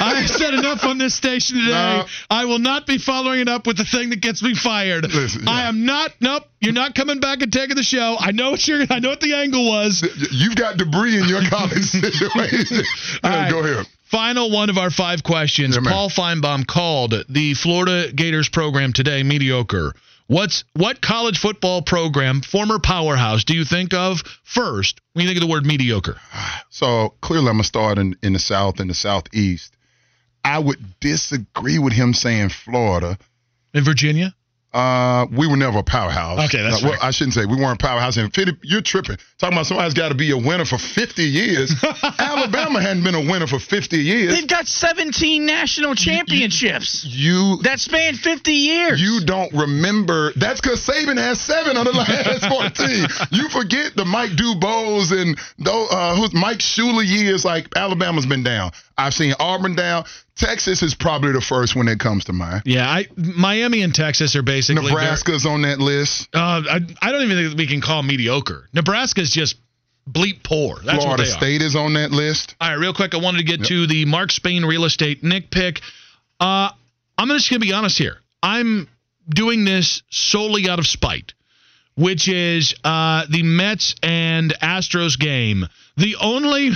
I 0.00 0.14
have 0.20 0.30
said 0.30 0.54
enough 0.54 0.84
on 0.84 0.98
this 0.98 1.14
station 1.14 1.58
today. 1.58 1.70
No. 1.72 2.04
I 2.30 2.44
will 2.44 2.58
not 2.58 2.86
be 2.86 2.98
following 2.98 3.40
it 3.40 3.48
up 3.48 3.66
with 3.66 3.76
the 3.76 3.84
thing 3.84 4.10
that 4.10 4.20
gets 4.20 4.42
me 4.42 4.54
fired. 4.54 5.04
Listen, 5.12 5.48
I 5.48 5.62
am 5.68 5.84
not. 5.84 6.12
Nope. 6.20 6.44
You're 6.60 6.72
not 6.72 6.94
coming 6.94 7.20
back 7.20 7.42
and 7.42 7.52
taking 7.52 7.76
the 7.76 7.82
show. 7.82 8.16
I 8.18 8.30
know 8.32 8.52
what 8.52 8.66
you're. 8.66 8.82
I 8.88 8.98
know 9.00 9.10
what 9.10 9.20
the 9.20 9.34
angle 9.34 9.68
was. 9.68 10.02
You've 10.30 10.56
got 10.56 10.76
debris 10.78 11.18
in 11.20 11.28
your 11.28 11.42
college 11.48 11.84
situation. 11.90 12.78
All 13.22 13.30
Yeah, 13.30 13.42
right. 13.42 13.50
Go 13.50 13.58
ahead. 13.60 13.86
Final 14.14 14.48
one 14.48 14.70
of 14.70 14.78
our 14.78 14.92
five 14.92 15.24
questions. 15.24 15.74
Man. 15.74 15.92
Paul 15.92 16.08
Finebaum 16.08 16.64
called 16.64 17.12
the 17.28 17.54
Florida 17.54 18.12
Gators 18.12 18.48
program 18.48 18.92
today 18.92 19.24
mediocre. 19.24 19.92
What's 20.28 20.62
what 20.74 21.00
college 21.00 21.40
football 21.40 21.82
program, 21.82 22.40
former 22.40 22.78
powerhouse, 22.78 23.42
do 23.42 23.56
you 23.56 23.64
think 23.64 23.92
of 23.92 24.22
first 24.44 25.00
when 25.14 25.24
you 25.24 25.28
think 25.28 25.42
of 25.42 25.48
the 25.48 25.50
word 25.50 25.66
mediocre? 25.66 26.16
So 26.70 27.14
clearly, 27.22 27.48
I'm 27.48 27.54
gonna 27.54 27.64
start 27.64 27.98
in, 27.98 28.16
in 28.22 28.34
the 28.34 28.38
South 28.38 28.78
and 28.78 28.88
the 28.88 28.94
Southeast. 28.94 29.76
I 30.44 30.60
would 30.60 31.00
disagree 31.00 31.80
with 31.80 31.92
him 31.92 32.14
saying 32.14 32.50
Florida. 32.50 33.18
In 33.72 33.82
Virginia? 33.82 34.32
Uh, 34.74 35.26
we 35.30 35.46
were 35.46 35.56
never 35.56 35.78
a 35.78 35.82
powerhouse. 35.84 36.40
Okay, 36.46 36.60
that's 36.62 36.82
Uh, 36.82 36.88
well. 36.90 36.98
I 37.00 37.12
shouldn't 37.12 37.34
say 37.34 37.46
we 37.46 37.54
weren't 37.56 37.80
a 37.80 37.84
powerhouse. 37.86 38.16
And 38.16 38.34
50, 38.34 38.58
you're 38.64 38.80
tripping. 38.82 39.16
Talking 39.38 39.56
about 39.56 39.66
somebody's 39.66 39.94
got 39.94 40.08
to 40.08 40.16
be 40.16 40.32
a 40.32 40.36
winner 40.36 40.64
for 40.64 40.78
50 40.78 41.22
years. 41.22 41.72
Alabama 42.18 42.80
hadn't 42.82 43.04
been 43.04 43.14
a 43.14 43.20
winner 43.20 43.46
for 43.46 43.60
50 43.60 43.96
years. 43.98 44.34
They've 44.34 44.48
got 44.48 44.66
17 44.66 45.46
national 45.46 45.94
championships 45.94 47.04
You 47.04 47.58
that 47.62 47.78
span 47.78 48.14
50 48.14 48.52
years. 48.52 49.00
You 49.00 49.20
don't 49.24 49.52
remember. 49.52 50.32
That's 50.36 50.60
because 50.60 50.84
Saban 50.84 51.18
has 51.18 51.40
seven 51.40 51.76
of 51.76 51.84
the 51.84 51.92
last 51.92 52.46
14. 52.48 53.28
you 53.30 53.48
forget 53.50 53.94
the 53.94 54.04
Mike 54.04 54.30
Dubose 54.32 55.12
and 55.12 55.38
uh, 55.66 56.16
who's 56.16 56.34
Mike 56.34 56.58
Shula 56.58 57.06
years. 57.06 57.44
Like 57.44 57.68
Alabama's 57.76 58.26
been 58.26 58.42
down. 58.42 58.72
I've 58.96 59.14
seen 59.14 59.34
Auburn 59.38 59.74
down. 59.74 60.04
Texas 60.36 60.82
is 60.82 60.94
probably 60.94 61.32
the 61.32 61.40
first 61.40 61.76
one 61.76 61.86
that 61.86 62.00
comes 62.00 62.24
to 62.24 62.32
mind. 62.32 62.62
Yeah, 62.64 62.88
I 62.88 63.06
Miami 63.16 63.82
and 63.82 63.94
Texas 63.94 64.34
are 64.36 64.42
basically 64.42 64.86
Nebraska's 64.86 65.46
on 65.46 65.62
that 65.62 65.78
list. 65.78 66.28
Uh, 66.34 66.62
I, 66.68 66.80
I 67.00 67.12
don't 67.12 67.22
even 67.22 67.36
think 67.36 67.58
we 67.58 67.66
can 67.66 67.80
call 67.80 68.02
mediocre. 68.02 68.68
Nebraska's 68.72 69.30
just 69.30 69.56
bleep 70.08 70.42
poor. 70.42 70.78
That's 70.84 71.02
Florida 71.02 71.24
they 71.24 71.30
are. 71.30 71.32
State 71.32 71.62
is 71.62 71.76
on 71.76 71.94
that 71.94 72.10
list. 72.10 72.54
All 72.60 72.68
right, 72.68 72.78
real 72.78 72.92
quick, 72.94 73.14
I 73.14 73.18
wanted 73.18 73.38
to 73.38 73.44
get 73.44 73.64
to 73.66 73.86
the 73.86 74.04
Mark 74.04 74.32
Spain 74.32 74.64
real 74.64 74.84
estate 74.84 75.22
Nick 75.22 75.50
pick. 75.50 75.80
Uh, 76.40 76.70
I'm 77.16 77.28
just 77.28 77.48
going 77.48 77.60
to 77.60 77.66
be 77.66 77.72
honest 77.72 77.96
here. 77.96 78.18
I'm 78.42 78.88
doing 79.28 79.64
this 79.64 80.02
solely 80.10 80.68
out 80.68 80.78
of 80.78 80.86
spite, 80.86 81.32
which 81.94 82.28
is 82.28 82.74
uh, 82.84 83.24
the 83.30 83.42
Mets 83.42 83.94
and 84.02 84.52
Astros 84.60 85.18
game. 85.18 85.66
The 85.96 86.16
only 86.20 86.72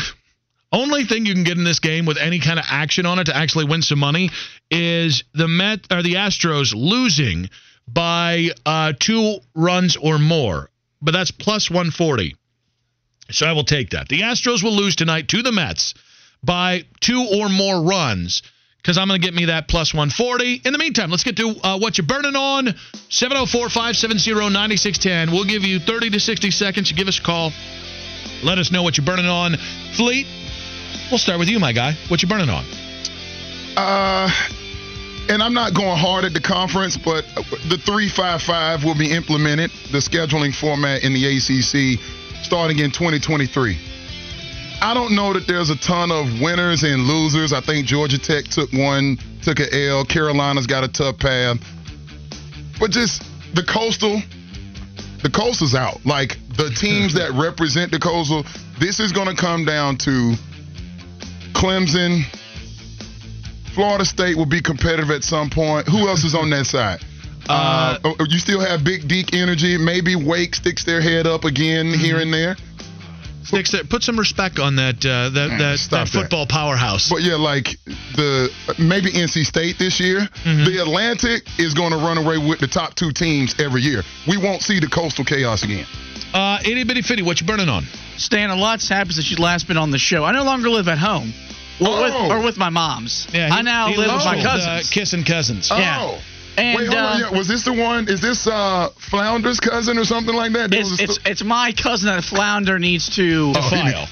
only 0.72 1.04
thing 1.04 1.26
you 1.26 1.34
can 1.34 1.44
get 1.44 1.56
in 1.56 1.64
this 1.64 1.80
game 1.80 2.04
with 2.06 2.18
any 2.18 2.40
kind 2.40 2.58
of 2.58 2.64
action 2.68 3.06
on 3.06 3.18
it 3.18 3.24
to 3.24 3.36
actually 3.36 3.64
win 3.64 3.82
some 3.82 3.98
money 3.98 4.30
is 4.70 5.24
the 5.32 5.48
Met 5.48 5.80
or 5.90 6.02
the 6.02 6.14
Astros 6.14 6.74
losing 6.74 7.48
by 7.86 8.50
uh, 8.66 8.92
two 8.98 9.38
runs 9.54 9.96
or 9.96 10.18
more. 10.18 10.70
But 11.00 11.12
that's 11.12 11.30
plus 11.30 11.70
140. 11.70 12.36
So 13.30 13.46
I 13.46 13.52
will 13.52 13.64
take 13.64 13.90
that. 13.90 14.08
The 14.08 14.20
Astros 14.20 14.62
will 14.62 14.74
lose 14.74 14.96
tonight 14.96 15.28
to 15.28 15.42
the 15.42 15.52
Mets 15.52 15.94
by 16.42 16.84
two 17.00 17.26
or 17.40 17.48
more 17.48 17.82
runs 17.82 18.42
because 18.76 18.96
I'm 18.96 19.08
going 19.08 19.20
to 19.20 19.26
get 19.26 19.34
me 19.34 19.46
that 19.46 19.68
plus 19.68 19.92
140. 19.92 20.62
In 20.64 20.72
the 20.72 20.78
meantime, 20.78 21.10
let's 21.10 21.24
get 21.24 21.36
to 21.36 21.54
uh, 21.62 21.78
what 21.78 21.98
you're 21.98 22.06
burning 22.06 22.36
on. 22.36 22.74
704 23.10 23.68
570 23.68 24.50
9610. 24.50 25.30
We'll 25.30 25.44
give 25.44 25.62
you 25.62 25.78
30 25.78 26.10
to 26.10 26.20
60 26.20 26.50
seconds 26.50 26.88
to 26.88 26.94
give 26.94 27.08
us 27.08 27.18
a 27.18 27.22
call. 27.22 27.52
Let 28.42 28.58
us 28.58 28.70
know 28.70 28.82
what 28.82 28.96
you're 28.96 29.06
burning 29.06 29.26
on. 29.26 29.56
Fleet, 29.94 30.26
we'll 31.11 31.18
start 31.18 31.38
with 31.38 31.48
you, 31.48 31.59
my 31.59 31.72
guy. 31.72 31.94
What 32.09 32.22
you 32.22 32.28
burning 32.28 32.50
on? 32.50 32.64
Uh, 33.76 34.30
and 35.28 35.42
I'm 35.42 35.54
not 35.54 35.74
going 35.74 35.96
hard 35.96 36.24
at 36.24 36.32
the 36.32 36.40
conference, 36.40 36.96
but 36.96 37.24
the 37.68 37.78
355 37.84 38.84
will 38.84 38.96
be 38.96 39.12
implemented, 39.12 39.70
the 39.92 39.98
scheduling 39.98 40.54
format 40.54 41.04
in 41.04 41.12
the 41.12 41.24
ACC, 41.24 42.00
starting 42.44 42.78
in 42.78 42.90
2023. 42.90 43.78
I 44.80 44.94
don't 44.94 45.14
know 45.14 45.32
that 45.32 45.46
there's 45.46 45.70
a 45.70 45.76
ton 45.76 46.12
of 46.12 46.40
winners 46.40 46.84
and 46.84 47.02
losers. 47.02 47.52
I 47.52 47.61
think 47.61 47.86
Georgia 47.86 48.18
Tech 48.18 48.44
took 48.44 48.72
one, 48.72 49.18
took 49.42 49.59
an 49.59 49.66
L. 49.72 50.04
Carolina's 50.04 50.66
got 50.66 50.84
a 50.84 50.88
tough 50.88 51.18
path. 51.18 51.59
But 52.78 52.92
just 52.92 53.22
the 53.54 53.64
coastal, 53.64 54.22
the 55.22 55.30
coastal's 55.30 55.74
out. 55.74 56.06
Like 56.06 56.38
the 56.56 56.70
teams 56.70 57.14
that 57.14 57.32
represent 57.32 57.90
the 57.90 57.98
coastal, 57.98 58.44
this 58.78 59.00
is 59.00 59.11
going 59.11 59.28
to 59.28 59.34
come 59.34 59.64
down 59.64 59.96
to 59.98 60.34
Clemson. 61.59 62.22
Florida 63.74 64.04
State 64.04 64.36
will 64.36 64.46
be 64.46 64.62
competitive 64.62 65.11
at 65.11 65.24
some 65.24 65.50
point. 65.50 65.88
Who 65.88 66.09
else 66.09 66.24
is 66.24 66.34
on 66.34 66.50
that 66.50 66.66
side? 66.66 67.04
Uh, 67.48 67.98
uh, 68.04 68.24
you 68.28 68.38
still 68.38 68.61
have 68.61 68.84
Big 68.84 69.09
Deac 69.09 69.34
energy. 69.34 69.78
Maybe 69.78 70.14
Wake 70.14 70.54
sticks 70.54 70.84
their 70.84 71.00
head 71.00 71.26
up 71.26 71.44
again 71.44 71.86
mm-hmm. 71.86 72.00
here 72.00 72.18
and 72.18 72.32
there. 72.32 72.56
Sticks 73.42 73.72
there. 73.72 73.82
Put 73.84 74.02
some 74.02 74.18
respect 74.18 74.59
on 74.59 74.76
that 74.76 74.96
uh, 75.06 75.30
that 75.30 75.48
Man, 75.48 75.59
that, 75.59 75.88
that 75.90 76.09
football 76.09 76.44
that. 76.44 76.52
powerhouse. 76.52 77.09
But 77.09 77.22
yeah, 77.22 77.36
like 77.36 77.64
the 78.14 78.50
maybe 78.78 79.11
NC 79.11 79.46
State 79.46 79.78
this 79.78 79.98
year. 80.00 80.20
Mm-hmm. 80.20 80.64
The 80.64 80.82
Atlantic 80.82 81.48
is 81.59 81.72
going 81.72 81.92
to 81.92 81.96
run 81.96 82.18
away 82.18 82.36
with 82.36 82.61
the 82.61 82.68
top 82.68 82.94
two 82.94 83.11
teams 83.11 83.59
every 83.59 83.80
year. 83.80 84.02
We 84.28 84.36
won't 84.36 84.62
see 84.62 84.80
the 84.80 84.88
coastal 84.88 85.24
chaos 85.24 85.62
again. 85.64 85.86
Uh, 86.34 86.59
itty 86.62 86.84
bitty 86.84 87.02
fitty, 87.02 87.22
what 87.22 87.40
you 87.40 87.46
burning 87.46 87.70
on? 87.70 87.84
Stan, 88.18 88.50
a 88.50 88.56
lot's 88.56 88.88
happened 88.88 89.14
since 89.14 89.30
you 89.30 89.38
last 89.38 89.66
been 89.66 89.78
on 89.78 89.90
the 89.90 89.98
show. 89.98 90.24
I 90.24 90.32
no 90.32 90.42
longer 90.44 90.68
live 90.68 90.88
at 90.88 90.98
home. 90.98 91.32
Well, 91.81 91.95
oh. 91.95 92.03
with, 92.03 92.33
or 92.33 92.45
with 92.45 92.57
my 92.57 92.70
mom's. 92.70 93.26
Yeah, 93.33 93.47
he, 93.47 93.53
I 93.53 93.62
now 93.62 93.89
live 93.89 93.99
with 93.99 94.24
my 94.24 94.43
cousins. 94.43 94.66
Uh, 94.66 94.83
kissing 94.91 95.24
cousins. 95.24 95.70
Oh. 95.70 95.79
Yeah. 95.79 96.20
And, 96.57 96.76
Wait, 96.76 96.89
hold 96.89 96.99
uh, 96.99 97.07
on. 97.07 97.20
Yeah, 97.20 97.39
was 97.39 97.47
this 97.47 97.64
the 97.64 97.72
one? 97.72 98.09
Is 98.09 98.20
this 98.20 98.49
uh, 98.49 98.91
Flounder's 99.11 99.61
cousin 99.61 99.97
or 99.97 100.05
something 100.05 100.35
like 100.35 100.53
that? 100.55 100.74
It's, 100.74 101.01
it's, 101.01 101.18
it's, 101.24 101.45
my 101.45 101.72
cousin 101.72 102.09
that 102.09 102.24
Flounder 102.24 102.81
needs 102.81 103.14
to 103.14 103.53
oh, 103.55 103.70
file. 103.70 104.09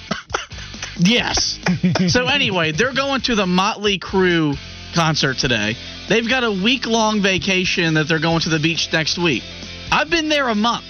yes. 0.97 1.59
so 2.07 2.27
anyway, 2.27 2.71
they're 2.71 2.95
going 2.95 3.23
to 3.23 3.35
the 3.35 3.47
Motley 3.47 3.99
Crue 3.99 4.57
concert 4.95 5.39
today. 5.39 5.75
They've 6.09 6.29
got 6.29 6.45
a 6.45 6.53
week 6.53 6.87
long 6.87 7.21
vacation 7.21 7.95
that 7.95 8.07
they're 8.07 8.21
going 8.21 8.43
to 8.43 8.49
the 8.49 8.61
beach 8.61 8.93
next 8.93 9.19
week. 9.19 9.43
I've 9.91 10.11
been 10.11 10.29
there 10.29 10.49
a 10.49 10.55
month, 10.55 10.85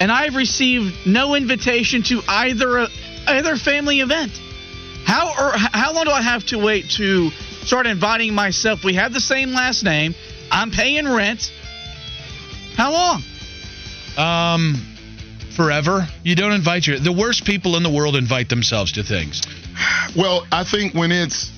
and 0.00 0.10
I've 0.10 0.34
received 0.34 1.06
no 1.06 1.34
invitation 1.34 2.02
to 2.04 2.22
either 2.26 2.86
either 3.26 3.56
family 3.56 4.00
event. 4.00 4.32
How 5.04 5.28
or 5.28 5.52
how 5.56 5.92
long 5.92 6.04
do 6.04 6.10
I 6.10 6.22
have 6.22 6.44
to 6.46 6.58
wait 6.58 6.90
to 6.92 7.30
start 7.30 7.86
inviting 7.86 8.34
myself? 8.34 8.84
We 8.84 8.94
have 8.94 9.12
the 9.12 9.20
same 9.20 9.52
last 9.52 9.84
name. 9.84 10.14
I'm 10.50 10.70
paying 10.70 11.08
rent. 11.08 11.52
How 12.76 12.92
long? 12.92 13.22
Um, 14.16 14.96
forever. 15.56 16.06
You 16.22 16.34
don't 16.34 16.52
invite 16.52 16.86
your. 16.86 16.98
The 16.98 17.12
worst 17.12 17.44
people 17.44 17.76
in 17.76 17.82
the 17.82 17.90
world 17.90 18.16
invite 18.16 18.48
themselves 18.48 18.92
to 18.92 19.02
things. 19.02 19.42
Well, 20.16 20.46
I 20.52 20.64
think 20.64 20.94
when 20.94 21.12
it's 21.12 21.50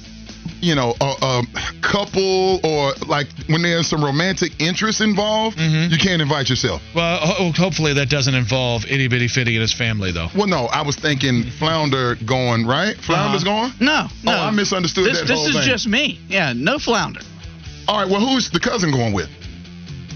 you 0.66 0.74
know, 0.74 0.94
a, 1.00 1.14
a, 1.22 1.42
couple 1.80 2.58
or 2.64 2.92
like 3.06 3.28
when 3.46 3.62
there's 3.62 3.86
some 3.86 4.04
romantic 4.04 4.60
interest 4.60 5.00
involved, 5.00 5.56
mm-hmm. 5.56 5.92
you 5.92 5.98
can't 5.98 6.20
invite 6.20 6.50
yourself. 6.50 6.82
Well, 6.92 7.18
ho- 7.18 7.52
hopefully 7.52 7.94
that 7.94 8.10
doesn't 8.10 8.34
involve 8.34 8.84
itty 8.86 9.06
bitty 9.06 9.28
fitty 9.28 9.54
and 9.54 9.62
his 9.62 9.72
family, 9.72 10.10
though. 10.10 10.26
Well, 10.36 10.48
no, 10.48 10.66
I 10.66 10.82
was 10.82 10.96
thinking 10.96 11.44
Flounder 11.44 12.16
going, 12.16 12.66
right? 12.66 12.96
Flounder's 12.96 13.44
uh-huh. 13.44 13.68
going? 13.68 13.72
No, 13.80 14.08
no. 14.24 14.32
Oh, 14.32 14.48
I 14.48 14.50
misunderstood 14.50 15.06
this, 15.06 15.20
that 15.20 15.28
This 15.28 15.46
is 15.46 15.54
thing. 15.54 15.62
just 15.62 15.86
me. 15.86 16.18
Yeah, 16.28 16.52
no 16.52 16.80
Flounder. 16.80 17.20
All 17.86 18.00
right, 18.00 18.10
well, 18.10 18.20
who's 18.20 18.50
the 18.50 18.58
cousin 18.58 18.90
going 18.90 19.12
with? 19.12 19.30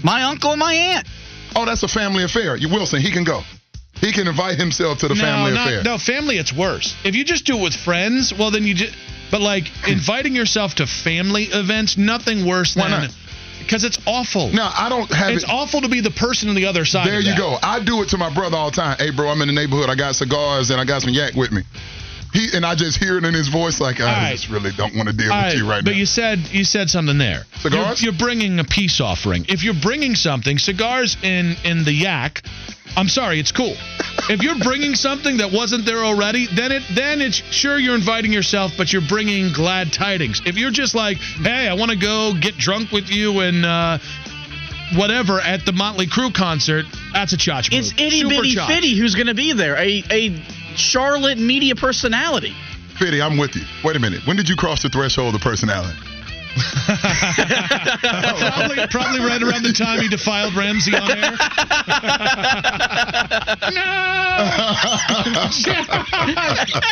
My 0.03 0.23
uncle 0.23 0.51
and 0.51 0.59
my 0.59 0.73
aunt. 0.73 1.07
Oh, 1.55 1.65
that's 1.65 1.83
a 1.83 1.87
family 1.87 2.23
affair. 2.23 2.57
You 2.57 2.67
Wilson, 2.67 2.99
he 2.99 3.11
can 3.11 3.23
go. 3.23 3.41
He 4.01 4.11
can 4.11 4.27
invite 4.27 4.57
himself 4.57 4.99
to 4.99 5.07
the 5.07 5.15
no, 5.15 5.21
family 5.21 5.53
not, 5.53 5.67
affair. 5.67 5.83
No, 5.83 5.97
family, 5.97 6.37
it's 6.37 6.51
worse. 6.51 6.95
If 7.05 7.15
you 7.15 7.23
just 7.23 7.45
do 7.45 7.57
it 7.57 7.61
with 7.61 7.75
friends, 7.75 8.33
well, 8.33 8.51
then 8.51 8.63
you 8.63 8.73
just. 8.73 8.93
But 9.31 9.41
like 9.41 9.65
inviting 9.87 10.35
yourself 10.35 10.75
to 10.75 10.87
family 10.87 11.45
events, 11.45 11.97
nothing 11.97 12.45
worse 12.45 12.75
Why 12.75 12.89
than. 12.89 13.01
Not? 13.01 13.15
Because 13.59 13.83
it's 13.83 13.99
awful. 14.05 14.49
No, 14.49 14.63
I 14.63 14.89
don't 14.89 15.09
have 15.11 15.33
it's 15.33 15.43
it. 15.43 15.49
awful 15.49 15.81
to 15.81 15.87
be 15.87 16.01
the 16.01 16.11
person 16.11 16.49
on 16.49 16.55
the 16.55 16.65
other 16.65 16.83
side. 16.83 17.07
There 17.07 17.19
you 17.19 17.37
go. 17.37 17.57
I 17.61 17.81
do 17.81 18.01
it 18.01 18.09
to 18.09 18.17
my 18.17 18.33
brother 18.33 18.57
all 18.57 18.71
the 18.71 18.75
time. 18.75 18.97
Hey, 18.97 19.11
bro, 19.11 19.29
I'm 19.29 19.41
in 19.41 19.47
the 19.47 19.53
neighborhood. 19.53 19.89
I 19.89 19.95
got 19.95 20.15
cigars 20.15 20.71
and 20.71 20.81
I 20.81 20.85
got 20.85 21.03
some 21.03 21.13
yak 21.13 21.35
with 21.35 21.51
me. 21.51 21.61
He 22.33 22.47
and 22.53 22.65
I 22.65 22.75
just 22.75 22.97
hear 22.97 23.17
it 23.17 23.25
in 23.25 23.33
his 23.33 23.49
voice 23.49 23.81
like 23.81 23.99
I 23.99 24.05
right. 24.05 24.31
just 24.31 24.49
really 24.49 24.71
don't 24.75 24.95
want 24.95 25.09
to 25.09 25.15
deal 25.15 25.31
all 25.31 25.37
with 25.37 25.45
right, 25.45 25.57
you 25.57 25.69
right 25.69 25.83
but 25.83 25.91
now. 25.91 25.95
But 25.95 25.95
you 25.97 26.05
said 26.05 26.39
you 26.51 26.63
said 26.63 26.89
something 26.89 27.17
there. 27.17 27.43
Cigars? 27.59 28.01
You're, 28.01 28.13
you're, 28.13 28.19
bringing 28.19 28.59
a 28.59 28.63
peace 28.63 29.01
offering. 29.01 29.45
If 29.49 29.63
you're 29.63 29.73
bringing 29.73 30.15
something, 30.15 30.57
cigars 30.57 31.17
in 31.23 31.55
in 31.65 31.83
the 31.83 31.91
yak. 31.91 32.41
I'm 32.97 33.07
sorry, 33.07 33.39
it's 33.39 33.51
cool. 33.51 33.75
if 34.29 34.41
you're 34.43 34.59
bringing 34.59 34.95
something 34.95 35.37
that 35.37 35.51
wasn't 35.51 35.85
there 35.85 36.03
already, 36.03 36.47
then 36.47 36.71
it 36.71 36.83
then 36.93 37.21
it's 37.21 37.37
sure 37.37 37.77
you're 37.77 37.95
inviting 37.95 38.33
yourself, 38.33 38.73
but 38.77 38.91
you're 38.91 39.07
bringing 39.07 39.53
glad 39.53 39.93
tidings. 39.93 40.41
If 40.45 40.57
you're 40.57 40.71
just 40.71 40.93
like, 40.95 41.17
hey, 41.17 41.67
I 41.67 41.73
want 41.73 41.91
to 41.91 41.97
go 41.97 42.33
get 42.39 42.57
drunk 42.57 42.91
with 42.91 43.09
you 43.09 43.39
and. 43.41 43.65
Uh, 43.65 43.97
whatever 44.95 45.39
at 45.39 45.65
the 45.65 45.71
Motley 45.71 46.05
Crue 46.05 46.33
concert, 46.33 46.85
that's 47.13 47.31
a 47.31 47.37
chotch 47.37 47.71
move. 47.71 47.79
It's 47.79 47.93
itty 47.93 48.27
bitty 48.27 48.55
fitty 48.57 48.97
who's 48.97 49.15
going 49.15 49.27
to 49.27 49.33
be 49.33 49.53
there. 49.53 49.77
A 49.77 50.03
a 50.11 50.35
Charlotte 50.75 51.37
media 51.37 51.75
personality. 51.75 52.53
Fitty, 52.99 53.21
I'm 53.21 53.37
with 53.37 53.55
you. 53.55 53.63
Wait 53.85 53.95
a 53.95 53.99
minute. 53.99 54.27
When 54.27 54.35
did 54.35 54.49
you 54.49 54.57
cross 54.57 54.83
the 54.83 54.89
threshold 54.89 55.33
of 55.33 55.39
personality? 55.39 55.97
Probably, 58.51 58.87
probably 58.87 59.19
right 59.19 59.41
around 59.41 59.63
the 59.63 59.73
time 59.73 60.01
he 60.01 60.07
defiled 60.07 60.53
Ramses 60.53 60.93
on 60.93 61.11
air. 61.11 61.31
no! 63.71 63.87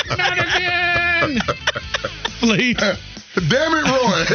Not 0.18 0.40
again! 0.40 1.40
Fleet. 2.40 2.78
Damn 3.48 3.74
it, 3.74 3.86
Roy. 3.86 4.26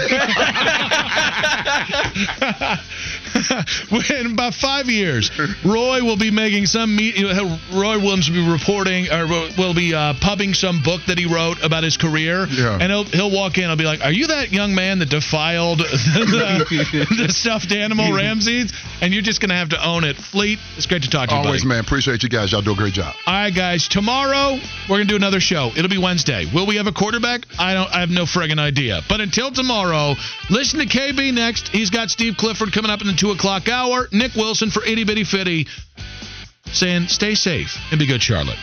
in 4.11 4.32
about 4.32 4.55
five 4.55 4.88
years, 4.88 5.30
Roy 5.64 6.03
will 6.03 6.16
be 6.16 6.30
making 6.30 6.66
some. 6.66 6.95
Me- 6.95 7.12
Roy 7.72 7.99
Williams 7.99 8.28
will 8.28 8.45
be 8.45 8.51
reporting 8.51 9.11
or 9.11 9.26
will 9.26 9.74
be 9.74 9.95
uh, 9.95 10.14
pubbing 10.20 10.55
some 10.55 10.82
book 10.82 11.01
that 11.07 11.18
he 11.18 11.26
wrote 11.26 11.62
about 11.62 11.84
his 11.84 11.97
career. 11.97 12.47
Yeah. 12.51 12.78
And 12.80 12.90
he'll 12.90 13.05
he'll 13.05 13.30
walk 13.30 13.59
in. 13.59 13.64
I'll 13.68 13.76
be 13.76 13.84
like, 13.84 14.05
"Are 14.05 14.12
you 14.12 14.28
that 14.28 14.53
young 14.53 14.74
man 14.74 14.99
that 15.01 15.11
defiled 15.11 15.78
the, 15.80 17.07
the 17.16 17.32
stuffed 17.32 17.72
animal 17.72 18.12
Ramses?" 18.16 18.72
And 19.01 19.12
you're 19.12 19.22
just 19.22 19.40
gonna 19.40 19.57
have 19.57 19.70
to 19.70 19.86
own 19.86 20.05
it. 20.05 20.16
Fleet, 20.16 20.59
it's 20.76 20.86
great 20.86 21.03
to 21.03 21.11
talk 21.11 21.28
to 21.28 21.34
you. 21.34 21.40
Always, 21.40 21.62
buddy. 21.62 21.76
man. 21.76 21.80
Appreciate 21.84 22.22
you 22.22 22.28
guys. 22.28 22.53
Y'all 22.53 22.62
do 22.62 22.72
a 22.72 22.76
great 22.76 22.95
job. 22.95 23.14
All 23.26 23.34
right, 23.34 23.55
guys. 23.55 23.88
Tomorrow 23.88 24.59
we're 24.88 24.97
gonna 24.97 25.05
do 25.05 25.16
another 25.16 25.40
show. 25.40 25.70
It'll 25.76 25.88
be 25.90 25.99
Wednesday. 25.99 26.47
Will 26.53 26.66
we 26.66 26.76
have 26.76 26.86
a 26.86 26.92
quarterback? 26.92 27.42
I 27.59 27.74
don't. 27.74 27.90
I 27.95 28.01
have 28.01 28.11
no 28.11 28.24
friggin' 28.24 28.59
idea. 28.59 29.03
But 29.09 29.20
until 29.20 29.51
tomorrow, 29.51 30.14
listen 30.51 30.80
to 30.80 30.86
KB 30.86 31.32
next. 31.34 31.68
He's 31.68 31.90
got 31.90 32.11
Steve 32.11 32.36
Clifford 32.36 32.72
coming 32.72 32.90
up 32.90 33.01
in 33.01 33.07
the 33.07 33.12
two 33.12 33.30
o'clock 33.35 33.68
hour. 33.68 34.09
Nick 34.12 34.35
Wilson 34.35 34.70
for 34.70 34.85
Itty 34.85 35.05
Bitty 35.05 35.24
Fitty 35.24 35.66
saying, 36.72 37.09
stay 37.09 37.35
safe 37.35 37.76
and 37.91 37.99
be 37.99 38.07
good, 38.07 38.22
Charlotte. 38.22 38.59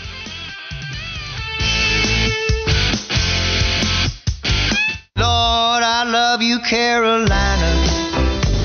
Lord, 5.16 5.84
I 5.84 6.04
love 6.08 6.42
you, 6.42 6.60
Carolina. 6.68 7.72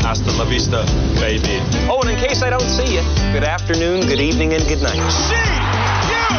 Hasta 0.03 0.31
la 0.33 0.45
vista, 0.45 0.85
baby. 1.21 1.61
Oh, 1.91 2.01
and 2.01 2.11
in 2.11 2.17
case 2.17 2.43
I 2.43 2.51
don't 2.51 2.69
see 2.69 2.95
you, 2.95 3.03
good 3.33 3.45
afternoon, 3.45 4.07
good 4.07 4.21
evening, 4.21 4.55
and 4.55 4.67
good 4.67 4.83
night. 4.83 4.97
See 5.11 5.35
you 6.11 6.31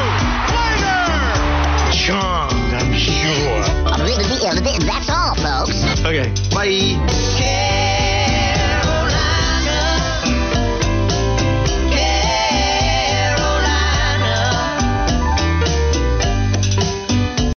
later! 0.55 1.91
Charmed, 1.93 2.73
I'm 2.73 2.93
sure. 2.93 3.77
That's 4.85 5.09
all, 5.09 5.35
folks. 5.35 5.83
Okay, 6.05 6.33
bye. 6.51 7.76